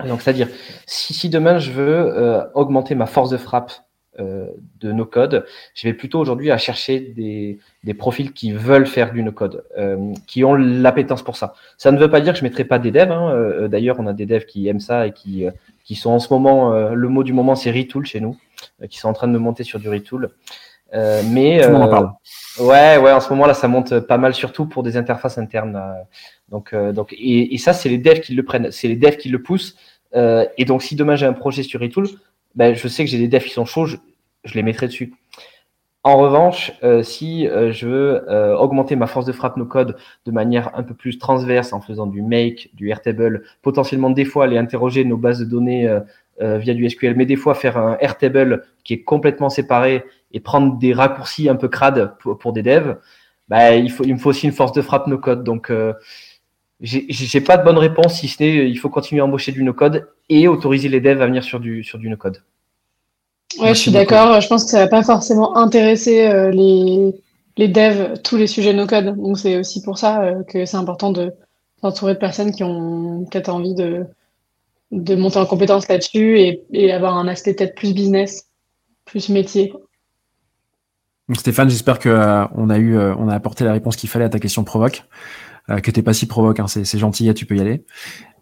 Donc, 0.06 0.22
c'est-à-dire, 0.22 0.48
si, 0.86 1.12
si 1.12 1.28
demain 1.28 1.58
je 1.58 1.72
veux 1.72 1.94
euh, 1.94 2.42
augmenter 2.54 2.94
ma 2.94 3.06
force 3.06 3.28
de 3.30 3.36
frappe 3.36 3.72
euh, 4.18 4.46
de 4.80 4.92
no 4.92 5.04
code, 5.04 5.44
je 5.74 5.86
vais 5.86 5.92
plutôt 5.92 6.18
aujourd'hui 6.18 6.50
à 6.50 6.56
chercher 6.56 7.00
des, 7.00 7.94
profils 7.94 8.32
qui 8.32 8.52
veulent 8.52 8.86
faire 8.86 9.12
du 9.12 9.22
no 9.22 9.30
code, 9.30 9.62
euh, 9.76 10.14
qui 10.26 10.42
ont 10.42 10.54
l'appétence 10.54 11.22
pour 11.22 11.36
ça. 11.36 11.54
Ça 11.76 11.92
ne 11.92 11.98
veut 11.98 12.10
pas 12.10 12.22
dire 12.22 12.32
que 12.32 12.38
je 12.38 12.44
mettrai 12.44 12.64
pas 12.64 12.78
des 12.78 12.90
devs. 12.90 13.12
Hein. 13.12 13.68
D'ailleurs, 13.68 13.96
on 14.00 14.06
a 14.06 14.14
des 14.14 14.26
devs 14.26 14.46
qui 14.46 14.68
aiment 14.68 14.80
ça 14.80 15.06
et 15.06 15.12
qui, 15.12 15.44
qui 15.84 15.94
sont 15.94 16.10
en 16.10 16.18
ce 16.18 16.32
moment, 16.32 16.70
le 16.72 17.08
mot 17.08 17.22
du 17.22 17.34
moment, 17.34 17.54
c'est 17.54 17.70
retool 17.70 18.06
chez 18.06 18.20
nous, 18.20 18.38
qui 18.88 18.98
sont 18.98 19.08
en 19.08 19.12
train 19.12 19.28
de 19.28 19.38
monter 19.38 19.64
sur 19.64 19.78
du 19.78 19.90
retool. 19.90 20.30
Mais 20.92 21.60
Tout 21.62 21.68
le 21.68 21.72
monde 21.72 21.82
en 21.82 21.88
parle. 21.88 22.12
Ouais, 22.58 22.98
ouais, 22.98 23.12
en 23.12 23.20
ce 23.20 23.30
moment 23.30 23.46
là, 23.46 23.54
ça 23.54 23.68
monte 23.68 24.00
pas 24.00 24.18
mal, 24.18 24.34
surtout 24.34 24.66
pour 24.66 24.82
des 24.82 24.96
interfaces 24.96 25.38
internes. 25.38 25.80
Donc, 26.48 26.74
donc, 26.74 27.12
et, 27.12 27.54
et 27.54 27.58
ça, 27.58 27.72
c'est 27.72 27.88
les 27.88 27.98
devs 27.98 28.20
qui 28.20 28.34
le 28.34 28.42
prennent, 28.42 28.70
c'est 28.70 28.88
les 28.88 28.96
devs 28.96 29.16
qui 29.16 29.28
le 29.28 29.42
poussent. 29.42 29.76
et 30.14 30.64
donc, 30.64 30.82
si 30.82 30.96
demain 30.96 31.16
j'ai 31.16 31.26
un 31.26 31.32
projet 31.32 31.62
sur 31.62 31.80
Retool, 31.80 32.08
ben, 32.54 32.74
je 32.74 32.88
sais 32.88 33.04
que 33.04 33.10
j'ai 33.10 33.18
des 33.18 33.28
devs 33.28 33.44
qui 33.44 33.50
sont 33.50 33.64
chauds, 33.64 33.86
je, 33.86 33.96
je 34.44 34.54
les 34.54 34.62
mettrai 34.62 34.86
dessus. 34.86 35.12
En 36.02 36.16
revanche, 36.16 36.72
euh, 36.82 37.02
si 37.02 37.46
euh, 37.46 37.72
je 37.72 37.86
veux 37.86 38.30
euh, 38.30 38.56
augmenter 38.56 38.96
ma 38.96 39.06
force 39.06 39.26
de 39.26 39.32
frappe 39.32 39.58
no 39.58 39.66
code 39.66 39.96
de 40.24 40.30
manière 40.30 40.70
un 40.74 40.82
peu 40.82 40.94
plus 40.94 41.18
transverse 41.18 41.74
en 41.74 41.82
faisant 41.82 42.06
du 42.06 42.22
make, 42.22 42.70
du 42.74 42.88
Airtable, 42.88 43.42
potentiellement 43.60 44.08
des 44.08 44.24
fois 44.24 44.44
aller 44.44 44.56
interroger 44.56 45.04
nos 45.04 45.18
bases 45.18 45.40
de 45.40 45.44
données 45.44 46.00
via 46.40 46.74
du 46.74 46.88
SQL, 46.88 47.14
mais 47.16 47.26
des 47.26 47.36
fois 47.36 47.54
faire 47.54 47.76
un 47.76 47.98
Airtable 48.00 48.64
qui 48.82 48.94
est 48.94 49.02
complètement 49.02 49.50
séparé 49.50 50.04
et 50.32 50.40
prendre 50.40 50.78
des 50.78 50.92
raccourcis 50.92 51.48
un 51.48 51.56
peu 51.56 51.68
crades 51.68 52.14
pour, 52.18 52.38
pour 52.38 52.52
des 52.52 52.62
devs, 52.62 52.96
bah, 53.48 53.74
il, 53.74 53.90
faut, 53.90 54.04
il 54.04 54.14
me 54.14 54.18
faut 54.18 54.30
aussi 54.30 54.46
une 54.46 54.52
force 54.52 54.72
de 54.72 54.80
frappe 54.80 55.06
no 55.06 55.18
code. 55.18 55.44
Donc, 55.44 55.70
j'ai 56.80 57.40
pas 57.40 57.58
de 57.58 57.64
bonne 57.64 57.78
réponse 57.78 58.14
si 58.14 58.28
ce 58.28 58.42
n'est 58.42 58.70
il 58.70 58.76
faut 58.76 58.88
continuer 58.88 59.20
à 59.20 59.26
embaucher 59.26 59.52
du 59.52 59.62
no 59.62 59.74
code 59.74 60.08
et 60.28 60.48
autoriser 60.48 60.88
les 60.88 61.00
devs 61.00 61.20
à 61.20 61.26
venir 61.26 61.44
sur 61.44 61.60
du, 61.60 61.84
sur 61.84 61.98
du 61.98 62.08
no 62.08 62.16
code. 62.16 62.42
Ouais, 63.58 63.74
je 63.74 63.80
suis 63.80 63.90
d'accord. 63.90 64.40
Je 64.40 64.48
pense 64.48 64.64
que 64.64 64.70
ça 64.70 64.78
va 64.78 64.88
pas 64.88 65.02
forcément 65.02 65.56
intéresser 65.56 66.28
euh, 66.28 66.50
les, 66.50 67.14
les 67.56 67.68
devs 67.68 68.20
tous 68.22 68.36
les 68.36 68.46
sujets 68.46 68.72
no 68.72 68.86
code. 68.86 69.16
Donc 69.16 69.38
c'est 69.38 69.58
aussi 69.58 69.82
pour 69.82 69.98
ça 69.98 70.22
euh, 70.22 70.42
que 70.44 70.64
c'est 70.64 70.76
important 70.76 71.12
de 71.12 71.32
s'entourer 71.82 72.14
de 72.14 72.18
personnes 72.18 72.52
qui 72.52 72.64
ont 72.64 73.26
peut-être 73.30 73.48
envie 73.48 73.74
de, 73.74 74.06
de 74.90 75.14
monter 75.14 75.38
en 75.38 75.46
compétence 75.46 75.88
là-dessus 75.88 76.38
et, 76.72 76.92
avoir 76.92 77.16
un 77.16 77.28
aspect 77.28 77.54
peut-être 77.54 77.74
plus 77.74 77.94
business, 77.94 78.48
plus 79.04 79.28
métier. 79.28 79.72
Stéphane, 81.34 81.70
j'espère 81.70 82.00
que 82.00 82.08
euh, 82.08 82.44
on 82.56 82.70
a 82.70 82.78
eu, 82.78 82.98
on 82.98 83.28
a 83.28 83.34
apporté 83.34 83.64
la 83.64 83.72
réponse 83.72 83.96
qu'il 83.96 84.08
fallait 84.08 84.24
à 84.24 84.28
ta 84.28 84.40
question 84.40 84.64
provoque, 84.64 85.04
que 85.68 85.90
t'es 85.92 86.02
pas 86.02 86.12
si 86.12 86.26
provoque. 86.26 86.58
Hein, 86.58 86.66
c'est 86.66 86.98
gentil, 86.98 87.32
tu 87.34 87.46
peux 87.46 87.56
y 87.56 87.60
aller. 87.60 87.84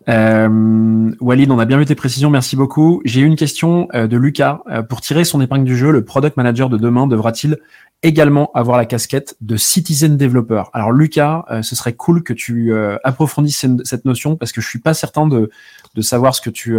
Euh, 0.08 1.10
Walid, 1.20 1.50
on 1.50 1.58
a 1.58 1.66
bien 1.66 1.78
vu 1.78 1.84
tes 1.84 1.94
précisions, 1.94 2.30
merci 2.30 2.56
beaucoup. 2.56 3.02
J'ai 3.04 3.20
une 3.20 3.36
question 3.36 3.88
euh, 3.94 4.06
de 4.06 4.16
Lucas. 4.16 4.60
Euh, 4.70 4.82
pour 4.82 5.00
tirer 5.00 5.24
son 5.24 5.40
épingle 5.40 5.64
du 5.64 5.76
jeu, 5.76 5.90
le 5.90 6.04
product 6.04 6.36
manager 6.36 6.70
de 6.70 6.78
demain 6.78 7.06
devra-t-il 7.06 7.58
également 8.02 8.50
avoir 8.54 8.76
la 8.76 8.86
casquette 8.86 9.36
de 9.40 9.56
citizen 9.56 10.16
developer 10.16 10.64
Alors 10.72 10.92
Lucas, 10.92 11.44
euh, 11.50 11.62
ce 11.62 11.74
serait 11.74 11.94
cool 11.94 12.22
que 12.22 12.32
tu 12.32 12.72
approfondisses 13.04 13.66
cette 13.84 14.04
notion 14.04 14.36
parce 14.36 14.52
que 14.52 14.60
je 14.60 14.68
suis 14.68 14.78
pas 14.78 14.94
certain 14.94 15.26
de, 15.26 15.50
de 15.94 16.02
savoir 16.02 16.34
ce 16.34 16.40
que 16.40 16.50
tu 16.50 16.76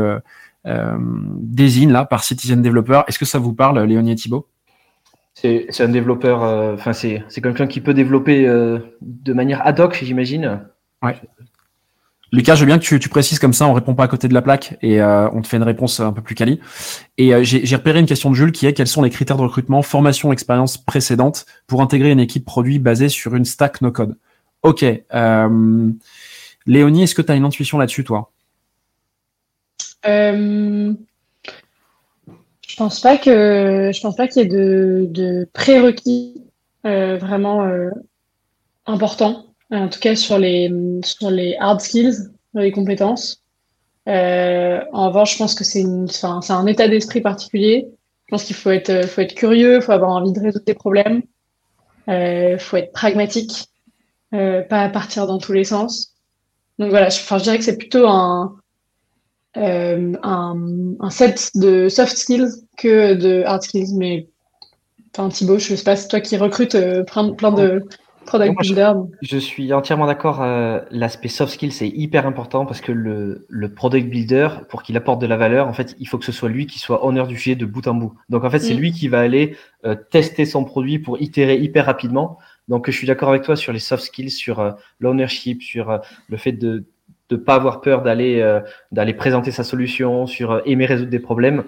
désignes 0.65 1.91
là 1.91 2.05
par 2.05 2.23
citizen 2.23 2.61
developer. 2.61 3.01
Est-ce 3.07 3.19
que 3.19 3.25
ça 3.25 3.39
vous 3.39 3.53
parle, 3.53 3.83
Léonie 3.83 4.11
et 4.11 4.15
Thibault 4.15 4.47
c'est 5.41 5.79
un 5.79 5.87
développeur, 5.87 6.41
enfin 6.73 6.91
c'est 6.91 7.23
quelqu'un 7.41 7.67
qui 7.67 7.79
peut 7.79 7.93
développer 7.93 8.45
de 8.45 9.33
manière 9.33 9.65
ad 9.65 9.79
hoc, 9.79 9.97
j'imagine. 10.03 10.67
Ouais. 11.01 11.15
Lucas, 12.31 12.55
je 12.55 12.59
veux 12.59 12.67
bien 12.67 12.77
que 12.77 12.95
tu, 12.95 13.09
précises 13.09 13.39
comme 13.39 13.53
ça, 13.53 13.67
on 13.67 13.73
répond 13.73 13.95
pas 13.95 14.03
à 14.03 14.07
côté 14.07 14.27
de 14.27 14.35
la 14.35 14.43
plaque 14.43 14.77
et 14.83 15.01
euh, 15.01 15.27
on 15.31 15.41
te 15.41 15.47
fait 15.47 15.57
une 15.57 15.63
réponse 15.63 15.99
un 15.99 16.13
peu 16.13 16.21
plus 16.21 16.35
quali. 16.35 16.59
Et 17.17 17.33
euh, 17.33 17.43
j'ai 17.43 17.75
repéré 17.75 17.99
une 17.99 18.05
question 18.05 18.29
de 18.29 18.35
Jules 18.35 18.51
qui 18.51 18.67
est 18.67 18.73
quels 18.73 18.87
sont 18.87 19.01
les 19.01 19.09
critères 19.09 19.37
de 19.37 19.41
recrutement, 19.41 19.81
formation, 19.81 20.31
expérience 20.31 20.77
précédente 20.77 21.47
pour 21.65 21.81
intégrer 21.81 22.11
une 22.11 22.19
équipe 22.19 22.45
produit 22.45 22.77
basée 22.77 23.09
sur 23.09 23.35
une 23.35 23.45
stack 23.45 23.81
no 23.81 23.91
code? 23.91 24.15
Ok. 24.61 24.83
Euh, 24.83 25.89
Léonie, 26.67 27.03
est-ce 27.03 27.15
que 27.15 27.23
tu 27.23 27.31
as 27.31 27.35
une 27.35 27.45
intuition 27.45 27.79
là-dessus, 27.79 28.03
toi? 28.03 28.31
Je 30.05 30.95
pense 32.77 33.01
pas 33.01 33.17
que 33.17 33.91
je 33.93 34.01
pense 34.01 34.15
pas 34.15 34.27
qu'il 34.27 34.43
y 34.43 34.45
ait 34.45 34.47
de, 34.47 35.07
de 35.09 35.49
prérequis 35.51 36.43
vraiment 36.83 37.67
importants 38.85 39.48
en 39.71 39.87
tout 39.87 39.99
cas 39.99 40.15
sur 40.15 40.39
les, 40.39 40.71
sur 41.03 41.29
les 41.29 41.55
hard 41.59 41.81
skills, 41.81 42.29
les 42.53 42.71
compétences. 42.71 43.43
Euh, 44.07 44.79
en 44.91 45.09
revanche, 45.09 45.33
je 45.33 45.37
pense 45.37 45.55
que 45.55 45.63
c'est 45.63 45.83
un 45.83 46.65
état 46.65 46.87
d'esprit 46.87 47.21
particulier. 47.21 47.87
Je 48.25 48.31
pense 48.31 48.43
qu'il 48.43 48.55
faut 48.55 48.71
être, 48.71 49.07
faut 49.07 49.21
être 49.21 49.35
curieux, 49.35 49.77
il 49.77 49.81
faut 49.81 49.91
avoir 49.91 50.11
envie 50.11 50.31
de 50.31 50.39
résoudre 50.39 50.65
des 50.65 50.75
problèmes, 50.75 51.23
il 52.07 52.13
euh, 52.13 52.57
faut 52.59 52.77
être 52.77 52.91
pragmatique, 52.91 53.69
euh, 54.33 54.61
pas 54.61 54.87
partir 54.89 55.25
dans 55.25 55.39
tous 55.39 55.53
les 55.53 55.63
sens. 55.63 56.13
Donc 56.77 56.91
voilà, 56.91 57.09
je, 57.09 57.19
je 57.19 57.43
dirais 57.43 57.57
que 57.57 57.63
c'est 57.63 57.77
plutôt 57.77 58.07
un, 58.07 58.55
euh, 59.57 60.13
un, 60.21 60.93
un, 60.99 61.09
set 61.09 61.51
de 61.55 61.89
soft 61.89 62.15
skills 62.15 62.49
que 62.77 63.15
de 63.15 63.43
hard 63.45 63.63
skills. 63.63 63.95
Mais 63.95 64.27
enfin, 65.15 65.29
Thibaut, 65.29 65.57
je 65.57 65.75
sais 65.75 65.83
pas, 65.83 65.95
c'est 65.95 66.07
toi 66.07 66.21
qui 66.21 66.37
recrutes 66.37 66.75
euh, 66.75 67.03
plein, 67.03 67.33
plein 67.33 67.51
de 67.51 67.83
je, 69.21 69.37
suis 69.37 69.73
entièrement 69.73 70.05
d'accord. 70.05 70.41
Euh, 70.41 70.79
l'aspect 70.91 71.27
soft 71.27 71.53
skill, 71.53 71.71
c'est 71.71 71.87
hyper 71.87 72.25
important 72.25 72.65
parce 72.65 72.81
que 72.81 72.91
le, 72.91 73.45
le 73.49 73.73
product 73.73 74.09
builder, 74.09 74.49
pour 74.69 74.83
qu'il 74.83 74.95
apporte 74.97 75.21
de 75.21 75.27
la 75.27 75.37
valeur, 75.37 75.67
en 75.67 75.73
fait, 75.73 75.95
il 75.99 76.07
faut 76.07 76.17
que 76.17 76.25
ce 76.25 76.31
soit 76.31 76.49
lui 76.49 76.65
qui 76.67 76.79
soit 76.79 77.05
honneur 77.05 77.27
du 77.27 77.37
sujet 77.37 77.55
de 77.55 77.65
bout 77.65 77.87
en 77.87 77.93
bout. 77.93 78.13
Donc, 78.29 78.43
en 78.43 78.49
fait, 78.49 78.59
c'est 78.59 78.73
mm. 78.73 78.79
lui 78.79 78.91
qui 78.91 79.07
va 79.07 79.19
aller 79.19 79.55
euh, 79.85 79.95
tester 79.95 80.45
son 80.45 80.63
produit 80.63 80.99
pour 80.99 81.21
itérer 81.21 81.57
hyper 81.57 81.85
rapidement. 81.85 82.37
Donc, 82.67 82.89
je 82.89 82.95
suis 82.95 83.07
d'accord 83.07 83.29
avec 83.29 83.43
toi 83.43 83.55
sur 83.55 83.73
les 83.73 83.79
soft 83.79 84.03
skills, 84.03 84.31
sur 84.31 84.59
euh, 84.59 84.71
l'ownership, 84.99 85.61
sur 85.61 85.99
le 86.27 86.37
fait 86.37 86.51
de 86.51 86.85
ne 87.31 87.37
pas 87.37 87.55
avoir 87.55 87.81
peur 87.81 88.01
d'aller 88.01 88.59
d'aller 88.91 89.13
présenter 89.13 89.51
sa 89.51 89.63
solution, 89.63 90.25
sur 90.25 90.61
aimer 90.65 90.85
résoudre 90.85 91.11
des 91.11 91.19
problèmes. 91.19 91.63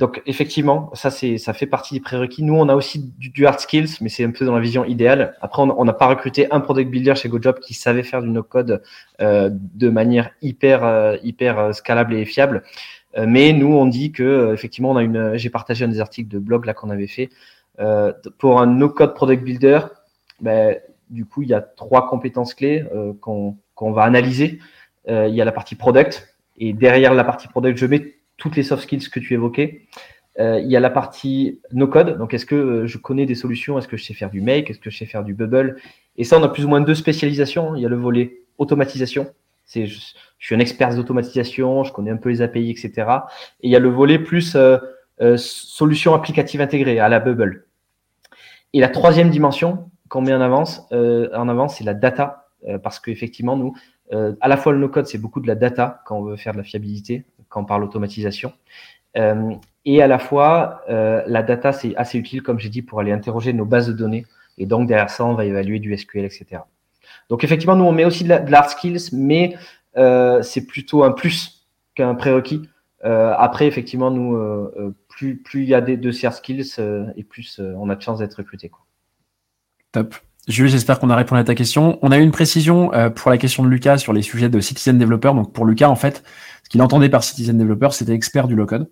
Donc 0.00 0.22
effectivement, 0.24 0.90
ça 0.94 1.10
c'est 1.10 1.36
ça 1.36 1.52
fait 1.52 1.66
partie 1.66 1.92
des 1.92 2.00
prérequis. 2.00 2.42
Nous, 2.42 2.54
on 2.54 2.70
a 2.70 2.74
aussi 2.74 3.12
du, 3.18 3.46
hard 3.46 3.60
skills, 3.60 3.98
mais 4.00 4.08
c'est 4.08 4.24
un 4.24 4.30
peu 4.30 4.46
dans 4.46 4.54
la 4.54 4.60
vision 4.60 4.82
idéale. 4.82 5.36
Après, 5.42 5.60
on 5.62 5.84
n'a 5.84 5.92
pas 5.92 6.06
recruté 6.06 6.50
un 6.50 6.60
product 6.60 6.90
builder 6.90 7.14
chez 7.16 7.28
GoJob 7.28 7.60
qui 7.60 7.74
savait 7.74 8.02
faire 8.02 8.22
du 8.22 8.30
no-code 8.30 8.82
euh, 9.20 9.50
de 9.52 9.90
manière 9.90 10.30
hyper 10.40 10.84
euh, 10.84 11.18
hyper 11.22 11.58
euh, 11.58 11.72
scalable 11.72 12.14
et 12.14 12.24
fiable. 12.24 12.62
mais 13.26 13.52
nous, 13.52 13.74
on 13.74 13.84
dit 13.84 14.10
que 14.10 14.54
effectivement, 14.54 14.92
on 14.92 14.96
a 14.96 15.02
une. 15.02 15.36
J'ai 15.36 15.50
partagé 15.50 15.84
un 15.84 15.88
des 15.88 16.00
articles 16.00 16.30
de 16.30 16.38
blog 16.38 16.64
là 16.64 16.72
qu'on 16.72 16.88
avait 16.88 17.06
fait 17.06 17.28
pour 18.38 18.58
un 18.58 18.66
no-code 18.66 19.14
product 19.14 19.44
builder. 19.44 19.80
Ben, 20.40 20.78
du 21.10 21.26
coup, 21.26 21.42
il 21.42 21.48
y 21.50 21.54
a 21.54 21.60
trois 21.60 22.08
compétences 22.08 22.54
clés 22.54 22.86
qu'on 23.20 23.56
qu'on 23.74 23.92
va 23.92 24.04
analyser. 24.04 24.60
il 25.08 25.34
y 25.34 25.42
a 25.42 25.44
la 25.44 25.52
partie 25.52 25.74
product 25.74 26.34
et 26.56 26.72
derrière 26.72 27.12
la 27.12 27.24
partie 27.24 27.48
product, 27.48 27.76
je 27.78 27.86
mets 27.86 28.19
toutes 28.40 28.56
les 28.56 28.64
soft 28.64 28.82
skills 28.82 29.08
que 29.08 29.20
tu 29.20 29.34
évoquais. 29.34 29.82
Euh, 30.40 30.58
il 30.60 30.70
y 30.70 30.76
a 30.76 30.80
la 30.80 30.90
partie 30.90 31.60
no 31.72 31.86
code. 31.86 32.18
Donc, 32.18 32.34
est-ce 32.34 32.46
que 32.46 32.54
euh, 32.54 32.86
je 32.86 32.98
connais 32.98 33.26
des 33.26 33.34
solutions? 33.34 33.78
Est-ce 33.78 33.86
que 33.86 33.96
je 33.96 34.04
sais 34.04 34.14
faire 34.14 34.30
du 34.30 34.40
make? 34.40 34.70
Est-ce 34.70 34.80
que 34.80 34.90
je 34.90 34.96
sais 34.96 35.06
faire 35.06 35.22
du 35.22 35.34
bubble? 35.34 35.76
Et 36.16 36.24
ça, 36.24 36.38
on 36.38 36.42
a 36.42 36.48
plus 36.48 36.64
ou 36.64 36.68
moins 36.68 36.80
deux 36.80 36.94
spécialisations. 36.94 37.76
Il 37.76 37.82
y 37.82 37.86
a 37.86 37.88
le 37.88 37.96
volet 37.96 38.40
automatisation. 38.58 39.28
C'est, 39.64 39.86
je, 39.86 40.00
suis 40.38 40.54
un 40.54 40.58
expert 40.58 40.94
d'automatisation, 40.94 41.84
je 41.84 41.92
connais 41.92 42.10
un 42.10 42.16
peu 42.16 42.30
les 42.30 42.42
API, 42.42 42.70
etc. 42.70 42.92
Et 43.60 43.68
il 43.68 43.70
y 43.70 43.76
a 43.76 43.78
le 43.78 43.90
volet 43.90 44.18
plus 44.18 44.56
euh, 44.56 44.78
euh, 45.20 45.36
solution 45.36 46.14
applicative 46.14 46.60
intégrée 46.60 46.98
à 46.98 47.08
la 47.08 47.20
bubble. 47.20 47.66
Et 48.72 48.80
la 48.80 48.88
troisième 48.88 49.30
dimension 49.30 49.90
qu'on 50.08 50.22
met 50.22 50.34
en 50.34 50.40
avance, 50.40 50.82
en 50.90 51.48
avant, 51.48 51.68
c'est 51.68 51.84
la 51.84 51.94
data, 51.94 52.48
parce 52.82 52.98
qu'effectivement, 52.98 53.56
nous, 53.56 53.74
à 54.12 54.48
la 54.48 54.56
fois 54.56 54.72
le 54.72 54.78
no-code, 54.78 55.06
c'est 55.06 55.18
beaucoup 55.18 55.40
de 55.40 55.46
la 55.46 55.54
data 55.54 56.02
quand 56.04 56.18
on 56.18 56.22
veut 56.22 56.36
faire 56.36 56.52
de 56.52 56.58
la 56.58 56.64
fiabilité, 56.64 57.24
quand 57.50 57.60
on 57.60 57.64
parle 57.64 57.84
automatisation. 57.84 58.54
Euh, 59.16 59.54
et 59.84 60.02
à 60.02 60.06
la 60.06 60.18
fois, 60.18 60.82
euh, 60.88 61.22
la 61.26 61.42
data, 61.42 61.72
c'est 61.72 61.94
assez 61.96 62.18
utile, 62.18 62.42
comme 62.42 62.58
j'ai 62.58 62.68
dit, 62.68 62.82
pour 62.82 63.00
aller 63.00 63.12
interroger 63.12 63.52
nos 63.52 63.64
bases 63.64 63.88
de 63.88 63.92
données. 63.92 64.26
Et 64.58 64.66
donc, 64.66 64.88
derrière 64.88 65.10
ça, 65.10 65.24
on 65.24 65.34
va 65.34 65.44
évaluer 65.44 65.78
du 65.78 65.96
SQL, 65.96 66.24
etc. 66.24 66.62
Donc, 67.28 67.44
effectivement, 67.44 67.76
nous, 67.76 67.84
on 67.84 67.92
met 67.92 68.04
aussi 68.04 68.24
de, 68.24 68.28
l'art 68.28 68.70
skills, 68.70 69.10
mais 69.12 69.56
euh, 69.96 70.42
c'est 70.42 70.66
plutôt 70.66 71.02
un 71.02 71.12
plus 71.12 71.66
qu'un 71.94 72.14
prérequis. 72.14 72.68
après, 73.02 73.66
effectivement, 73.66 74.10
nous, 74.10 74.38
plus 75.08 75.42
il 75.54 75.68
y 75.68 75.74
a 75.74 75.80
des, 75.80 75.96
de 75.96 76.10
ces 76.10 76.30
skills, 76.30 76.76
et 77.16 77.24
plus 77.24 77.60
on 77.60 77.88
a 77.88 77.96
de 77.96 78.02
chances 78.02 78.18
d'être 78.18 78.34
recruté. 78.34 78.68
Quoi. 78.68 78.80
Top. 79.92 80.14
Jules, 80.48 80.68
j'espère 80.68 80.98
qu'on 80.98 81.10
a 81.10 81.16
répondu 81.16 81.40
à 81.40 81.44
ta 81.44 81.54
question. 81.54 81.98
On 82.02 82.12
a 82.12 82.18
eu 82.18 82.22
une 82.22 82.30
précision 82.30 82.90
pour 83.14 83.30
la 83.30 83.38
question 83.38 83.62
de 83.62 83.68
Lucas 83.68 83.98
sur 83.98 84.12
les 84.12 84.22
sujets 84.22 84.48
de 84.48 84.60
citizen 84.60 84.98
developer. 84.98 85.32
Donc 85.34 85.52
pour 85.52 85.64
Lucas, 85.64 85.88
en 85.88 85.96
fait, 85.96 86.22
qu'il 86.70 86.80
entendait 86.80 87.10
par 87.10 87.22
Citizen 87.22 87.58
Developer, 87.58 87.88
c'était 87.90 88.14
expert 88.14 88.48
du 88.48 88.56
low-code. 88.56 88.88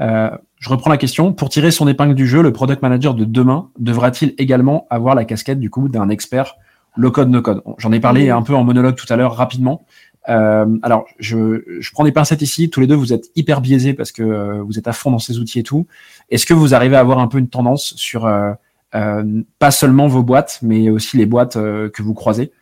Euh, 0.00 0.30
je 0.58 0.68
reprends 0.68 0.90
la 0.90 0.96
question. 0.96 1.32
Pour 1.32 1.48
tirer 1.48 1.70
son 1.70 1.88
épingle 1.88 2.14
du 2.14 2.26
jeu, 2.26 2.42
le 2.42 2.52
product 2.52 2.82
manager 2.82 3.14
de 3.14 3.24
demain 3.24 3.70
devra-t-il 3.78 4.34
également 4.38 4.86
avoir 4.90 5.14
la 5.14 5.24
casquette 5.24 5.58
du 5.58 5.70
coup 5.70 5.88
d'un 5.88 6.08
expert 6.08 6.56
low 6.96 7.10
code 7.10 7.30
no 7.30 7.42
code 7.42 7.62
J'en 7.78 7.92
ai 7.92 8.00
parlé 8.00 8.30
un 8.30 8.42
peu 8.42 8.54
en 8.54 8.62
monologue 8.62 8.94
tout 8.94 9.10
à 9.12 9.16
l'heure 9.16 9.34
rapidement. 9.34 9.84
Euh, 10.28 10.78
alors, 10.82 11.06
je, 11.18 11.62
je, 11.80 11.92
prends 11.92 12.04
des 12.04 12.12
pincettes 12.12 12.42
ici. 12.42 12.70
Tous 12.70 12.80
les 12.80 12.86
deux, 12.86 12.94
vous 12.94 13.12
êtes 13.12 13.26
hyper 13.36 13.60
biaisés 13.60 13.94
parce 13.94 14.12
que 14.12 14.22
euh, 14.22 14.62
vous 14.62 14.78
êtes 14.78 14.88
à 14.88 14.92
fond 14.92 15.10
dans 15.10 15.18
ces 15.18 15.38
outils 15.38 15.58
et 15.58 15.62
tout. 15.62 15.86
Est-ce 16.30 16.46
que 16.46 16.54
vous 16.54 16.74
arrivez 16.74 16.96
à 16.96 17.00
avoir 17.00 17.18
un 17.18 17.28
peu 17.28 17.38
une 17.38 17.48
tendance 17.48 17.94
sur 17.96 18.26
euh, 18.26 18.52
euh 18.94 19.42
pas 19.58 19.70
seulement 19.70 20.06
vos 20.06 20.22
boîtes, 20.22 20.60
mais 20.62 20.88
aussi 20.88 21.16
les 21.16 21.26
boîtes 21.26 21.54
que 21.54 22.02
vous 22.02 22.14
croisez? 22.14 22.52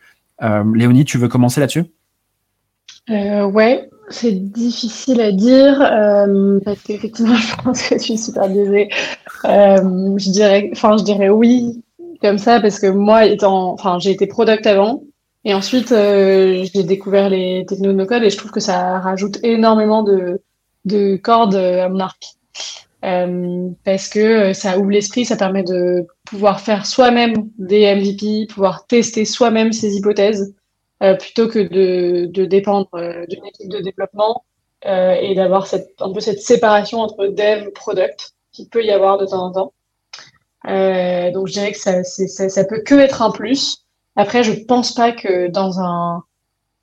Léonie, 0.41 1.05
tu 1.05 1.17
veux 1.17 1.29
commencer 1.29 1.61
là-dessus? 1.61 1.85
Ouais, 3.07 3.89
c'est 4.09 4.31
difficile 4.31 5.21
à 5.21 5.31
dire 5.31 5.81
euh, 5.81 6.59
parce 6.63 6.81
qu'effectivement, 6.81 7.35
je 7.35 7.55
pense 7.63 7.87
que 7.87 7.97
je 7.97 8.03
suis 8.03 8.17
super 8.17 8.49
biaisée. 8.49 8.89
Euh, 9.45 10.17
je 10.17 10.29
dirais, 10.31 10.69
enfin, 10.73 10.97
je 10.97 11.03
dirais 11.03 11.29
oui 11.29 11.83
comme 12.21 12.37
ça 12.37 12.59
parce 12.61 12.79
que 12.79 12.87
moi, 12.87 13.25
étant, 13.25 13.73
enfin, 13.73 13.99
j'ai 13.99 14.11
été 14.11 14.27
product 14.27 14.65
avant 14.65 15.03
et 15.45 15.53
ensuite 15.53 15.91
euh, 15.91 16.65
j'ai 16.73 16.83
découvert 16.83 17.29
les 17.29 17.65
techno 17.67 17.91
no 17.91 18.05
code 18.05 18.23
et 18.23 18.29
je 18.29 18.37
trouve 18.37 18.51
que 18.51 18.61
ça 18.61 18.99
rajoute 18.99 19.39
énormément 19.43 20.03
de, 20.03 20.41
de 20.85 21.17
cordes 21.17 21.55
à 21.55 21.89
mon 21.89 21.99
arc. 21.99 22.35
Euh, 23.03 23.69
parce 23.83 24.07
que 24.07 24.53
ça 24.53 24.79
ouvre 24.79 24.91
l'esprit, 24.91 25.25
ça 25.25 25.35
permet 25.35 25.63
de 25.63 26.07
pouvoir 26.23 26.61
faire 26.61 26.85
soi-même 26.85 27.33
des 27.57 27.93
MVP, 27.93 28.47
pouvoir 28.47 28.87
tester 28.87 29.25
soi-même 29.25 29.73
ses 29.73 29.97
hypothèses, 29.97 30.55
euh, 31.03 31.15
plutôt 31.15 31.49
que 31.49 31.59
de, 31.59 32.27
de 32.27 32.45
dépendre 32.45 32.87
euh, 32.93 33.25
d'une 33.27 33.45
équipe 33.45 33.67
de 33.67 33.79
développement 33.79 34.45
euh, 34.85 35.15
et 35.15 35.35
d'avoir 35.35 35.67
un 35.99 36.13
peu 36.13 36.21
cette 36.21 36.39
séparation 36.39 36.99
entre 36.99 37.27
dev 37.27 37.71
product 37.71 38.33
qui 38.53 38.69
peut 38.69 38.83
y 38.85 38.91
avoir 38.91 39.17
de 39.17 39.25
temps 39.25 39.43
en 39.43 39.51
temps. 39.51 39.73
donc 41.33 41.47
je 41.47 41.53
dirais 41.53 41.73
que 41.73 41.77
ça, 41.77 42.05
ça, 42.05 42.47
ça 42.47 42.63
peut 42.63 42.81
que 42.85 42.95
être 42.95 43.21
un 43.21 43.31
plus. 43.31 43.83
Après, 44.15 44.43
je 44.43 44.53
pense 44.63 44.93
pas 44.93 45.11
que 45.11 45.49
dans 45.49 45.81
un, 45.81 46.23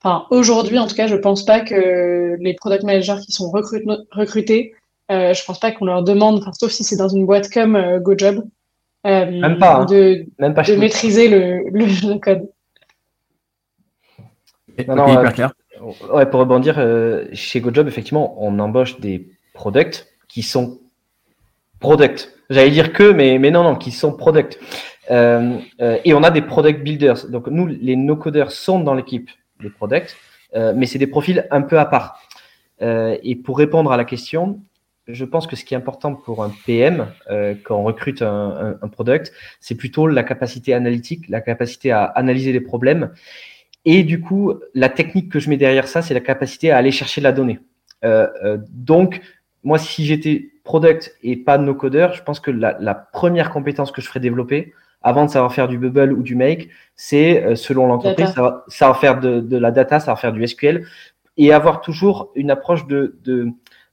enfin 0.03 0.27
aujourd'hui 0.29 0.77
en 0.77 0.85
tout 0.85 0.95
cas, 0.95 1.07
je 1.07 1.15
pense 1.15 1.43
pas 1.43 1.61
que 1.61 2.35
les 2.39 2.53
product 2.53 2.83
managers 2.83 3.21
qui 3.25 3.31
sont 3.31 3.49
recrutés, 3.49 4.75
euh, 5.11 5.33
je 5.33 5.43
pense 5.45 5.59
pas 5.59 5.71
qu'on 5.71 5.85
leur 5.85 6.03
demande, 6.03 6.41
enfin, 6.41 6.51
sauf 6.53 6.71
si 6.71 6.83
c'est 6.83 6.97
dans 6.97 7.09
une 7.09 7.25
boîte 7.25 7.49
comme 7.49 7.99
GoJob, 7.99 8.43
même 9.03 9.57
pas, 9.57 9.77
hein. 9.77 9.85
de, 9.85 10.25
même 10.37 10.53
pas 10.53 10.61
de 10.61 10.75
maîtriser 10.75 11.27
le, 11.27 11.69
le, 11.71 11.85
le 12.07 12.19
code. 12.19 12.50
Non, 14.87 14.95
non, 14.95 15.07
hyper 15.07 15.33
clair. 15.33 15.53
Ouais, 16.13 16.25
pour 16.25 16.39
rebondir, 16.39 16.75
euh, 16.77 17.25
chez 17.33 17.59
GoJob, 17.59 17.87
effectivement, 17.87 18.35
on 18.43 18.59
embauche 18.59 18.99
des 18.99 19.27
products 19.53 20.07
qui 20.27 20.43
sont 20.43 20.79
product. 21.79 22.33
J'allais 22.49 22.69
dire 22.69 22.93
que, 22.93 23.11
mais, 23.11 23.39
mais 23.39 23.51
non, 23.51 23.63
non, 23.63 23.75
qui 23.75 23.91
sont 23.91 24.13
product. 24.13 24.59
Euh, 25.09 25.57
euh, 25.81 25.97
et 26.05 26.13
on 26.13 26.23
a 26.23 26.31
des 26.31 26.41
product 26.41 26.83
builders. 26.83 27.27
Donc, 27.29 27.47
nous, 27.47 27.65
les 27.65 27.95
no-coders 27.95 28.51
sont 28.51 28.79
dans 28.79 28.93
l'équipe 28.93 29.29
des 29.59 29.69
products, 29.69 30.15
euh, 30.55 30.73
mais 30.75 30.85
c'est 30.85 30.99
des 30.99 31.07
profils 31.07 31.47
un 31.51 31.61
peu 31.61 31.79
à 31.79 31.85
part. 31.85 32.19
Euh, 32.81 33.17
et 33.23 33.35
pour 33.35 33.57
répondre 33.57 33.91
à 33.91 33.97
la 33.97 34.05
question, 34.05 34.59
je 35.07 35.25
pense 35.25 35.47
que 35.47 35.55
ce 35.55 35.65
qui 35.65 35.73
est 35.73 35.77
important 35.77 36.15
pour 36.15 36.43
un 36.43 36.51
PM, 36.65 37.07
euh, 37.29 37.55
quand 37.63 37.77
on 37.77 37.83
recrute 37.83 38.21
un, 38.21 38.77
un, 38.81 38.85
un 38.85 38.87
product, 38.87 39.33
c'est 39.59 39.75
plutôt 39.75 40.07
la 40.07 40.23
capacité 40.23 40.73
analytique, 40.73 41.27
la 41.29 41.41
capacité 41.41 41.91
à 41.91 42.05
analyser 42.05 42.51
les 42.51 42.61
problèmes 42.61 43.11
et 43.85 44.03
du 44.03 44.21
coup, 44.21 44.53
la 44.73 44.89
technique 44.89 45.31
que 45.31 45.39
je 45.39 45.49
mets 45.49 45.57
derrière 45.57 45.87
ça, 45.87 46.01
c'est 46.01 46.13
la 46.13 46.19
capacité 46.19 46.71
à 46.71 46.77
aller 46.77 46.91
chercher 46.91 47.21
la 47.21 47.31
donnée. 47.31 47.59
Euh, 48.03 48.27
euh, 48.43 48.57
donc, 48.69 49.21
moi, 49.63 49.77
si 49.77 50.05
j'étais 50.05 50.49
product 50.63 51.15
et 51.23 51.35
pas 51.35 51.57
no 51.57 51.73
codeur, 51.73 52.13
je 52.13 52.23
pense 52.23 52.39
que 52.39 52.51
la, 52.51 52.77
la, 52.79 52.93
première 52.93 53.49
compétence 53.49 53.91
que 53.91 54.01
je 54.01 54.07
ferais 54.07 54.19
développer, 54.19 54.73
avant 55.01 55.25
de 55.25 55.31
savoir 55.31 55.53
faire 55.53 55.67
du 55.67 55.79
bubble 55.79 56.13
ou 56.13 56.21
du 56.21 56.35
make, 56.35 56.69
c'est 56.95 57.43
euh, 57.43 57.55
selon 57.55 57.87
l'entreprise, 57.87 58.27
savoir, 58.33 58.63
savoir, 58.67 58.99
faire 58.99 59.19
de, 59.19 59.39
de, 59.39 59.57
la 59.57 59.71
data, 59.71 59.99
savoir 59.99 60.19
faire 60.19 60.33
du 60.33 60.45
SQL 60.45 60.85
et 61.37 61.51
avoir 61.51 61.81
toujours 61.81 62.31
une 62.35 62.51
approche 62.51 62.85
de, 62.85 63.17
de, 63.23 63.49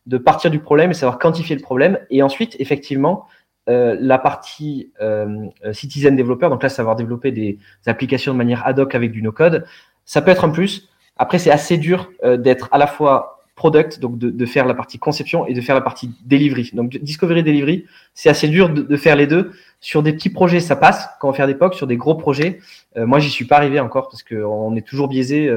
de 0.06 0.18
partir 0.18 0.50
du 0.50 0.58
problème 0.58 0.90
et 0.90 0.94
savoir 0.94 1.18
quantifier 1.18 1.56
le 1.56 1.62
problème. 1.62 1.98
Et 2.10 2.22
ensuite, 2.22 2.56
effectivement, 2.58 3.26
euh, 3.68 3.96
la 4.00 4.18
partie 4.18 4.92
euh, 5.02 5.46
citizen 5.72 6.16
developer, 6.16 6.48
donc 6.48 6.62
là, 6.62 6.70
savoir 6.70 6.96
développer 6.96 7.32
des, 7.32 7.58
applications 7.86 8.32
de 8.32 8.38
manière 8.38 8.66
ad 8.66 8.78
hoc 8.78 8.94
avec 8.94 9.12
du 9.12 9.20
no-code, 9.20 9.66
ça 10.06 10.22
peut 10.22 10.30
être 10.30 10.44
un 10.44 10.48
plus. 10.48 10.88
Après, 11.18 11.38
c'est 11.38 11.50
assez 11.50 11.76
dur 11.76 12.10
euh, 12.24 12.38
d'être 12.38 12.68
à 12.72 12.78
la 12.78 12.86
fois 12.86 13.44
product, 13.56 13.98
donc 13.98 14.18
de, 14.18 14.46
faire 14.46 14.66
la 14.66 14.74
partie 14.74 14.98
conception 15.00 15.44
et 15.44 15.52
de 15.52 15.60
faire 15.60 15.74
la 15.74 15.80
partie 15.80 16.12
delivery. 16.24 16.70
Donc, 16.74 16.96
discovery 17.02 17.42
delivery, 17.42 17.86
c'est 18.14 18.28
assez 18.28 18.46
dur 18.46 18.70
de, 18.70 18.96
faire 18.96 19.16
les 19.16 19.26
deux. 19.26 19.50
Sur 19.80 20.04
des 20.04 20.12
petits 20.12 20.30
projets, 20.30 20.60
ça 20.60 20.76
passe 20.76 21.08
quand 21.20 21.28
on 21.28 21.32
fait 21.32 21.44
d'époque. 21.46 21.74
Sur 21.74 21.88
des 21.88 21.96
gros 21.96 22.14
projets, 22.14 22.60
euh, 22.96 23.04
moi, 23.04 23.18
j'y 23.18 23.30
suis 23.30 23.46
pas 23.46 23.56
arrivé 23.56 23.80
encore 23.80 24.08
parce 24.08 24.22
qu'on 24.22 24.76
est 24.76 24.86
toujours 24.86 25.08
biaisé 25.08 25.52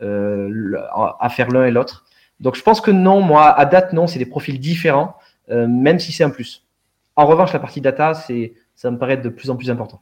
à 0.00 1.28
faire 1.30 1.48
l'un 1.48 1.64
et 1.64 1.70
l'autre. 1.70 2.04
Donc, 2.38 2.54
je 2.54 2.62
pense 2.62 2.82
que 2.82 2.90
non, 2.90 3.22
moi, 3.22 3.48
à 3.48 3.64
date, 3.64 3.94
non, 3.94 4.06
c'est 4.06 4.18
des 4.18 4.26
profils 4.26 4.60
différents, 4.60 5.16
même 5.48 5.98
si 5.98 6.12
c'est 6.12 6.24
un 6.24 6.30
plus. 6.30 6.67
En 7.18 7.26
revanche, 7.26 7.52
la 7.52 7.58
partie 7.58 7.80
data, 7.80 8.14
c'est, 8.14 8.52
ça 8.76 8.92
me 8.92 8.96
paraît 8.96 9.16
de 9.16 9.28
plus 9.28 9.50
en 9.50 9.56
plus 9.56 9.72
important. 9.72 10.00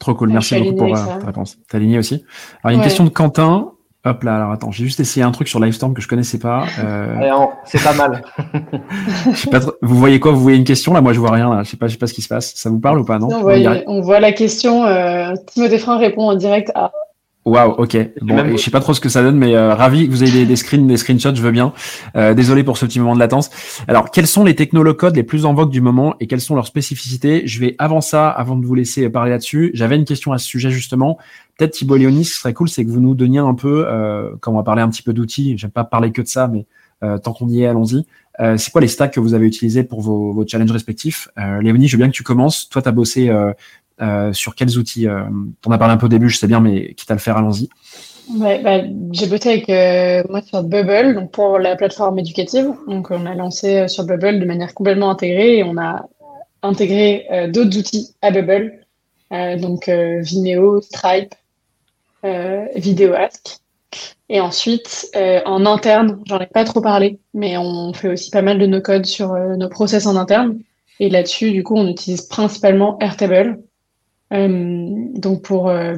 Trop 0.00 0.12
cool, 0.12 0.30
merci 0.30 0.58
beaucoup 0.58 0.74
pour 0.74 0.92
ta 0.92 1.24
réponse. 1.24 1.56
T'es 1.68 1.76
aligné 1.76 1.98
aussi? 1.98 2.14
Alors, 2.14 2.24
il 2.24 2.66
y 2.66 2.70
a 2.70 2.72
une 2.72 2.78
ouais. 2.80 2.84
question 2.84 3.04
de 3.04 3.10
Quentin. 3.10 3.70
Hop 4.04 4.24
là, 4.24 4.36
alors 4.36 4.50
attends, 4.50 4.72
j'ai 4.72 4.84
juste 4.84 4.98
essayé 4.98 5.24
un 5.24 5.30
truc 5.30 5.46
sur 5.46 5.60
Livestorm 5.60 5.94
que 5.94 6.02
je 6.02 6.08
connaissais 6.08 6.40
pas. 6.40 6.66
Euh... 6.80 7.46
c'est 7.64 7.82
pas 7.82 7.94
mal. 7.94 8.24
je 9.30 9.36
sais 9.36 9.50
pas 9.50 9.60
trop... 9.60 9.72
Vous 9.80 9.96
voyez 9.96 10.18
quoi? 10.18 10.32
Vous 10.32 10.40
voyez 10.40 10.58
une 10.58 10.64
question 10.64 10.92
là? 10.92 11.00
Moi, 11.00 11.12
je 11.12 11.20
vois 11.20 11.30
rien. 11.30 11.54
Là. 11.54 11.62
Je 11.62 11.70
sais 11.70 11.76
pas, 11.76 11.86
je 11.86 11.92
sais 11.92 11.98
pas 11.98 12.08
ce 12.08 12.14
qui 12.14 12.22
se 12.22 12.28
passe. 12.28 12.56
Ça 12.56 12.70
vous 12.70 12.80
parle 12.80 12.98
ou 12.98 13.04
pas? 13.04 13.20
Non? 13.20 13.28
on, 13.30 13.40
voit, 13.40 13.54
on, 13.86 14.00
voit, 14.00 14.18
la 14.18 14.32
question. 14.32 14.84
Euh, 14.84 15.32
Timothée 15.46 15.78
Frein 15.78 15.98
répond 15.98 16.28
en 16.28 16.34
direct 16.34 16.72
à 16.74 16.90
Waouh, 17.44 17.72
ok. 17.78 17.96
Bon, 18.20 18.56
je 18.56 18.56
sais 18.56 18.70
pas 18.70 18.80
trop 18.80 18.92
ce 18.92 19.00
que 19.00 19.08
ça 19.08 19.22
donne, 19.22 19.38
mais 19.38 19.54
euh, 19.54 19.74
ravi 19.74 20.06
que 20.06 20.10
vous 20.10 20.22
ayez 20.22 20.40
des, 20.40 20.46
des, 20.46 20.56
screens, 20.56 20.86
des 20.86 20.98
screenshots, 20.98 21.34
je 21.34 21.40
veux 21.40 21.50
bien. 21.50 21.72
Euh, 22.14 22.34
désolé 22.34 22.62
pour 22.62 22.76
ce 22.76 22.84
petit 22.84 23.00
moment 23.00 23.14
de 23.14 23.20
latence. 23.20 23.50
Alors, 23.88 24.10
quels 24.10 24.26
sont 24.26 24.44
les 24.44 24.54
technolocodes 24.54 25.16
les 25.16 25.22
plus 25.22 25.46
en 25.46 25.54
vogue 25.54 25.70
du 25.70 25.80
moment 25.80 26.14
et 26.20 26.26
quelles 26.26 26.42
sont 26.42 26.54
leurs 26.54 26.66
spécificités? 26.66 27.46
Je 27.46 27.60
vais 27.60 27.74
avant 27.78 28.02
ça, 28.02 28.28
avant 28.28 28.56
de 28.56 28.66
vous 28.66 28.74
laisser 28.74 29.08
parler 29.08 29.30
là-dessus, 29.30 29.70
j'avais 29.72 29.96
une 29.96 30.04
question 30.04 30.32
à 30.32 30.38
ce 30.38 30.46
sujet 30.46 30.70
justement. 30.70 31.16
Peut-être 31.56 31.72
Thibault 31.72 31.96
Léonis, 31.96 32.26
ce 32.26 32.38
serait 32.38 32.52
cool, 32.52 32.68
c'est 32.68 32.84
que 32.84 32.90
vous 32.90 33.00
nous 33.00 33.14
donniez 33.14 33.38
un 33.38 33.54
peu, 33.54 33.84
euh, 33.86 34.30
quand 34.40 34.52
on 34.52 34.56
va 34.56 34.62
parler 34.62 34.82
un 34.82 34.88
petit 34.88 35.02
peu 35.02 35.12
d'outils, 35.12 35.56
j'aime 35.56 35.70
pas 35.70 35.84
parler 35.84 36.12
que 36.12 36.22
de 36.22 36.28
ça, 36.28 36.48
mais 36.48 36.66
euh, 37.02 37.18
tant 37.18 37.32
qu'on 37.32 37.48
y 37.48 37.62
est, 37.62 37.66
allons-y. 37.66 38.04
Euh, 38.40 38.56
c'est 38.56 38.70
quoi 38.70 38.80
les 38.80 38.88
stacks 38.88 39.12
que 39.12 39.20
vous 39.20 39.34
avez 39.34 39.46
utilisés 39.46 39.84
pour 39.84 40.00
vos, 40.00 40.32
vos 40.32 40.46
challenges 40.46 40.72
respectifs? 40.72 41.28
Euh, 41.38 41.60
Léonie, 41.60 41.88
je 41.88 41.96
veux 41.96 42.02
bien 42.02 42.10
que 42.10 42.16
tu 42.16 42.22
commences. 42.22 42.68
Toi, 42.68 42.82
tu 42.82 42.88
as 42.88 42.92
bossé 42.92 43.30
euh, 44.00 44.32
sur 44.32 44.54
quels 44.54 44.78
outils 44.78 45.08
euh, 45.08 45.24
T'en 45.62 45.70
as 45.70 45.78
parlé 45.78 45.94
un 45.94 45.96
peu 45.96 46.06
au 46.06 46.10
début, 46.10 46.28
je 46.28 46.38
sais 46.38 46.46
bien, 46.46 46.60
mais 46.60 46.94
quitte 46.94 47.10
à 47.10 47.14
le 47.14 47.20
faire, 47.20 47.36
allons-y. 47.36 47.68
Bah, 48.30 48.82
j'ai 49.12 49.26
bossé 49.26 49.48
avec 49.48 49.70
euh, 49.70 50.22
moi 50.28 50.42
sur 50.42 50.62
Bubble, 50.62 51.14
donc 51.14 51.30
pour 51.30 51.58
la 51.58 51.76
plateforme 51.76 52.18
éducative. 52.18 52.72
Donc 52.86 53.10
on 53.10 53.24
a 53.26 53.34
lancé 53.34 53.76
euh, 53.76 53.88
sur 53.88 54.04
Bubble 54.04 54.38
de 54.38 54.44
manière 54.44 54.74
complètement 54.74 55.10
intégrée 55.10 55.58
et 55.58 55.64
on 55.64 55.78
a 55.78 56.06
intégré 56.62 57.26
d'autres 57.52 57.78
outils 57.78 58.16
à 58.20 58.32
Bubble, 58.32 58.84
donc 59.30 59.88
Vimeo, 59.88 60.80
Stripe, 60.80 61.32
VideoAsk. 62.24 63.58
Et 64.28 64.40
ensuite, 64.40 65.08
en 65.46 65.64
interne, 65.66 66.20
j'en 66.26 66.40
ai 66.40 66.46
pas 66.46 66.64
trop 66.64 66.80
parlé, 66.80 67.20
mais 67.32 67.56
on 67.56 67.92
fait 67.92 68.08
aussi 68.08 68.32
pas 68.32 68.42
mal 68.42 68.58
de 68.58 68.66
nos 68.66 68.80
codes 68.80 69.06
sur 69.06 69.34
nos 69.34 69.68
process 69.68 70.06
en 70.06 70.16
interne. 70.16 70.58
Et 70.98 71.10
là-dessus, 71.10 71.52
du 71.52 71.62
coup, 71.62 71.76
on 71.76 71.86
utilise 71.86 72.22
principalement 72.22 72.98
Airtable, 72.98 73.60
donc 74.30 75.42
pour 75.42 75.68
euh, 75.68 75.96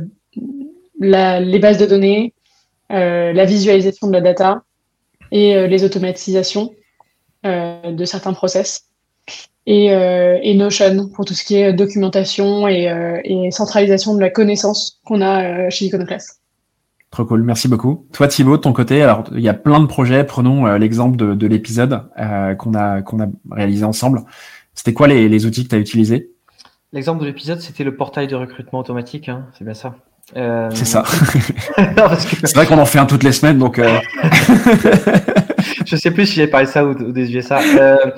les 0.99 1.59
bases 1.59 1.79
de 1.79 1.87
données, 1.87 2.33
euh, 2.93 3.33
la 3.33 3.45
visualisation 3.45 4.07
de 4.09 4.13
la 4.13 4.21
data 4.21 4.63
et 5.33 5.69
les 5.69 5.85
automatisations 5.85 6.75
de 7.45 8.05
certains 8.05 8.33
process. 8.33 8.87
Et, 9.67 10.55
Notion 10.55 11.09
pour 11.09 11.25
tout 11.25 11.35
ce 11.35 11.45
qui 11.45 11.57
est 11.57 11.73
documentation 11.73 12.67
et, 12.67 13.49
centralisation 13.53 14.15
de 14.15 14.21
la 14.21 14.31
connaissance 14.31 15.01
qu'on 15.05 15.23
a 15.23 15.71
chez 15.71 15.87
Iconoclast. 15.87 16.41
Trop 17.11 17.25
cool, 17.25 17.43
merci 17.43 17.67
beaucoup. 17.67 18.07
Toi 18.13 18.29
Thibaut, 18.29 18.57
de 18.57 18.63
ton 18.63 18.73
côté, 18.73 19.03
alors 19.03 19.25
il 19.33 19.41
y 19.41 19.49
a 19.49 19.55
plein 19.55 19.81
de 19.81 19.87
projets. 19.87 20.23
Prenons 20.23 20.67
euh, 20.67 20.79
l'exemple 20.79 21.17
de, 21.17 21.35
de 21.35 21.47
l'épisode 21.49 22.05
euh, 22.21 22.55
qu'on 22.55 22.75
a 22.75 23.03
qu'on 23.03 23.21
a 23.21 23.27
réalisé 23.51 23.85
ensemble. 23.85 24.23
C'était 24.75 24.95
quoi 24.95 25.09
les, 25.09 25.45
outils 25.45 25.65
que 25.65 25.71
tu 25.71 25.75
as 25.75 25.79
utilisés? 25.79 26.31
L'exemple 26.93 27.21
de 27.21 27.27
l'épisode, 27.27 27.61
c'était 27.61 27.85
le 27.85 27.95
portail 27.95 28.27
de 28.27 28.35
recrutement 28.35 28.81
automatique, 28.81 29.29
hein, 29.29 29.47
c'est 29.57 29.65
bien 29.65 29.75
ça. 29.75 29.95
Euh... 30.37 30.69
C'est 30.73 30.85
ça. 30.85 31.03
que... 31.77 32.47
C'est 32.47 32.55
vrai 32.55 32.67
qu'on 32.67 32.79
en 32.79 32.85
fait 32.85 32.99
un 32.99 33.07
toutes 33.07 33.23
les 33.23 33.33
semaines, 33.33 33.59
donc. 33.59 33.79
Euh... 33.79 33.99
je 35.87 35.97
sais 35.97 36.11
plus 36.11 36.27
si 36.27 36.35
j'ai 36.35 36.47
parlé 36.47 36.67
ça 36.67 36.85
ou, 36.85 36.91
ou 36.91 37.13
des 37.13 37.35
USA. 37.35 37.61
Euh, 37.61 38.11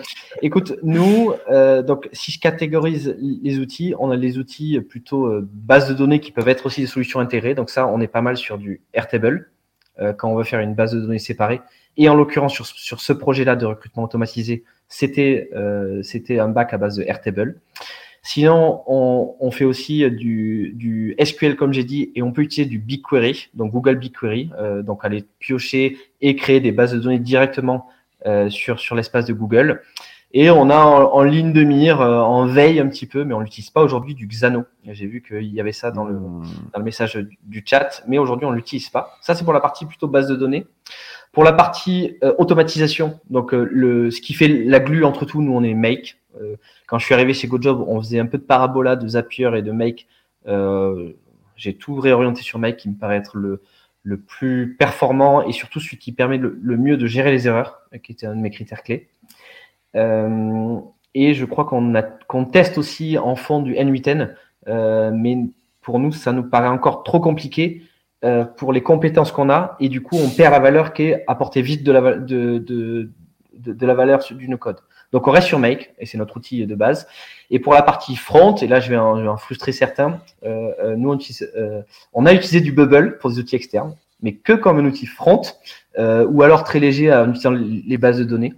écoute, 0.43 0.75
nous, 0.83 1.33
euh, 1.51 1.83
donc 1.83 2.09
si 2.13 2.31
je 2.31 2.41
catégorise 2.41 3.17
les 3.19 3.59
outils, 3.59 3.95
on 3.99 4.11
a 4.11 4.17
les 4.17 4.39
outils 4.39 4.81
plutôt 4.81 5.27
euh, 5.27 5.49
base 5.53 5.89
de 5.89 5.95
données 5.95 6.21
qui 6.21 6.33
peuvent 6.33 6.49
être 6.49 6.67
aussi 6.67 6.81
des 6.83 6.87
solutions 6.87 7.21
intégrées. 7.21 7.55
Donc 7.55 7.71
ça, 7.71 7.87
on 7.87 8.01
est 8.01 8.09
pas 8.09 8.23
mal 8.23 8.37
sur 8.37 8.59
du 8.59 8.81
Airtable. 8.93 9.51
quand 10.19 10.31
on 10.31 10.37
veut 10.37 10.45
faire 10.45 10.61
une 10.61 10.75
base 10.75 10.93
de 10.93 11.01
données 11.01 11.19
séparée. 11.19 11.61
Et 11.97 12.09
en 12.09 12.15
l'occurrence, 12.15 12.55
sur, 12.55 12.67
sur 12.67 13.01
ce 13.01 13.13
projet-là 13.13 13.57
de 13.57 13.67
recrutement 13.67 14.05
automatisé, 14.05 14.65
c'était 14.89 15.51
c'était 16.03 16.39
un 16.39 16.49
bac 16.49 16.73
à 16.73 16.79
base 16.79 16.97
de 16.97 17.03
Airtable. 17.03 17.61
Sinon, 18.25 18.83
on, 18.87 19.35
on 19.41 19.51
fait 19.51 19.65
aussi 19.65 20.09
du, 20.11 20.73
du 20.77 21.17
SQL, 21.23 21.57
comme 21.57 21.73
j'ai 21.73 21.83
dit, 21.83 22.13
et 22.15 22.23
on 22.23 22.33
peut 22.33 22.43
utiliser 22.43 22.71
du 22.71 22.79
BigQuery, 22.79 23.49
donc 23.55 23.73
Google 23.73 23.97
BigQuery, 23.97 24.51
euh, 24.59 24.83
donc 24.83 25.05
aller 25.05 25.25
piocher 25.41 25.99
et 26.21 26.37
créer 26.37 26.61
des 26.61 26.71
bases 26.71 26.93
de 26.93 27.01
données 27.01 27.19
directement 27.19 27.89
euh, 28.25 28.49
sur, 28.49 28.79
sur 28.79 28.95
l'espace 28.95 29.25
de 29.25 29.33
Google. 29.33 29.83
Et 30.35 30.49
on 30.49 30.71
a 30.71 30.77
en, 30.77 31.23
ligne 31.25 31.53
de 31.53 31.65
mire, 31.65 32.01
euh, 32.01 32.21
en 32.21 32.47
veille 32.47 32.79
un 32.79 32.87
petit 32.87 33.07
peu, 33.07 33.25
mais 33.25 33.35
on 33.35 33.41
l'utilise 33.41 33.71
pas 33.71 33.83
aujourd'hui, 33.83 34.15
du 34.15 34.27
Xano. 34.27 34.65
J'ai 34.87 35.07
vu 35.07 35.23
qu'il 35.23 35.53
y 35.53 35.61
avait 35.61 35.73
ça 35.73 35.91
dans 35.91 36.05
le, 36.05 36.15
hmm. 36.15 36.45
dans 36.73 36.79
le 36.79 36.85
message 36.85 37.19
du 37.43 37.63
chat, 37.67 38.03
mais 38.07 38.19
aujourd'hui 38.19 38.47
on 38.47 38.53
l'utilise 38.53 38.89
pas. 38.89 39.19
Ça, 39.21 39.35
c'est 39.35 39.43
pour 39.45 39.53
la 39.53 39.61
partie 39.61 39.85
plutôt 39.85 40.07
base 40.07 40.29
de 40.29 40.37
données. 40.37 40.67
Pour 41.33 41.43
la 41.43 41.53
partie 41.53 42.17
euh, 42.23 42.33
automatisation, 42.39 43.19
donc 43.29 43.53
le, 43.53 44.11
ce 44.11 44.21
qui 44.21 44.33
fait 44.33 44.49
la 44.49 44.79
glue 44.79 45.05
entre 45.05 45.25
tout, 45.25 45.43
nous 45.43 45.53
on 45.53 45.65
est 45.65 45.75
Make. 45.75 46.22
Quand 46.87 46.99
je 46.99 47.05
suis 47.05 47.15
arrivé 47.15 47.35
chez 47.35 47.49
GoJob, 47.49 47.85
on 47.87 48.01
faisait 48.01 48.19
un 48.19 48.27
peu 48.27 48.39
de 48.39 48.43
parabola, 48.43 48.97
de 48.97 49.07
Zapier 49.09 49.51
et 49.57 49.63
de 49.63 49.73
Make. 49.73 50.07
Euh, 50.47 51.13
j'ai 51.57 51.75
tout 51.75 51.97
réorienté 51.97 52.43
sur 52.43 52.59
Make 52.59 52.77
qui 52.77 52.89
me 52.89 52.95
paraît 52.95 53.17
être 53.17 53.37
le, 53.37 53.63
le 54.03 54.19
plus 54.19 54.77
performant 54.77 55.43
et 55.43 55.53
surtout 55.53 55.81
celui 55.81 55.99
qui 55.99 56.13
permet 56.13 56.39
le, 56.39 56.77
mieux 56.77 56.97
de 56.97 57.07
gérer 57.07 57.31
les 57.31 57.47
erreurs, 57.47 57.83
qui 58.03 58.13
était 58.13 58.27
un 58.27 58.35
de 58.35 58.41
mes 58.41 58.51
critères 58.51 58.83
clés. 58.83 59.09
Euh, 59.95 60.79
et 61.15 61.35
je 61.35 61.45
crois 61.45 61.65
qu'on 61.67 62.45
teste 62.47 62.79
aussi 62.79 63.19
en 63.19 63.37
fond 63.37 63.61
du 63.61 63.75
N8N, 63.75 64.35
euh, 64.69 65.11
mais 65.15 65.37
pour 65.83 65.99
nous, 65.99 66.13
ça 66.13 66.33
nous 66.33 66.43
paraît 66.43 66.69
encore 66.69 67.05
trop 67.05 67.21
compliqué 67.21 67.83
euh, 68.25 68.45
pour 68.45 68.73
les 68.73 68.83
compétences 68.83 69.31
qu'on 69.31 69.51
a, 69.51 69.77
et 69.79 69.89
du 69.89 70.01
coup, 70.01 70.17
on 70.17 70.31
perd 70.31 70.53
la 70.53 70.61
valeur 70.61 70.93
qui 70.95 71.05
est 71.05 71.25
apporter 71.27 71.61
vite 71.61 71.85
de 71.85 71.93
la, 71.93 72.17
de, 72.17 72.59
de, 72.59 73.11
de 73.55 73.87
la 73.87 73.95
valeur 73.95 74.21
du 74.33 74.49
no-code. 74.49 74.79
Donc 75.13 75.29
on 75.29 75.31
reste 75.31 75.47
sur 75.47 75.59
Make 75.59 75.95
et 75.99 76.07
c'est 76.07 76.19
notre 76.19 76.37
outil 76.37 76.67
de 76.67 76.75
base. 76.75 77.07
Et 77.51 77.59
pour 77.59 77.75
la 77.75 77.83
partie 77.83 78.17
front, 78.17 78.55
et 78.57 78.67
là 78.67 78.81
je 78.81 78.91
vais 78.91 78.97
en, 78.97 79.37
frustrer 79.37 79.73
certains, 79.73 80.21
euh, 80.45 80.73
euh, 80.83 80.97
nous 80.97 81.13
euh, 81.13 81.83
on, 82.15 82.27
a 82.27 82.33
utilisé 82.33 82.61
du 82.61 82.73
Bubble 82.73 83.19
pour 83.19 83.31
des 83.31 83.39
outils 83.39 83.57
externes, 83.57 83.95
mais 84.23 84.33
que 84.33 84.55
comme 84.55 84.79
un 84.79 84.85
outil 84.85 85.07
front 85.07 85.43
ou 85.99 86.43
alors 86.43 86.65
très 86.65 86.81
léger 86.81 87.13
en 87.13 87.29
utilisant 87.29 87.51
les 87.51 87.99
bases 87.99 88.19
de 88.19 88.25
données. 88.25 88.55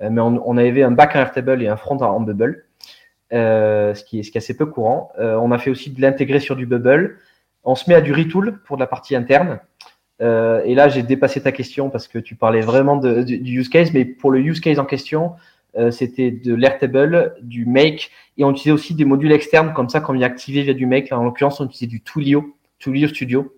mais 0.00 0.20
on, 0.20 0.56
avait 0.56 0.84
un 0.84 0.92
back 0.92 1.16
Airtable 1.16 1.60
et 1.62 1.68
un 1.68 1.76
front 1.76 1.96
en, 1.96 2.20
Bubble, 2.20 2.64
ce, 3.32 4.04
qui 4.04 4.20
est, 4.20 4.36
assez 4.36 4.56
peu 4.56 4.66
courant. 4.66 5.10
on 5.18 5.50
a 5.50 5.58
fait 5.58 5.70
aussi 5.70 5.90
de 5.90 6.00
l'intégrer 6.00 6.38
sur 6.38 6.54
du 6.54 6.64
Bubble. 6.64 7.18
On 7.64 7.74
se 7.74 7.90
met 7.90 7.96
à 7.96 8.00
du 8.00 8.12
retool 8.12 8.60
pour 8.64 8.76
la 8.76 8.86
partie 8.86 9.16
interne. 9.16 9.58
et 10.20 10.74
là, 10.76 10.88
j'ai 10.88 11.02
dépassé 11.02 11.40
ta 11.40 11.50
question 11.50 11.90
parce 11.90 12.06
que 12.06 12.20
tu 12.20 12.36
parlais 12.36 12.60
vraiment 12.60 12.96
de, 12.96 13.24
du 13.24 13.58
use 13.58 13.68
case, 13.68 13.92
mais 13.92 14.04
pour 14.04 14.30
le 14.30 14.38
use 14.38 14.60
case 14.60 14.78
en 14.78 14.84
question, 14.84 15.32
euh, 15.76 15.90
c'était 15.90 16.30
de 16.30 16.54
l'Airtable, 16.54 17.34
du 17.42 17.66
Make, 17.66 18.10
et 18.38 18.44
on 18.44 18.50
utilisait 18.50 18.72
aussi 18.72 18.94
des 18.94 19.04
modules 19.04 19.32
externes 19.32 19.72
comme 19.74 19.88
ça, 19.88 20.00
comme 20.00 20.16
il 20.16 20.22
est 20.22 20.26
activé 20.26 20.62
via 20.62 20.74
du 20.74 20.86
Make. 20.86 21.12
en 21.12 21.24
l'occurrence, 21.24 21.60
on 21.60 21.66
utilisait 21.66 21.86
du 21.86 22.02
Twilio, 22.02 22.56
Twilio 22.78 23.08
Studio, 23.08 23.54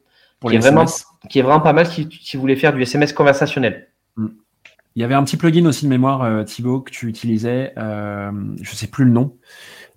qui, 0.47 0.57
est 0.57 0.59
vraiment, 0.59 0.85
qui 1.29 1.39
est 1.39 1.43
vraiment 1.43 1.61
pas 1.61 1.73
mal 1.73 1.87
si, 1.87 2.09
si, 2.21 2.37
vous 2.37 2.41
voulez 2.41 2.57
faire 2.57 2.73
du 2.73 2.83
SMS 2.83 3.13
conversationnel. 3.13 3.89
Mm. 4.17 4.29
Il 4.97 5.03
y 5.03 5.05
avait 5.05 5.15
un 5.15 5.23
petit 5.23 5.37
plugin 5.37 5.65
aussi 5.67 5.85
de 5.85 5.91
mémoire, 5.91 6.23
euh, 6.23 6.43
Thibaut, 6.43 6.81
que 6.81 6.91
tu 6.91 7.07
utilisais, 7.07 7.73
euh, 7.79 8.33
je 8.61 8.75
sais 8.75 8.89
plus 8.89 9.05
le 9.05 9.13
nom. 9.13 9.37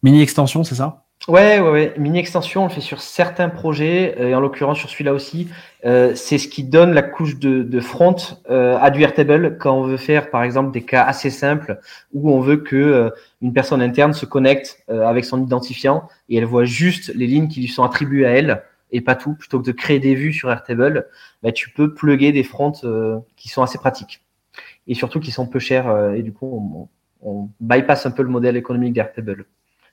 Mini 0.04 0.22
extension, 0.22 0.64
c'est 0.64 0.76
ça? 0.76 1.06
Ouais, 1.28 1.60
ouais, 1.60 1.70
ouais. 1.70 1.94
Mini 2.00 2.18
extension, 2.18 2.64
on 2.64 2.68
le 2.68 2.72
fait 2.72 2.82
sur 2.82 3.00
certains 3.00 3.48
projets, 3.50 4.16
euh, 4.20 4.30
et 4.30 4.36
en 4.36 4.40
l'occurrence 4.40 4.80
sur 4.80 4.90
celui-là 4.90 5.14
aussi. 5.14 5.50
Euh, 5.86 6.16
c'est 6.16 6.40
ce 6.40 6.48
qui 6.48 6.64
donne 6.64 6.94
la 6.94 7.04
couche 7.04 7.38
de, 7.38 7.62
de 7.62 7.80
front 7.80 8.16
euh, 8.50 8.76
à 8.82 8.90
du 8.90 9.04
Airtable 9.04 9.58
quand 9.60 9.78
on 9.78 9.84
veut 9.84 9.98
faire, 9.98 10.32
par 10.32 10.42
exemple, 10.42 10.72
des 10.72 10.82
cas 10.82 11.04
assez 11.04 11.30
simples 11.30 11.80
où 12.12 12.32
on 12.32 12.40
veut 12.40 12.58
que 12.58 13.12
une 13.44 13.54
personne 13.54 13.84
interne 13.84 14.14
se 14.14 14.26
connecte 14.26 14.84
avec 14.88 15.26
son 15.26 15.44
identifiant 15.44 16.08
et 16.30 16.38
elle 16.38 16.46
voit 16.46 16.66
juste 16.66 17.12
les 17.14 17.28
lignes 17.28 17.48
qui 17.48 17.62
lui 17.62 17.68
sont 17.68 17.84
attribuées 17.84 18.26
à 18.26 18.32
elle 18.32 18.64
et 18.92 19.02
pas 19.02 19.16
tout. 19.16 19.36
Plutôt 19.36 19.60
que 19.60 19.66
de 19.66 19.72
créer 19.72 20.00
des 20.00 20.16
vues 20.16 20.34
sur 20.34 20.52
Airtable, 20.52 21.08
bah, 21.44 21.52
tu 21.52 21.70
peux 21.70 21.94
plugger 21.94 22.32
des 22.32 22.44
fronts 22.44 22.74
qui 23.36 23.50
sont 23.50 23.62
assez 23.62 23.78
pratiques 23.78 24.24
et 24.88 24.96
surtout 24.96 25.20
qui 25.20 25.32
sont 25.32 25.46
peu 25.46 25.60
chers 25.60 26.14
et 26.16 26.24
du 26.24 26.34
coup 26.34 26.90
on, 27.24 27.30
on 27.30 27.50
bypass 27.60 28.08
un 28.08 28.12
peu 28.12 28.24
le 28.24 28.30
modèle 28.30 28.58
économique 28.58 28.94
d'Airtable 28.94 29.46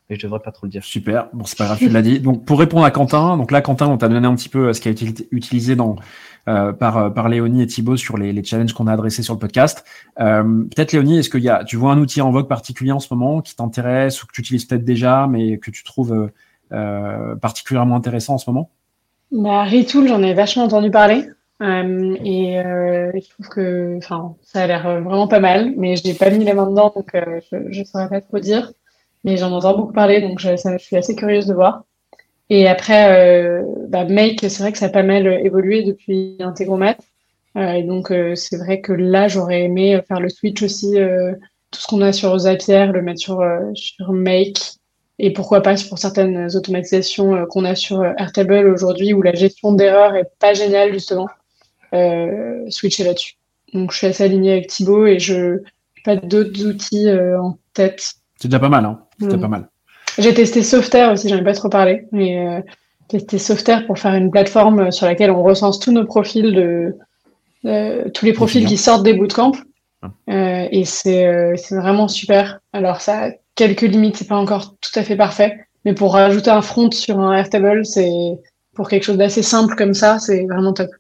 mais 0.09 0.17
je 0.17 0.23
devrais 0.23 0.41
pas 0.41 0.53
trop 0.53 0.67
le 0.67 0.71
dire. 0.71 0.85
Super. 0.85 1.29
Bon, 1.33 1.45
c'est 1.45 1.59
pas 1.59 1.67
grave, 1.67 1.79
tu 1.79 1.89
l'as 1.89 2.03
dit. 2.03 2.21
Donc, 2.21 2.45
pour 2.45 2.59
répondre 2.59 2.85
à 2.85 2.91
Quentin, 2.91 3.37
donc 3.37 3.51
là, 3.51 3.61
Quentin, 3.61 3.89
on 3.89 3.99
t'a 3.99 4.09
donné 4.09 4.27
un 4.27 4.35
petit 4.35 4.49
peu 4.49 4.69
euh, 4.69 4.73
ce 4.73 4.81
qui 4.81 4.89
a 4.89 4.91
été 4.91 5.29
utilisé 5.31 5.77
dans, 5.77 5.97
euh, 6.49 6.73
par, 6.73 6.97
euh, 6.97 7.11
par 7.11 7.29
Léonie 7.29 7.63
et 7.63 7.67
Thibaut 7.67 7.99
sur 7.99 8.17
les, 8.17 8.33
les 8.33 8.43
challenges 8.43 8.73
qu'on 8.73 8.87
a 8.87 8.93
adressés 8.93 9.23
sur 9.23 9.35
le 9.35 9.39
podcast. 9.39 9.85
Euh, 10.19 10.43
peut-être, 10.43 10.93
Léonie, 10.93 11.19
est-ce 11.19 11.29
qu'il 11.29 11.43
y 11.43 11.51
a, 11.51 11.63
tu 11.65 11.77
vois 11.77 11.93
un 11.93 11.99
outil 11.99 12.23
en 12.23 12.31
vogue 12.31 12.49
particulier 12.49 12.93
en 12.93 13.01
ce 13.01 13.13
moment 13.13 13.43
qui 13.43 13.55
t'intéresse 13.55 14.23
ou 14.23 14.27
que 14.27 14.33
tu 14.33 14.41
utilises 14.41 14.65
peut-être 14.65 14.85
déjà, 14.85 15.27
mais 15.27 15.59
que 15.59 15.71
tu 15.71 15.85
trouves 15.85 16.31
euh, 16.73 17.37
particulièrement 17.37 17.97
intéressant 17.97 18.35
en 18.35 18.39
ce 18.39 18.49
moment? 18.49 18.71
Bah, 19.31 19.65
Retool, 19.65 20.09
j'en 20.09 20.23
ai 20.23 20.33
vachement 20.33 20.65
entendu 20.65 20.91
parler. 20.91 21.25
Euh, 21.61 22.17
et 22.25 22.55
je 22.55 23.31
trouve 23.31 23.49
que, 23.49 23.99
enfin, 23.99 24.37
ça 24.43 24.63
a 24.63 24.67
l'air 24.69 25.03
vraiment 25.03 25.29
pas 25.29 25.41
mal, 25.41 25.75
mais 25.77 25.97
je 25.97 26.07
n'ai 26.07 26.15
pas 26.15 26.31
mis 26.31 26.45
la 26.45 26.55
main 26.55 26.71
dedans, 26.71 26.93
donc 26.95 27.11
je 27.13 27.81
ne 27.81 27.85
saurais 27.85 28.09
pas 28.09 28.21
trop 28.21 28.39
dire 28.39 28.73
mais 29.25 29.37
j'en 29.37 29.53
entends 29.53 29.77
beaucoup 29.77 29.93
parler, 29.93 30.21
donc 30.21 30.39
je, 30.39 30.57
ça, 30.57 30.77
je, 30.77 30.85
suis 30.85 30.97
assez 30.97 31.15
curieuse 31.17 31.47
de 31.47 31.55
voir. 31.55 31.85
Et 32.51 32.67
après, 32.67 33.13
euh, 33.13 33.63
bah, 33.89 34.05
Make, 34.05 34.41
c'est 34.41 34.61
vrai 34.61 34.73
que 34.73 34.79
ça 34.79 34.87
a 34.87 34.91
pas 34.91 35.03
mal 35.03 35.27
évolué 35.45 35.83
depuis 35.83 36.37
Integromat. 36.41 36.97
Euh, 37.57 37.83
donc, 37.83 38.11
euh, 38.11 38.35
c'est 38.35 38.57
vrai 38.57 38.81
que 38.81 38.93
là, 38.93 39.29
j'aurais 39.29 39.63
aimé 39.63 40.01
faire 40.07 40.21
le 40.21 40.29
switch 40.29 40.63
aussi, 40.63 40.99
euh, 40.99 41.33
tout 41.71 41.81
ce 41.81 41.87
qu'on 41.87 42.01
a 42.03 42.13
sur 42.13 42.37
Zapier, 42.39 42.87
le 42.87 43.03
mettre 43.03 43.21
sur, 43.21 43.41
euh, 43.41 43.61
sur 43.75 44.13
Make. 44.13 44.59
Et 45.19 45.33
pourquoi 45.33 45.63
pas 45.63 45.75
pour 45.89 45.99
certaines 45.99 46.55
automatisations 46.55 47.45
qu'on 47.47 47.65
a 47.65 47.75
sur 47.75 48.05
Airtable 48.05 48.69
aujourd'hui, 48.69 49.13
où 49.15 49.23
la 49.23 49.35
gestion 49.35 49.73
d'erreurs 49.73 50.15
est 50.15 50.31
pas 50.39 50.55
géniale, 50.55 50.93
justement, 50.93 51.27
switcher 52.71 53.03
là-dessus. 53.03 53.35
Donc, 53.75 53.91
je 53.91 53.99
suis 53.99 54.07
assez 54.07 54.23
alignée 54.23 54.53
avec 54.53 54.69
Thibaut 54.69 55.07
et 55.07 55.19
je 55.19 55.55
n'ai 55.55 56.03
pas 56.05 56.15
d'autres 56.15 56.65
outils 56.65 57.11
en 57.11 57.59
tête. 57.75 58.13
C'est 58.37 58.47
déjà 58.47 58.61
pas 58.61 58.69
mal, 58.69 58.85
hein 58.85 59.08
c'était 59.21 59.37
mm. 59.37 59.41
pas 59.41 59.49
mal. 59.49 59.69
J'ai 60.19 60.35
testé 60.35 60.63
Softair 60.63 61.13
aussi, 61.13 61.29
j'en 61.29 61.39
ai 61.39 61.45
pas 61.45 61.55
trop 61.55 61.69
parlé, 61.69 62.07
mais 62.13 62.47
euh, 62.47 62.61
testé 63.09 63.39
Softair 63.39 63.87
pour 63.87 63.99
faire 63.99 64.15
une 64.15 64.31
plateforme 64.31 64.91
sur 64.91 65.07
laquelle 65.07 65.31
on 65.31 65.43
recense 65.43 65.79
tous 65.79 65.93
nos 65.93 66.05
profils 66.05 66.55
de 66.55 66.97
euh, 67.65 68.09
tous 68.11 68.25
les 68.25 68.33
profils 68.33 68.67
qui 68.67 68.77
sortent 68.77 69.03
des 69.03 69.15
bootcamps. 69.15 69.53
Ah. 70.03 70.11
Euh, 70.31 70.69
et 70.71 70.85
c'est 70.85 71.27
euh, 71.27 71.55
vraiment 71.71 72.09
super. 72.09 72.61
Alors 72.73 73.01
ça 73.01 73.27
a 73.27 73.31
quelques 73.55 73.83
limites, 73.83 74.17
c'est 74.17 74.29
pas 74.29 74.37
encore 74.37 74.77
tout 74.81 74.93
à 74.95 75.03
fait 75.03 75.17
parfait, 75.17 75.59
mais 75.85 75.95
pour 75.95 76.13
rajouter 76.13 76.51
un 76.51 76.63
front 76.63 76.91
sur 76.91 77.19
un 77.19 77.37
Airtable, 77.37 77.85
c'est 77.85 78.11
pour 78.75 78.89
quelque 78.89 79.03
chose 79.03 79.17
d'assez 79.17 79.43
simple 79.43 79.75
comme 79.75 79.95
ça, 79.95 80.19
c'est 80.21 80.45
vraiment 80.45 80.73
top. 80.73 80.91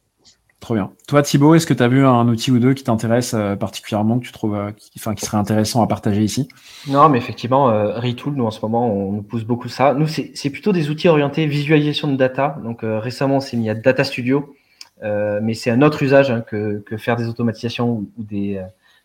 Trop 0.61 0.74
bien. 0.74 0.90
Toi, 1.06 1.22
Thibaut, 1.22 1.54
est-ce 1.54 1.66
que 1.68 1.74
tu 1.74 1.82
as 1.82 1.88
vu 1.88 2.04
un 2.04 2.26
outil 2.26 2.50
ou 2.50 2.59
deux 2.59 2.74
qui 2.74 2.82
t'intéresse 2.82 3.32
euh, 3.32 3.54
particulièrement, 3.54 4.18
que 4.18 4.26
tu 4.26 4.32
trouves, 4.32 4.56
euh, 4.56 4.72
qui, 4.72 4.98
serait 4.98 5.36
intéressant 5.36 5.82
à 5.84 5.86
partager 5.86 6.22
ici? 6.22 6.48
Non, 6.88 7.09
mais 7.09 7.18
effectivement, 7.18 7.70
euh, 7.70 8.00
Retool, 8.00 8.34
nous 8.34 8.44
en 8.44 8.50
ce 8.50 8.61
moment, 8.62 8.92
on 8.92 9.12
nous 9.12 9.22
pousse 9.22 9.44
beaucoup 9.44 9.68
ça. 9.68 9.94
Nous, 9.94 10.09
c'est 10.09 10.50
plutôt 10.50 10.72
des 10.72 10.90
outils 10.90 11.06
orientés 11.06 11.46
visualisation 11.46 12.09
de 12.09 12.16
data. 12.16 12.59
Donc 12.64 12.80
récemment, 12.82 13.36
on 13.36 13.40
s'est 13.40 13.56
mis 13.56 13.70
à 13.70 13.74
Data 13.74 14.02
Studio, 14.02 14.56
mais 15.00 15.54
c'est 15.54 15.70
un 15.70 15.80
autre 15.80 16.02
usage 16.02 16.32
hein, 16.32 16.40
que, 16.40 16.82
que, 16.84 16.96
faire 16.96 17.14
des 17.14 17.28
automatisations 17.28 17.88
ou, 17.90 18.11
des, 18.18 18.61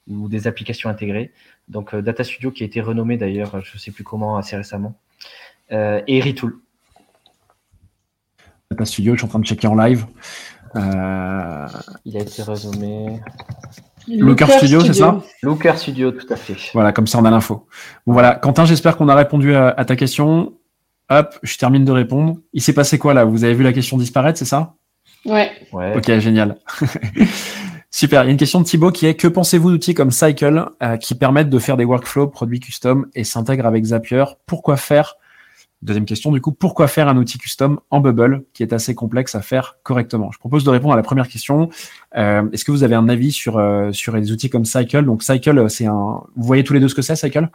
ou 0.10 0.28
des 0.28 0.48
applications 0.48 0.90
intégrées. 0.90 1.32
Donc 1.68 1.96
Data 1.96 2.24
Studio 2.24 2.50
qui 2.50 2.64
a 2.64 2.66
été 2.66 2.82
renommé 2.82 3.18
d'ailleurs, 3.18 3.62
je 3.62 3.76
ne 3.76 3.80
sais 3.80 3.92
plus 3.92 4.04
comment, 4.04 4.38
assez 4.38 4.56
récemment, 4.56 4.96
et 5.70 6.20
Retool. 6.20 6.58
Data 8.72 8.86
Studio, 8.86 9.14
je 9.14 9.20
suis 9.20 9.26
en 9.26 9.30
train 9.30 9.40
de 9.40 9.46
checker 9.46 9.68
en 9.68 9.76
live. 9.76 10.08
Euh, 10.76 11.68
il 12.06 12.18
a 12.18 12.22
été 12.22 12.42
renommé. 12.44 13.20
Looker, 14.08 14.50
Studio, 14.50 14.82
c'est 14.82 14.94
ça? 14.94 15.22
Looker 15.42 15.78
Studio, 15.78 16.12
tout 16.12 16.32
à 16.32 16.36
fait. 16.36 16.56
Voilà, 16.74 16.92
comme 16.92 17.08
ça 17.08 17.20
on 17.20 17.26
a 17.26 17.32
l'info. 17.32 17.68
Bon 18.06 18.14
voilà, 18.14 18.36
Quentin, 18.36 18.66
j'espère 18.66 18.98
qu'on 18.98 19.08
a 19.08 19.16
répondu 19.16 19.56
à, 19.56 19.86
ta 19.86 19.96
question. 19.96 20.54
Hop, 21.10 21.36
je 21.44 21.58
termine 21.58 21.86
de 21.86 21.92
répondre. 21.92 22.38
Il 22.54 22.62
s'est 22.62 22.74
passé 22.74 22.98
quoi 22.98 23.14
là? 23.14 23.24
Vous 23.24 23.44
avez 23.44 23.54
vu 23.54 23.64
la 23.64 23.74
question 23.74 23.98
disparaître, 23.98 24.40
c'est 24.40 24.46
ça? 24.46 24.76
Ouais. 25.26 25.52
ouais. 25.72 25.96
Ok, 25.96 26.20
génial. 26.20 26.58
Super. 27.92 28.24
Il 28.24 28.26
y 28.26 28.30
a 28.30 28.32
une 28.32 28.38
question 28.38 28.60
de 28.60 28.66
Thibaut 28.66 28.92
qui 28.92 29.06
est 29.06 29.14
que 29.14 29.28
pensez-vous 29.28 29.70
d'outils 29.70 29.94
comme 29.94 30.12
Cycle 30.12 30.66
euh, 30.82 30.98
qui 30.98 31.14
permettent 31.16 31.50
de 31.50 31.60
faire 31.60 31.78
des 31.78 31.86
workflows 31.86 32.28
produits 32.28 32.60
custom 32.60 33.08
et 33.14 33.24
s'intègrent 33.24 33.68
avec 33.68 33.86
Zapier? 33.86 34.24
Pourquoi 34.48 34.78
faire 34.78 35.16
Deuxième 35.84 36.06
question, 36.06 36.32
du 36.32 36.40
coup, 36.40 36.54
pourquoi 36.54 36.88
faire 36.88 37.10
un 37.10 37.18
outil 37.18 37.38
custom 37.38 37.80
en 37.92 38.00
Bubble 38.00 38.46
qui 38.54 38.64
est 38.64 38.72
assez 38.72 38.96
complexe 38.96 39.36
à 39.36 39.42
faire 39.42 39.76
correctement? 39.84 40.32
Je 40.32 40.40
propose 40.40 40.64
de 40.64 40.70
répondre 40.70 40.94
à 40.94 40.98
la 40.98 41.04
première 41.04 41.28
question. 41.28 41.70
Euh, 42.16 42.44
Est-ce 42.54 42.64
que 42.64 42.72
vous 42.72 42.84
avez 42.84 42.96
un 42.96 43.10
avis 43.10 43.34
sur, 43.34 43.58
euh, 43.58 43.92
sur 43.92 44.16
les 44.16 44.32
outils 44.32 44.50
comme 44.50 44.64
Cycle? 44.64 45.04
Donc 45.04 45.24
Cycle, 45.24 45.70
c'est 45.70 45.86
un. 45.86 46.22
Vous 46.38 46.48
voyez 46.48 46.64
tous 46.64 46.74
les 46.74 46.80
deux 46.80 46.88
ce 46.88 46.96
que 46.96 47.02
c'est, 47.02 47.18
Cycle? 47.18 47.50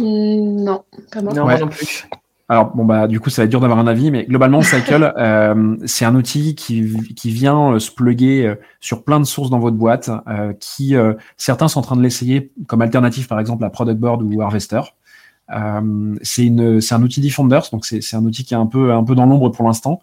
Mm, 0.00 0.64
Non, 0.64 0.82
pas 1.12 1.20
Non, 1.20 1.44
moi 1.44 1.58
non 1.58 1.68
plus. 1.68 2.08
alors 2.48 2.72
bon 2.74 2.84
bah 2.84 3.06
du 3.06 3.20
coup 3.20 3.30
ça 3.30 3.40
va 3.42 3.44
être 3.44 3.50
dur 3.50 3.60
d'avoir 3.60 3.78
un 3.78 3.86
avis, 3.86 4.10
mais 4.10 4.24
globalement 4.24 4.60
Cycle 4.62 5.12
euh, 5.18 5.76
c'est 5.86 6.04
un 6.04 6.14
outil 6.14 6.54
qui, 6.54 7.14
qui 7.14 7.30
vient 7.30 7.74
euh, 7.74 7.78
se 7.78 7.90
plugger 7.90 8.46
euh, 8.46 8.54
sur 8.80 9.04
plein 9.04 9.20
de 9.20 9.24
sources 9.24 9.50
dans 9.50 9.58
votre 9.58 9.76
boîte, 9.76 10.10
qui 10.60 10.94
certains 11.36 11.68
sont 11.68 11.80
en 11.80 11.82
train 11.82 11.96
de 11.96 12.02
l'essayer 12.02 12.50
comme 12.66 12.82
alternative 12.82 13.28
par 13.28 13.40
exemple 13.40 13.64
à 13.64 13.70
Product 13.70 13.98
Board 13.98 14.22
ou 14.22 14.42
Harvester. 14.42 14.80
C'est 16.22 16.44
une 16.44 16.80
c'est 16.80 16.94
un 16.94 17.02
outil 17.02 17.20
Defenders, 17.20 17.68
donc 17.72 17.84
c'est 17.84 18.16
un 18.16 18.24
outil 18.24 18.44
qui 18.44 18.54
est 18.54 18.56
un 18.56 18.66
peu 18.66 18.92
un 18.92 19.04
peu 19.04 19.14
dans 19.14 19.26
l'ombre 19.26 19.50
pour 19.50 19.66
l'instant, 19.66 20.00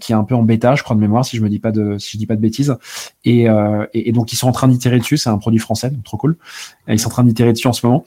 qui 0.00 0.12
est 0.12 0.14
un 0.14 0.24
peu 0.24 0.34
en 0.34 0.42
bêta, 0.42 0.74
je 0.74 0.82
crois 0.82 0.96
de 0.96 1.00
mémoire 1.00 1.24
si 1.24 1.36
je 1.36 1.42
me 1.42 1.48
dis 1.48 1.58
pas 1.58 1.72
de 1.72 1.98
si 1.98 2.12
je 2.12 2.18
dis 2.18 2.26
pas 2.26 2.36
de 2.36 2.40
bêtises. 2.40 2.76
Et, 3.24 3.46
et, 3.92 4.12
donc 4.12 4.32
ils 4.32 4.36
sont 4.36 4.48
en 4.48 4.52
train 4.52 4.68
d'itérer 4.68 4.98
dessus, 4.98 5.18
c'est 5.18 5.30
un 5.30 5.38
produit 5.38 5.58
français, 5.58 5.90
donc 5.90 6.04
trop 6.04 6.16
cool. 6.16 6.36
ils 6.88 6.98
sont 6.98 7.08
en 7.08 7.12
train 7.12 7.24
d'itérer 7.24 7.52
dessus 7.52 7.68
en 7.68 7.72
ce 7.72 7.86
moment. 7.86 8.04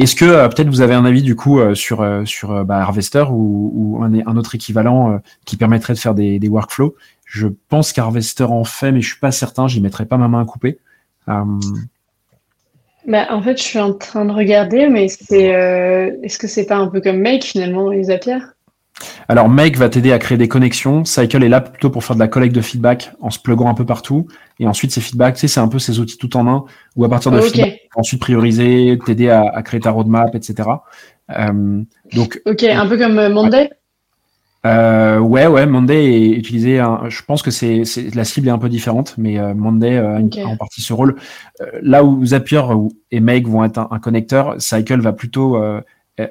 Est-ce 0.00 0.16
que 0.16 0.24
euh, 0.24 0.48
peut-être 0.48 0.68
vous 0.68 0.80
avez 0.80 0.94
un 0.94 1.04
avis 1.04 1.22
du 1.22 1.36
coup 1.36 1.60
euh, 1.60 1.74
sur 1.74 2.00
euh, 2.00 2.24
sur 2.24 2.64
bah, 2.64 2.78
Harvester 2.78 3.24
ou, 3.30 3.70
ou 3.74 4.02
un, 4.02 4.14
un, 4.14 4.36
autre 4.38 4.54
équivalent 4.54 5.20
qui 5.44 5.58
permettrait 5.58 5.92
de 5.92 5.98
faire 5.98 6.14
des, 6.14 6.38
des 6.38 6.48
workflows? 6.48 6.94
Je 7.26 7.48
pense 7.68 7.92
qu'Harvester 7.92 8.44
en 8.44 8.64
fait, 8.64 8.92
mais 8.92 9.02
je 9.02 9.08
suis 9.08 9.20
pas 9.20 9.30
certain. 9.30 9.68
J'y 9.68 9.82
mettrai 9.82 10.06
pas 10.06 10.16
ma 10.16 10.26
main 10.26 10.40
à 10.40 10.46
couper. 10.46 10.78
Bah, 13.06 13.26
en 13.30 13.42
fait, 13.42 13.58
je 13.58 13.62
suis 13.62 13.78
en 13.78 13.94
train 13.94 14.24
de 14.24 14.32
regarder, 14.32 14.88
mais 14.88 15.08
c'est 15.08 15.46
est-ce 16.22 16.38
que 16.38 16.46
c'est 16.46 16.66
pas 16.66 16.76
un 16.76 16.88
peu 16.88 17.00
comme 17.00 17.18
Make 17.18 17.44
finalement 17.44 17.90
les 17.90 18.04
Zapier 18.04 18.38
alors 19.28 19.48
Make 19.48 19.76
va 19.76 19.88
t'aider 19.88 20.12
à 20.12 20.18
créer 20.18 20.38
des 20.38 20.48
connexions. 20.48 21.04
Cycle 21.04 21.42
est 21.42 21.48
là 21.48 21.60
plutôt 21.60 21.90
pour 21.90 22.04
faire 22.04 22.16
de 22.16 22.20
la 22.20 22.28
collecte 22.28 22.54
de 22.54 22.60
feedback 22.60 23.12
en 23.20 23.30
se 23.30 23.38
pluguant 23.38 23.68
un 23.68 23.74
peu 23.74 23.86
partout. 23.86 24.26
Et 24.58 24.66
ensuite, 24.66 24.90
ces 24.90 25.00
feedbacks, 25.00 25.34
tu 25.34 25.40
sais, 25.40 25.48
c'est 25.48 25.60
un 25.60 25.68
peu 25.68 25.78
ces 25.78 26.00
outils 26.00 26.18
tout 26.18 26.36
en 26.36 26.46
un, 26.46 26.64
où 26.96 27.04
à 27.04 27.08
partir 27.08 27.32
de 27.32 27.40
feedback, 27.40 27.88
ensuite 27.94 28.20
prioriser, 28.20 28.98
t'aider 29.04 29.30
à, 29.30 29.62
créer 29.62 29.80
ta 29.80 29.90
roadmap, 29.90 30.34
etc. 30.34 30.68
Euh, 31.30 31.82
donc, 32.12 32.40
ok, 32.46 32.62
un 32.64 32.86
peu 32.86 32.98
comme 32.98 33.18
euh, 33.18 33.30
Monday? 33.30 33.70
Euh, 34.66 35.18
ouais, 35.18 35.46
ouais, 35.46 35.66
Monday 35.66 36.04
est 36.04 36.30
utilisé. 36.30 36.82
je 37.08 37.22
pense 37.24 37.42
que 37.42 37.50
c'est 37.50 37.84
la 38.14 38.24
cible 38.24 38.48
est 38.48 38.52
un 38.52 38.58
peu 38.58 38.68
différente, 38.68 39.14
mais 39.16 39.38
euh, 39.38 39.54
Monday 39.54 39.96
a 39.98 40.20
en 40.46 40.56
partie 40.56 40.82
ce 40.82 40.92
rôle. 40.92 41.16
là 41.82 42.04
où 42.04 42.24
Zapier 42.24 42.62
et 43.10 43.20
Make 43.20 43.46
vont 43.46 43.64
être 43.64 43.78
un, 43.90 43.98
connecteur, 43.98 44.60
Cycle 44.60 45.00
va 45.00 45.12
plutôt, 45.12 45.58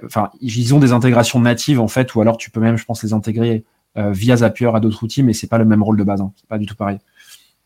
enfin, 0.05 0.30
ils 0.41 0.73
ont 0.75 0.80
des 0.80 0.91
intégrations 0.91 1.39
natives 1.39 1.80
en 1.80 1.88
fait, 1.88 2.13
ou 2.15 2.21
alors 2.21 2.38
tu 2.38 2.51
peux 2.51 2.59
même, 2.59 2.77
je 2.77 2.86
pense, 2.86 3.03
les 3.03 3.13
intégrer 3.13 3.63
via 3.95 4.38
Zapier 4.38 4.69
à 4.73 4.80
d'autres 4.80 5.03
outils, 5.03 5.23
mais 5.23 5.34
c'est 5.34 5.47
pas 5.47 5.57
le 5.57 5.65
même 5.65 5.84
rôle 5.84 5.97
de 5.97 6.03
base. 6.03 6.21
Hein, 6.21 6.32
c'est 6.36 6.47
pas 6.47 6.57
du 6.57 6.65
tout 6.65 6.75
pareil. 6.75 6.99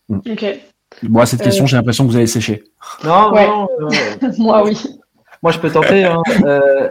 Ok. 0.09 0.45
Bon, 1.01 1.25
cette 1.25 1.41
question, 1.41 1.65
j'ai 1.65 1.75
l'impression 1.75 2.05
que 2.05 2.11
vous 2.11 2.17
allez 2.17 2.27
sécher. 2.27 2.63
Non, 3.03 3.31
non, 3.33 3.67
Moi, 4.37 4.63
oui. 4.63 4.77
Moi, 5.43 5.51
je 5.51 5.59
peux 5.59 5.69
tenter. 5.69 6.05
Hein. 6.05 6.23
Euh, 6.45 6.89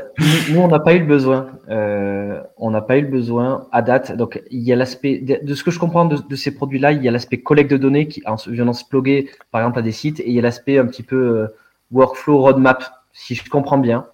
nous, 0.50 0.60
on 0.60 0.68
n'a 0.68 0.78
pas 0.78 0.92
eu 0.92 0.98
le 0.98 1.06
besoin. 1.06 1.52
Euh, 1.70 2.38
on 2.58 2.70
n'a 2.70 2.82
pas 2.82 2.98
eu 2.98 3.00
le 3.00 3.08
besoin 3.08 3.66
à 3.72 3.80
date. 3.80 4.14
Donc, 4.14 4.42
il 4.50 4.60
y 4.60 4.74
a 4.74 4.76
l'aspect 4.76 5.20
de, 5.20 5.54
ce 5.54 5.64
que 5.64 5.70
je 5.70 5.78
comprends 5.78 6.04
de, 6.04 6.36
ces 6.36 6.54
produits-là, 6.54 6.92
il 6.92 7.02
y 7.02 7.08
a 7.08 7.10
l'aspect 7.10 7.38
collecte 7.38 7.70
de 7.70 7.78
données 7.78 8.08
qui 8.08 8.22
en 8.26 8.36
venant 8.46 8.74
se 8.74 8.84
pluguer, 8.84 9.30
par 9.52 9.62
exemple, 9.62 9.78
à 9.78 9.82
des 9.82 9.90
sites, 9.90 10.20
et 10.20 10.28
il 10.28 10.34
y 10.34 10.38
a 10.38 10.42
l'aspect 10.42 10.76
un 10.76 10.84
petit 10.84 11.02
peu 11.02 11.16
euh, 11.16 11.46
workflow 11.92 12.42
roadmap, 12.42 12.84
si 13.14 13.34
je 13.34 13.48
comprends 13.48 13.78
bien. 13.78 14.04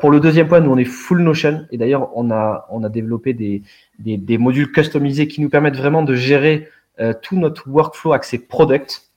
pour 0.00 0.12
le 0.12 0.20
deuxième 0.20 0.46
point, 0.46 0.60
nous, 0.60 0.70
on 0.70 0.78
est 0.78 0.84
full 0.84 1.22
Notion, 1.22 1.66
et 1.72 1.78
d'ailleurs, 1.78 2.16
on 2.16 2.30
a 2.30 2.64
on 2.70 2.84
a 2.84 2.88
développé 2.88 3.32
des, 3.32 3.62
des, 3.98 4.16
des 4.16 4.38
modules 4.38 4.70
customisés 4.70 5.26
qui 5.26 5.40
nous 5.40 5.48
permettent 5.48 5.76
vraiment 5.76 6.02
de 6.02 6.14
gérer 6.14 6.68
tout 7.22 7.36
notre 7.36 7.68
workflow 7.68 8.12
accès 8.12 8.38
product 8.38 8.90
euh, 8.90 9.07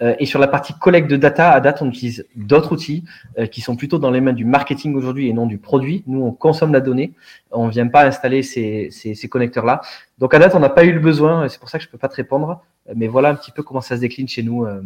et 0.00 0.26
sur 0.26 0.38
la 0.38 0.46
partie 0.46 0.74
collecte 0.74 1.10
de 1.10 1.16
data, 1.16 1.52
à 1.52 1.60
date, 1.60 1.80
on 1.80 1.88
utilise 1.88 2.26
d'autres 2.36 2.72
outils 2.72 3.04
euh, 3.38 3.46
qui 3.46 3.62
sont 3.62 3.76
plutôt 3.76 3.98
dans 3.98 4.10
les 4.10 4.20
mains 4.20 4.34
du 4.34 4.44
marketing 4.44 4.94
aujourd'hui 4.94 5.28
et 5.28 5.32
non 5.32 5.46
du 5.46 5.58
produit. 5.58 6.04
Nous, 6.06 6.22
on 6.22 6.32
consomme 6.32 6.72
la 6.72 6.80
donnée. 6.80 7.14
On 7.50 7.68
vient 7.68 7.88
pas 7.88 8.04
installer 8.04 8.42
ces, 8.42 8.90
connecteurs-là. 9.30 9.80
Donc, 10.18 10.34
à 10.34 10.38
date, 10.38 10.54
on 10.54 10.60
n'a 10.60 10.68
pas 10.68 10.84
eu 10.84 10.92
le 10.92 11.00
besoin. 11.00 11.48
C'est 11.48 11.58
pour 11.58 11.70
ça 11.70 11.78
que 11.78 11.84
je 11.84 11.88
peux 11.88 11.98
pas 11.98 12.08
te 12.08 12.16
répondre. 12.16 12.62
Mais 12.94 13.08
voilà 13.08 13.30
un 13.30 13.34
petit 13.34 13.52
peu 13.52 13.62
comment 13.62 13.80
ça 13.80 13.96
se 13.96 14.00
décline 14.02 14.28
chez 14.28 14.42
nous 14.42 14.64
euh, 14.64 14.82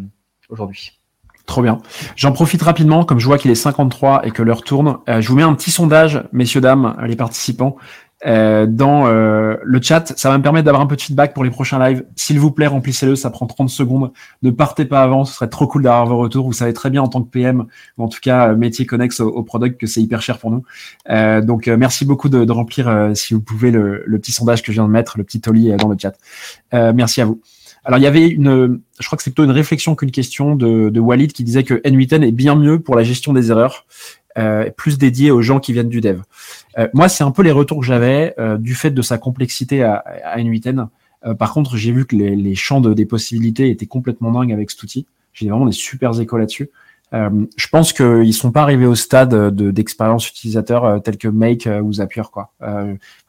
aujourd'hui. 0.49 0.99
Trop 1.47 1.63
bien. 1.63 1.79
J'en 2.15 2.31
profite 2.31 2.63
rapidement, 2.63 3.05
comme 3.05 3.19
je 3.19 3.27
vois 3.27 3.37
qu'il 3.37 3.51
est 3.51 3.57
53 3.57 4.25
et 4.25 4.31
que 4.31 4.43
l'heure 4.43 4.63
tourne. 4.63 4.99
je 5.09 5.27
vous 5.27 5.35
mets 5.35 5.43
un 5.43 5.55
petit 5.55 5.73
sondage, 5.73 6.23
messieurs, 6.33 6.61
dames, 6.61 6.97
les 7.05 7.17
participants. 7.17 7.77
Euh, 8.27 8.66
dans 8.66 9.07
euh, 9.07 9.57
le 9.62 9.81
chat. 9.81 10.12
Ça 10.18 10.29
va 10.29 10.37
me 10.37 10.43
permettre 10.43 10.66
d'avoir 10.66 10.83
un 10.83 10.87
peu 10.87 10.97
de 10.97 11.01
feedback 11.01 11.33
pour 11.33 11.43
les 11.43 11.51
prochains 11.51 11.79
lives. 11.79 12.05
S'il 12.16 12.39
vous 12.39 12.51
plaît, 12.51 12.66
remplissez-le, 12.66 13.16
ça 13.16 13.31
prend 13.31 13.47
30 13.47 13.71
secondes. 13.71 14.12
Ne 14.43 14.51
partez 14.51 14.85
pas 14.85 15.03
avant, 15.03 15.25
ce 15.25 15.35
serait 15.35 15.49
trop 15.49 15.66
cool 15.66 15.85
d'avoir 15.85 16.07
vos 16.07 16.18
retours. 16.18 16.45
Vous 16.45 16.53
savez 16.53 16.75
très 16.75 16.91
bien 16.91 17.01
en 17.01 17.09
tant 17.09 17.23
que 17.23 17.31
PM, 17.31 17.64
ou 17.97 18.05
en 18.05 18.09
tout 18.09 18.21
cas 18.21 18.51
euh, 18.51 18.57
métier 18.57 18.85
connexe 18.85 19.21
au, 19.21 19.43
product, 19.43 19.81
que 19.81 19.87
c'est 19.87 20.03
hyper 20.03 20.21
cher 20.21 20.39
pour 20.39 20.51
nous. 20.51 20.64
Euh, 21.09 21.41
donc 21.41 21.66
merci 21.66 22.05
beaucoup 22.05 22.29
de, 22.29 22.45
de 22.45 22.53
remplir, 22.53 23.11
si 23.14 23.33
vous 23.33 23.41
pouvez, 23.41 23.71
le, 23.71 24.03
le, 24.05 24.18
petit 24.18 24.33
sondage 24.33 24.62
que 24.62 24.71
je 24.71 24.75
viens 24.75 24.87
de 24.87 24.93
mettre, 24.93 25.16
le 25.16 25.25
petit 25.25 25.41
Oli 25.47 25.75
dans 25.77 25.89
le 25.89 25.97
chat. 25.99 26.12
merci 26.93 27.23
à 27.23 27.25
vous. 27.25 27.41
Alors 27.85 27.99
il 27.99 28.03
y 28.03 28.07
avait 28.07 28.29
une, 28.29 28.81
je 28.99 29.07
crois 29.07 29.16
que 29.16 29.23
c'est 29.23 29.31
plutôt 29.31 29.45
une 29.45 29.51
réflexion 29.51 29.95
qu'une 29.95 30.11
question 30.11 30.55
de, 30.55 30.91
de 30.91 31.01
Walid 31.01 31.33
qui 31.33 31.45
disait 31.45 31.64
que 31.64 31.75
N8N 31.75 32.23
est 32.23 32.33
bien 32.33 32.55
mieux 32.55 32.79
pour 32.81 32.95
la 32.95 33.03
gestion 33.03 33.33
des 33.33 33.51
erreurs 33.51 33.87
euh, 34.39 34.70
plus 34.70 34.99
dédié 34.99 35.31
aux 35.31 35.43
gens 35.43 35.61
qui 35.61 35.72
viennent 35.72 35.89
du 35.89 36.01
dev. 36.01 36.20
Euh, 36.78 36.89
moi, 36.95 37.09
c'est 37.09 37.24
un 37.24 37.31
peu 37.31 37.43
les 37.43 37.51
retours 37.51 37.81
que 37.81 37.87
j'avais 37.87 38.35
euh, 38.39 38.59
du 38.59 38.74
fait 38.74 38.91
de 38.91 39.03
sa 39.03 39.18
complexité 39.18 39.83
à, 39.83 40.05
à 40.24 40.39
N8N. 40.39 40.89
Euh, 41.26 41.35
par 41.35 41.53
contre, 41.53 41.76
j'ai 41.76 41.93
vu 41.93 42.07
que 42.07 42.16
les, 42.16 42.55
champs 42.55 42.81
de, 42.81 42.95
des 42.95 43.07
possibilités 43.07 43.70
étaient 43.70 43.87
complètement 43.87 44.31
dingues 44.31 44.53
avec 44.53 44.70
cet 44.70 44.83
outil. 44.83 45.07
J'ai 45.33 45.49
vraiment 45.49 45.66
des 45.66 45.72
super 45.72 46.18
échos 46.20 46.39
là-dessus. 46.39 46.70
je 47.12 47.68
pense 47.70 47.93
qu'ils 47.93 48.35
sont 48.35 48.53
pas 48.53 48.62
arrivés 48.62 48.87
au 48.87 48.95
stade 48.95 49.35
d'expérience 49.55 50.28
utilisateur 50.28 51.03
tel 51.03 51.18
que 51.18 51.28
Make 51.28 51.68
ou 51.83 51.93
Zapier. 51.95 52.22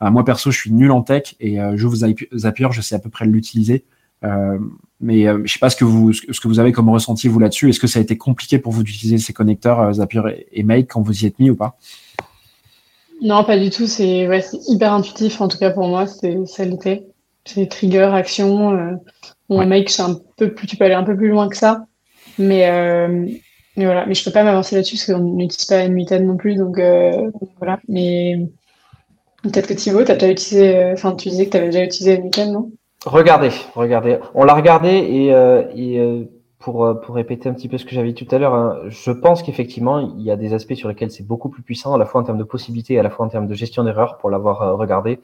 Moi 0.01 0.25
perso, 0.25 0.49
je 0.49 0.57
suis 0.57 0.71
nul 0.71 0.91
en 0.91 1.03
tech 1.03 1.35
et 1.39 1.59
vous 1.77 1.95
Zapier, 1.95 2.67
je 2.71 2.81
sais 2.81 2.95
à 2.95 2.99
peu 2.99 3.09
près 3.09 3.25
l'utiliser. 3.25 3.85
Euh, 4.23 4.59
mais 4.99 5.27
euh, 5.27 5.41
je 5.45 5.53
sais 5.53 5.59
pas 5.59 5.69
ce 5.71 5.75
que 5.75 5.83
vous 5.83 6.13
ce 6.13 6.39
que 6.39 6.47
vous 6.47 6.59
avez 6.59 6.71
comme 6.71 6.89
ressenti 6.89 7.27
vous 7.27 7.39
là-dessus. 7.39 7.69
Est-ce 7.69 7.79
que 7.79 7.87
ça 7.87 7.99
a 7.99 8.01
été 8.01 8.17
compliqué 8.17 8.59
pour 8.59 8.71
vous 8.71 8.83
d'utiliser 8.83 9.17
ces 9.17 9.33
connecteurs 9.33 9.79
euh, 9.79 9.93
Zapier 9.93 10.21
et 10.51 10.63
Make 10.63 10.87
quand 10.91 11.01
vous 11.01 11.23
y 11.23 11.25
êtes 11.25 11.39
mis 11.39 11.49
ou 11.49 11.55
pas? 11.55 11.77
Non, 13.21 13.43
pas 13.43 13.57
du 13.57 13.69
tout. 13.69 13.87
C'est 13.87 14.27
ouais, 14.27 14.43
hyper 14.67 14.93
intuitif. 14.93 15.41
En 15.41 15.47
tout 15.47 15.57
cas 15.57 15.71
pour 15.71 15.87
moi, 15.87 16.07
c'est 16.07 16.45
ça 16.45 16.65
l'était. 16.65 17.07
C'est 17.45 17.67
trigger, 17.67 18.11
action. 18.13 18.75
Euh, 18.75 18.95
bon, 19.49 19.65
Make, 19.65 19.89
c'est 19.89 20.03
un 20.03 20.19
peu 20.37 20.53
plus. 20.53 20.67
Tu 20.67 20.77
peux 20.77 20.85
aller 20.85 20.93
un 20.93 21.03
peu 21.03 21.15
plus 21.15 21.29
loin 21.29 21.49
que 21.49 21.57
ça. 21.57 21.85
Mais, 22.37 22.69
euh, 22.69 23.25
mais 23.77 23.85
voilà. 23.85 24.05
Mais 24.05 24.13
je 24.13 24.23
peux 24.23 24.31
pas 24.31 24.43
m'avancer 24.43 24.75
là-dessus 24.75 24.97
parce 24.97 25.05
qu'on 25.07 25.35
n'utilise 25.35 25.65
pas 25.65 25.83
une 25.83 25.93
mitaine 25.93 26.27
non 26.27 26.37
plus. 26.37 26.55
Donc, 26.55 26.77
euh, 26.77 27.31
voilà. 27.57 27.79
Mais 27.87 28.37
peut-être 29.41 29.67
que 29.67 29.73
Thibaut, 29.73 30.03
tu 30.03 30.11
as 30.11 30.15
déjà 30.15 30.31
utilisé. 30.31 30.91
Enfin, 30.93 31.15
tu 31.15 31.29
disais 31.29 31.45
que 31.45 31.51
tu 31.51 31.57
avais 31.57 31.69
déjà 31.69 31.83
utilisé 31.83 32.15
une 32.15 32.23
mitaine, 32.25 32.51
non? 32.51 32.71
Regardez, 33.05 33.49
regardez. 33.73 34.19
On 34.35 34.43
l'a 34.43 34.53
regardé 34.53 34.89
et, 34.89 35.33
euh, 35.33 35.63
et 35.73 35.99
euh, 35.99 36.25
pour, 36.59 36.85
euh, 36.85 36.93
pour 36.93 37.15
répéter 37.15 37.49
un 37.49 37.53
petit 37.53 37.67
peu 37.67 37.79
ce 37.79 37.85
que 37.85 37.95
j'avais 37.95 38.13
dit 38.13 38.25
tout 38.25 38.35
à 38.35 38.37
l'heure, 38.37 38.53
hein, 38.53 38.79
je 38.89 39.09
pense 39.09 39.41
qu'effectivement, 39.41 39.99
il 39.99 40.21
y 40.21 40.29
a 40.29 40.35
des 40.35 40.53
aspects 40.53 40.75
sur 40.75 40.87
lesquels 40.87 41.09
c'est 41.09 41.25
beaucoup 41.25 41.49
plus 41.49 41.63
puissant, 41.63 41.95
à 41.95 41.97
la 41.97 42.05
fois 42.05 42.21
en 42.21 42.23
termes 42.23 42.37
de 42.37 42.43
possibilités, 42.43 42.99
à 42.99 43.03
la 43.03 43.09
fois 43.09 43.25
en 43.25 43.29
termes 43.29 43.47
de 43.47 43.55
gestion 43.55 43.83
d'erreurs, 43.83 44.19
pour 44.19 44.29
l'avoir 44.29 44.77
regardé. 44.77 45.19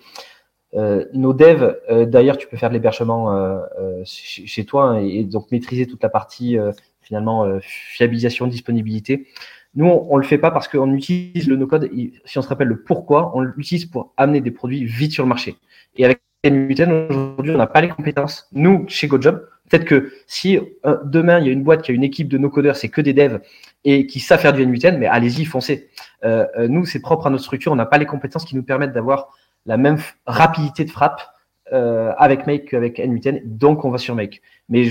nos 0.73 1.33
devs, 1.33 1.77
d'ailleurs, 2.07 2.37
tu 2.37 2.47
peux 2.47 2.57
faire 2.57 2.69
de 2.69 2.73
l'hébergement 2.73 3.59
chez, 4.05 4.65
toi 4.65 4.85
hein, 4.85 4.99
et, 4.99 5.23
donc 5.23 5.51
maîtriser 5.51 5.85
toute 5.85 6.01
la 6.01 6.09
partie 6.09 6.57
finalement 7.01 7.47
fiabilisation, 7.61 8.47
disponibilité. 8.47 9.27
Nous, 9.75 9.85
on, 9.85 10.07
on 10.09 10.17
le 10.17 10.23
fait 10.23 10.39
pas 10.39 10.49
parce 10.49 10.67
qu'on 10.67 10.91
utilise 10.93 11.47
le 11.47 11.55
no-code. 11.55 11.91
Si 12.25 12.39
on 12.39 12.41
se 12.41 12.47
rappelle 12.47 12.69
le 12.69 12.81
pourquoi, 12.81 13.31
on 13.35 13.41
l'utilise 13.41 13.85
pour 13.85 14.13
amener 14.17 14.41
des 14.41 14.51
produits 14.51 14.83
vite 14.83 15.11
sur 15.11 15.23
le 15.23 15.29
marché. 15.29 15.57
Et 15.95 16.05
aujourd'hui, 16.45 17.53
on 17.53 17.57
n'a 17.57 17.67
pas 17.67 17.81
les 17.81 17.89
compétences. 17.89 18.47
Nous, 18.53 18.85
chez 18.87 19.07
GoJob, 19.07 19.47
peut-être 19.69 19.85
que 19.85 20.11
si 20.27 20.57
euh, 20.57 20.97
demain, 21.03 21.39
il 21.39 21.45
y 21.47 21.49
a 21.49 21.51
une 21.51 21.63
boîte 21.63 21.81
qui 21.81 21.91
a 21.91 21.93
une 21.93 22.03
équipe 22.03 22.27
de 22.27 22.37
no-codeurs, 22.37 22.75
c'est 22.75 22.89
que 22.89 23.01
des 23.01 23.13
devs 23.13 23.39
et 23.83 24.05
qui 24.07 24.19
savent 24.19 24.39
faire 24.39 24.53
du 24.53 24.65
N8N, 24.65 24.97
mais 24.97 25.07
allez-y, 25.07 25.45
foncez. 25.45 25.89
Euh, 26.23 26.45
euh, 26.57 26.67
nous, 26.67 26.85
c'est 26.85 26.99
propre 26.99 27.27
à 27.27 27.29
notre 27.29 27.43
structure, 27.43 27.71
on 27.71 27.75
n'a 27.75 27.85
pas 27.85 27.97
les 27.97 28.05
compétences 28.05 28.45
qui 28.45 28.55
nous 28.55 28.63
permettent 28.63 28.93
d'avoir 28.93 29.29
la 29.65 29.77
même 29.77 29.97
rapidité 30.25 30.85
de 30.85 30.91
frappe 30.91 31.21
avec 31.69 32.47
Make 32.47 32.69
qu'avec 32.69 32.97
N8N, 32.97 33.41
donc 33.43 33.83
on 33.83 33.89
va 33.89 33.97
sur 33.97 34.15
Make. 34.15 34.41
Mais 34.69 34.87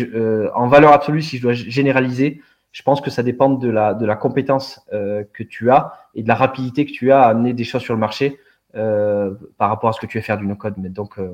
en 0.55 0.69
valeur 0.69 0.93
absolue, 0.93 1.23
si 1.23 1.39
je 1.39 1.43
dois 1.43 1.55
généraliser, 1.55 2.43
je 2.71 2.83
pense 2.83 3.01
que 3.01 3.09
ça 3.09 3.23
dépend 3.23 3.49
de 3.49 3.71
la, 3.71 3.95
de 3.95 4.05
la 4.05 4.15
compétence 4.15 4.87
que 4.91 5.43
tu 5.43 5.71
as 5.71 5.95
et 6.15 6.23
de 6.23 6.29
la 6.29 6.35
rapidité 6.35 6.85
que 6.85 6.93
tu 6.93 7.13
as 7.13 7.23
à 7.23 7.29
amener 7.29 7.55
des 7.55 7.65
choses 7.65 7.81
sur 7.81 7.95
le 7.95 8.01
marché. 8.01 8.39
Euh, 8.77 9.31
par 9.57 9.71
rapport 9.71 9.89
à 9.89 9.93
ce 9.95 10.01
que 10.01 10.07
tu 10.07 10.19
veux 10.19 10.23
faire 10.23 10.37
du 10.37 10.47
no-code. 10.47 10.75
Mais 10.77 10.91
donc, 10.91 11.15
il 11.17 11.23
euh, 11.23 11.31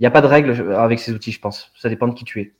n'y 0.00 0.06
a 0.06 0.10
pas 0.10 0.20
de 0.20 0.26
règle 0.26 0.74
avec 0.74 0.98
ces 0.98 1.12
outils, 1.12 1.30
je 1.30 1.38
pense. 1.38 1.70
Ça 1.76 1.88
dépend 1.88 2.08
de 2.08 2.14
qui 2.14 2.24
tu 2.24 2.40
es. 2.40 2.52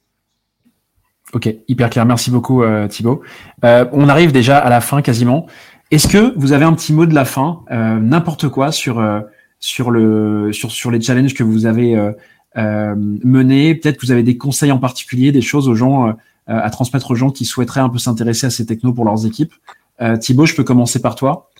Ok, 1.32 1.48
hyper 1.66 1.90
clair. 1.90 2.06
Merci 2.06 2.30
beaucoup, 2.30 2.62
euh, 2.62 2.86
Thibaut. 2.86 3.22
on 3.62 4.08
arrive 4.08 4.30
déjà 4.30 4.58
à 4.58 4.70
la 4.70 4.80
fin 4.80 5.02
quasiment. 5.02 5.46
Est-ce 5.90 6.06
que 6.06 6.38
vous 6.38 6.52
avez 6.52 6.64
un 6.64 6.72
petit 6.74 6.92
mot 6.92 7.06
de 7.06 7.14
la 7.14 7.24
fin, 7.24 7.64
n'importe 7.70 8.48
quoi 8.48 8.70
sur 8.70 9.04
sur 9.58 9.90
le 9.90 10.52
sur 10.52 10.70
sur 10.70 10.92
les 10.92 11.00
challenges 11.00 11.34
que 11.34 11.42
vous 11.42 11.66
avez 11.66 12.12
menés? 12.54 13.74
Peut-être 13.74 13.96
que 13.96 14.06
vous 14.06 14.12
avez 14.12 14.22
des 14.22 14.36
conseils 14.36 14.70
en 14.70 14.78
particulier, 14.78 15.32
des 15.32 15.42
choses 15.42 15.68
aux 15.68 15.74
gens 15.74 16.14
à 16.46 16.70
transmettre 16.70 17.10
aux 17.10 17.16
gens 17.16 17.30
qui 17.30 17.44
souhaiteraient 17.44 17.80
un 17.80 17.88
peu 17.88 17.98
s'intéresser 17.98 18.46
à 18.46 18.50
ces 18.50 18.66
technos 18.66 18.92
pour 18.92 19.04
leurs 19.04 19.26
équipes. 19.26 19.54
Thibaut, 20.20 20.46
je 20.46 20.54
peux 20.54 20.64
commencer 20.64 21.02
par 21.02 21.16
toi. 21.16 21.50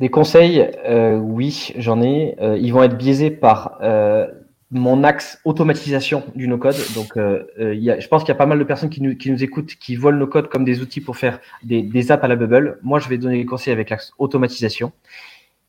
Des 0.00 0.08
conseils, 0.08 0.68
euh, 0.86 1.16
oui, 1.16 1.72
j'en 1.76 2.02
ai. 2.02 2.36
Euh, 2.40 2.58
ils 2.58 2.72
vont 2.72 2.82
être 2.82 2.96
biaisés 2.96 3.30
par 3.30 3.78
euh, 3.82 4.26
mon 4.74 5.04
axe 5.04 5.40
automatisation 5.44 6.24
du 6.34 6.48
no-code. 6.48 6.74
Donc, 6.94 7.16
euh, 7.16 7.44
euh, 7.60 7.74
y 7.74 7.90
a, 7.90 8.00
je 8.00 8.08
pense 8.08 8.22
qu'il 8.22 8.30
y 8.30 8.32
a 8.32 8.38
pas 8.38 8.44
mal 8.44 8.58
de 8.58 8.64
personnes 8.64 8.90
qui 8.90 9.00
nous, 9.00 9.16
qui 9.16 9.30
nous 9.30 9.42
écoutent, 9.44 9.76
qui 9.76 9.94
voient 9.94 10.10
le 10.10 10.18
no-code 10.18 10.48
comme 10.48 10.64
des 10.64 10.80
outils 10.82 11.00
pour 11.00 11.16
faire 11.16 11.38
des, 11.62 11.82
des, 11.82 12.10
apps 12.10 12.24
à 12.24 12.28
la 12.28 12.34
bubble. 12.34 12.78
Moi, 12.82 12.98
je 12.98 13.08
vais 13.08 13.16
donner 13.16 13.36
des 13.36 13.46
conseils 13.46 13.72
avec 13.72 13.88
l'axe 13.88 14.12
automatisation. 14.18 14.92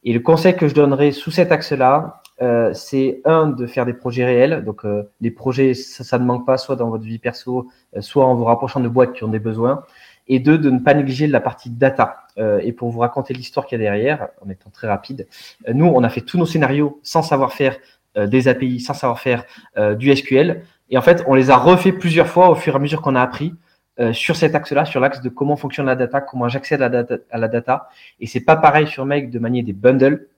Et 0.04 0.12
le 0.12 0.20
conseil 0.20 0.56
que 0.56 0.68
je 0.68 0.74
donnerai 0.74 1.12
sous 1.12 1.32
cet 1.32 1.52
axe-là, 1.52 2.22
euh, 2.42 2.74
c'est 2.74 3.22
un 3.26 3.48
de 3.48 3.68
faire 3.68 3.86
des 3.86 3.94
projets 3.94 4.26
réels. 4.26 4.64
Donc, 4.66 4.82
les 5.22 5.32
projets, 5.32 5.76
ça, 5.76 6.04
ça, 6.04 6.18
ne 6.18 6.26
manque 6.26 6.46
pas, 6.46 6.58
soit 6.58 6.76
dans 6.76 6.90
votre 6.90 7.04
vie 7.04 7.20
perso, 7.20 7.70
soit 8.00 8.26
en 8.26 8.36
vous 8.36 8.44
rapprochant 8.44 8.80
de 8.80 8.88
boîtes 8.88 9.14
qui 9.14 9.24
ont 9.24 9.30
des 9.30 9.40
besoins. 9.40 9.84
Et 10.28 10.40
deux, 10.40 10.58
de 10.58 10.70
ne 10.70 10.80
pas 10.80 10.94
négliger 10.94 11.28
la 11.28 11.40
partie 11.40 11.70
data. 11.70 12.28
et 12.38 12.74
pour 12.74 12.90
vous 12.90 13.00
raconter 13.00 13.34
l'histoire 13.34 13.66
qu'il 13.66 13.80
y 13.80 13.82
a 13.82 13.84
derrière, 13.84 14.30
en 14.44 14.50
étant 14.50 14.70
très 14.72 14.88
rapide, 14.88 15.28
nous, 15.72 15.86
on 15.86 16.04
a 16.04 16.10
fait 16.10 16.22
tous 16.22 16.38
nos 16.38 16.46
scénarios 16.46 17.00
sans 17.04 17.22
savoir 17.22 17.54
faire 17.54 17.78
euh, 18.18 18.28
des 18.28 18.48
API, 18.48 18.80
sans 18.80 18.94
savoir 18.94 19.20
faire 19.20 19.44
euh, 19.78 19.94
du 19.94 20.16
SQL. 20.16 20.64
Et 20.90 20.98
en 20.98 21.02
fait, 21.02 21.24
on 21.28 21.34
les 21.34 21.50
a 21.50 21.58
refait 21.58 21.92
plusieurs 21.92 22.28
fois 22.28 22.50
au 22.50 22.56
fur 22.56 22.74
et 22.74 22.76
à 22.78 22.80
mesure 22.80 23.02
qu'on 23.02 23.16
a 23.16 23.22
appris 23.22 23.54
euh, 24.00 24.14
sur 24.14 24.38
cet 24.38 24.56
axe-là, 24.56 24.86
sur 24.86 25.02
l'axe 25.02 25.22
de 25.22 25.28
comment 25.28 25.58
fonctionne 25.58 25.88
la 25.88 25.98
data, 25.98 26.22
comment 26.22 26.48
j'accède 26.48 26.82
à, 26.82 27.06
à, 27.30 27.38
la 27.38 27.48
data. 27.50 27.90
Et 28.22 28.28
c'est 28.28 28.40
pas 28.40 28.56
pareil 28.56 28.88
sur 28.88 29.06
Make 29.06 29.32
de 29.32 29.40
manier 29.40 29.64
des 29.64 29.74
bundles 29.74 30.30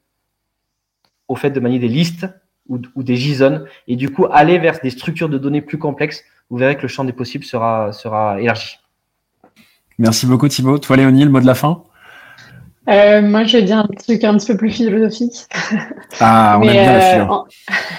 au 1.27 1.35
fait 1.35 1.51
de 1.51 1.59
manier 1.59 1.77
des 1.77 1.87
listes 1.87 2.27
ou, 2.67 2.79
ou, 2.95 3.03
des 3.03 3.15
JSON. 3.15 3.65
Et 3.87 3.95
du 3.95 4.09
coup, 4.09 4.25
aller 4.31 4.57
vers 4.57 4.79
des 4.79 4.89
structures 4.89 5.29
de 5.29 5.37
données 5.37 5.61
plus 5.61 5.77
complexes, 5.77 6.23
vous 6.49 6.57
verrez 6.57 6.77
que 6.77 6.81
le 6.81 6.87
champ 6.87 7.03
des 7.03 7.13
possibles 7.13 7.45
sera, 7.45 7.93
sera 7.93 8.41
élargi. 8.41 8.79
Merci 9.99 10.25
beaucoup 10.25 10.47
Thibaut. 10.47 10.77
Toi 10.77 10.97
Léonie, 10.97 11.23
le 11.23 11.31
mot 11.31 11.39
de 11.39 11.45
la 11.45 11.55
fin? 11.55 11.83
Euh, 12.89 13.21
moi, 13.21 13.43
je 13.43 13.57
vais 13.57 13.63
dire 13.63 13.79
un 13.79 13.87
truc 13.87 14.23
un 14.23 14.37
petit 14.37 14.47
peu 14.47 14.57
plus 14.57 14.71
philosophique. 14.71 15.45
Ah, 16.19 16.57
on 16.57 16.65
mais, 16.65 16.67
aime 16.67 16.73
bien 16.73 16.93
la 16.93 17.11
philo. 17.11 17.25
En... 17.25 17.45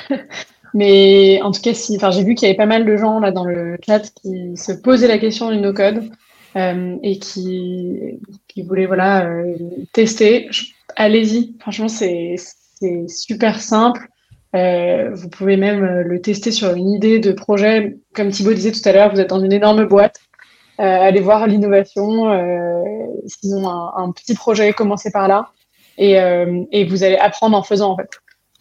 mais 0.74 1.40
en 1.42 1.50
tout 1.50 1.60
cas, 1.60 1.74
si, 1.74 1.96
enfin, 1.96 2.10
j'ai 2.10 2.24
vu 2.24 2.34
qu'il 2.34 2.46
y 2.46 2.50
avait 2.50 2.56
pas 2.56 2.66
mal 2.66 2.86
de 2.86 2.96
gens 2.96 3.20
là 3.20 3.30
dans 3.30 3.44
le 3.44 3.76
chat 3.84 4.10
qui 4.22 4.56
se 4.56 4.72
posaient 4.72 5.08
la 5.08 5.18
question 5.18 5.50
du 5.50 5.58
no-code 5.58 6.08
euh, 6.56 6.96
et 7.02 7.18
qui, 7.18 8.18
qui 8.48 8.62
voulaient 8.62 8.86
voilà 8.86 9.26
euh, 9.26 9.56
tester. 9.92 10.48
Allez-y. 10.96 11.54
Franchement, 11.60 11.88
c'est 11.88 12.36
c'est 12.36 13.08
super 13.08 13.60
simple. 13.60 14.08
Euh, 14.56 15.10
vous 15.12 15.28
pouvez 15.28 15.58
même 15.58 15.84
le 15.84 16.20
tester 16.22 16.50
sur 16.50 16.72
une 16.74 16.90
idée 16.92 17.18
de 17.18 17.32
projet. 17.32 17.98
Comme 18.14 18.30
Thibaut 18.30 18.54
disait 18.54 18.72
tout 18.72 18.88
à 18.88 18.92
l'heure, 18.92 19.12
vous 19.12 19.20
êtes 19.20 19.28
dans 19.28 19.44
une 19.44 19.52
énorme 19.52 19.84
boîte. 19.84 20.18
Euh, 20.80 20.84
aller 20.84 21.20
voir 21.20 21.46
l'innovation, 21.48 22.30
euh, 22.30 22.84
sinon 23.26 23.68
un, 23.68 23.92
un, 23.96 24.12
petit 24.12 24.34
projet, 24.34 24.72
commencer 24.72 25.10
par 25.10 25.26
là, 25.26 25.50
et, 25.96 26.20
euh, 26.20 26.62
et, 26.70 26.84
vous 26.84 27.02
allez 27.02 27.16
apprendre 27.16 27.56
en 27.56 27.64
faisant 27.64 27.92
en 27.92 27.96
fait. 27.96 28.10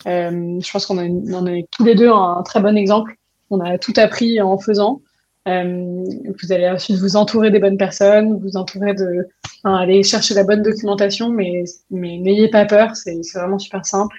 je 0.05 0.72
pense 0.72 0.88
qu'on 0.88 0.97
en 0.97 1.45
est 1.45 1.68
tous 1.70 1.86
les 1.86 1.93
deux 1.93 2.09
un, 2.09 2.41
très 2.43 2.59
bon 2.59 2.76
exemple. 2.76 3.15
On 3.51 3.59
a 3.59 3.78
tout 3.78 3.93
appris 3.97 4.41
en 4.41 4.57
faisant. 4.57 5.01
vous 5.45 6.51
allez 6.51 6.68
ensuite 6.68 6.97
vous 6.97 7.18
entourer 7.18 7.51
des 7.51 7.59
bonnes 7.59 7.78
personnes, 7.78 8.39
vous 8.39 8.57
entourer 8.57 8.95
de, 8.95 9.28
enfin, 9.63 9.76
aller 9.76 10.01
chercher 10.01 10.34
la 10.34 10.43
bonne 10.43 10.63
documentation, 10.63 11.30
mais 11.30 11.65
mais 11.91 12.18
n'ayez 12.18 12.49
pas 12.49 12.65
peur, 12.65 12.95
c'est 12.95 13.20
vraiment 13.36 13.59
super 13.59 13.86
simple 13.86 14.18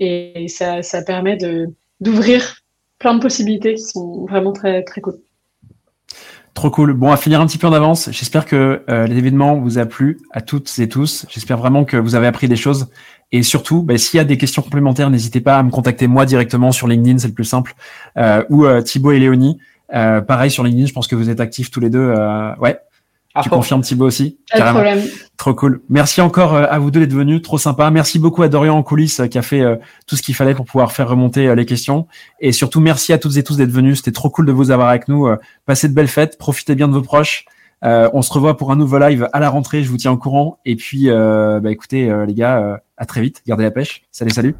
et 0.00 0.46
ça, 0.48 0.82
ça 0.82 1.02
permet 1.02 1.36
de 1.36 1.68
d'ouvrir 2.00 2.56
plein 2.98 3.14
de 3.14 3.20
possibilités 3.20 3.74
qui 3.74 3.82
sont 3.82 4.26
vraiment 4.26 4.52
très 4.52 4.82
très 4.84 5.00
cool. 5.00 5.18
Trop 6.56 6.70
cool. 6.70 6.94
Bon, 6.94 7.12
à 7.12 7.18
finir 7.18 7.42
un 7.42 7.46
petit 7.46 7.58
peu 7.58 7.66
en 7.66 7.72
avance. 7.74 8.08
J'espère 8.12 8.46
que 8.46 8.82
euh, 8.88 9.06
l'événement 9.06 9.56
vous 9.56 9.76
a 9.76 9.84
plu 9.84 10.22
à 10.30 10.40
toutes 10.40 10.72
et 10.78 10.88
tous. 10.88 11.26
J'espère 11.28 11.58
vraiment 11.58 11.84
que 11.84 11.98
vous 11.98 12.14
avez 12.14 12.26
appris 12.26 12.48
des 12.48 12.56
choses. 12.56 12.88
Et 13.30 13.42
surtout, 13.42 13.82
bah, 13.82 13.98
s'il 13.98 14.16
y 14.16 14.20
a 14.20 14.24
des 14.24 14.38
questions 14.38 14.62
complémentaires, 14.62 15.10
n'hésitez 15.10 15.42
pas 15.42 15.58
à 15.58 15.62
me 15.62 15.70
contacter 15.70 16.06
moi 16.06 16.24
directement 16.24 16.72
sur 16.72 16.88
LinkedIn, 16.88 17.18
c'est 17.18 17.28
le 17.28 17.34
plus 17.34 17.44
simple, 17.44 17.74
euh, 18.16 18.42
ou 18.48 18.64
euh, 18.64 18.80
Thibaut 18.80 19.12
et 19.12 19.18
Léonie. 19.18 19.58
Euh, 19.94 20.22
pareil 20.22 20.50
sur 20.50 20.64
LinkedIn, 20.64 20.86
je 20.86 20.94
pense 20.94 21.08
que 21.08 21.14
vous 21.14 21.28
êtes 21.28 21.40
actifs 21.40 21.70
tous 21.70 21.80
les 21.80 21.90
deux. 21.90 22.14
Ouais, 22.58 22.78
ah, 23.36 23.42
tu 23.42 23.50
confirmes 23.50 23.82
Thibaut 23.82 24.06
aussi 24.06 24.38
Pas 24.50 24.60
de 24.60 24.70
problème. 24.70 25.02
Trop 25.36 25.54
cool. 25.54 25.82
Merci 25.88 26.20
encore 26.20 26.54
euh, 26.54 26.66
à 26.68 26.78
vous 26.78 26.90
deux 26.90 27.00
d'être 27.00 27.12
venus, 27.12 27.42
trop 27.42 27.58
sympa. 27.58 27.90
Merci 27.90 28.18
beaucoup 28.18 28.42
à 28.42 28.48
Dorian 28.48 28.76
en 28.76 28.82
coulisses 28.82 29.22
qui 29.30 29.38
a 29.38 29.42
fait 29.42 29.62
tout 30.06 30.16
ce 30.16 30.22
qu'il 30.22 30.34
fallait 30.34 30.54
pour 30.54 30.64
pouvoir 30.64 30.92
faire 30.92 31.08
remonter 31.08 31.54
les 31.54 31.66
questions. 31.66 32.06
Et 32.40 32.52
surtout, 32.52 32.80
merci 32.80 33.12
à 33.12 33.18
toutes 33.18 33.36
et 33.36 33.42
tous 33.42 33.56
d'être 33.56 33.70
venus. 33.70 33.98
C'était 33.98 34.12
trop 34.12 34.30
cool 34.30 34.46
de 34.46 34.52
vous 34.52 34.70
avoir 34.70 34.88
avec 34.88 35.08
nous. 35.08 35.28
Passez 35.66 35.88
de 35.88 35.94
belles 35.94 36.08
fêtes, 36.08 36.38
profitez 36.38 36.74
bien 36.74 36.88
de 36.88 36.94
vos 36.94 37.02
proches. 37.02 37.44
Euh, 37.84 38.08
on 38.12 38.22
se 38.22 38.32
revoit 38.32 38.56
pour 38.56 38.72
un 38.72 38.76
nouveau 38.76 38.98
live 38.98 39.28
à 39.32 39.40
la 39.40 39.50
rentrée, 39.50 39.82
je 39.82 39.90
vous 39.90 39.96
tiens 39.96 40.12
au 40.12 40.16
courant. 40.16 40.58
Et 40.64 40.76
puis, 40.76 41.10
euh, 41.10 41.60
bah 41.60 41.70
écoutez, 41.70 42.10
euh, 42.10 42.26
les 42.26 42.34
gars, 42.34 42.80
à 42.96 43.06
très 43.06 43.20
vite. 43.20 43.42
Gardez 43.46 43.64
la 43.64 43.70
pêche. 43.70 44.02
Salut, 44.10 44.30
salut. 44.30 44.54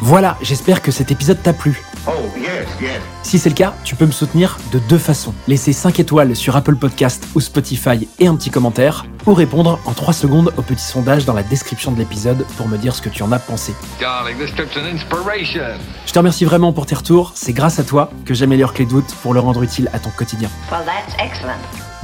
Voilà, 0.00 0.36
j'espère 0.42 0.80
que 0.80 0.92
cet 0.92 1.10
épisode 1.10 1.42
t'a 1.42 1.52
plu. 1.52 1.82
Oh, 2.06 2.12
yes, 2.36 2.68
yes. 2.80 3.00
Si 3.24 3.38
c'est 3.38 3.48
le 3.48 3.54
cas, 3.54 3.74
tu 3.82 3.96
peux 3.96 4.06
me 4.06 4.12
soutenir 4.12 4.56
de 4.72 4.78
deux 4.78 4.98
façons. 4.98 5.34
Laisser 5.48 5.72
5 5.72 5.98
étoiles 5.98 6.36
sur 6.36 6.56
Apple 6.56 6.76
Podcast 6.76 7.26
ou 7.34 7.40
Spotify 7.40 8.08
et 8.20 8.28
un 8.28 8.36
petit 8.36 8.50
commentaire, 8.50 9.06
ou 9.26 9.34
répondre 9.34 9.80
en 9.86 9.92
3 9.92 10.14
secondes 10.14 10.52
au 10.56 10.62
petit 10.62 10.84
sondage 10.84 11.24
dans 11.24 11.34
la 11.34 11.42
description 11.42 11.90
de 11.90 11.98
l'épisode 11.98 12.46
pour 12.56 12.68
me 12.68 12.78
dire 12.78 12.94
ce 12.94 13.02
que 13.02 13.08
tu 13.08 13.24
en 13.24 13.32
as 13.32 13.40
pensé. 13.40 13.74
Darling, 14.00 14.36
Je 14.38 16.12
te 16.12 16.18
remercie 16.18 16.44
vraiment 16.44 16.72
pour 16.72 16.86
tes 16.86 16.94
retours, 16.94 17.32
c'est 17.34 17.52
grâce 17.52 17.80
à 17.80 17.84
toi 17.84 18.10
que 18.24 18.34
j'améliore 18.34 18.74
Clé 18.74 18.86
de 18.86 18.90
voûte 18.90 19.14
pour 19.22 19.34
le 19.34 19.40
rendre 19.40 19.62
utile 19.62 19.90
à 19.92 19.98
ton 19.98 20.10
quotidien. 20.10 20.48
Well, 20.70 20.84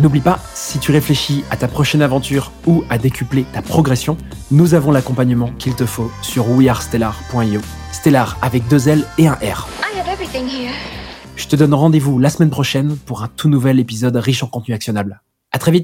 N'oublie 0.01 0.20
pas, 0.20 0.40
si 0.55 0.80
tu 0.80 0.90
réfléchis 0.90 1.45
à 1.53 1.57
ta 1.57 1.68
prochaine 1.68 2.03
aventure 2.03 2.51
ou 2.66 2.82
à 2.90 2.99
décupler 2.99 3.45
ta 3.53 3.62
progression, 3.62 4.16
nous 4.51 4.74
avons 4.74 4.90
l'accompagnement 4.90 5.51
qu'il 5.59 5.76
te 5.76 5.86
faut 5.86 6.11
sur 6.20 6.51
wearestellar.io. 6.51 7.61
Stellar 7.95 8.36
avec 8.42 8.66
deux 8.66 8.88
L 8.88 9.05
et 9.18 9.28
un 9.28 9.34
R. 9.34 9.68
Je 11.36 11.47
te 11.47 11.55
donne 11.55 11.72
rendez-vous 11.72 12.18
la 12.18 12.28
semaine 12.28 12.51
prochaine 12.51 12.97
pour 12.97 13.22
un 13.22 13.28
tout 13.28 13.49
nouvel 13.49 13.78
épisode 13.78 14.16
riche 14.16 14.42
en 14.42 14.49
contenu 14.49 14.74
actionnable. 14.74 15.22
À 15.53 15.59
très 15.59 15.70
vite 15.70 15.82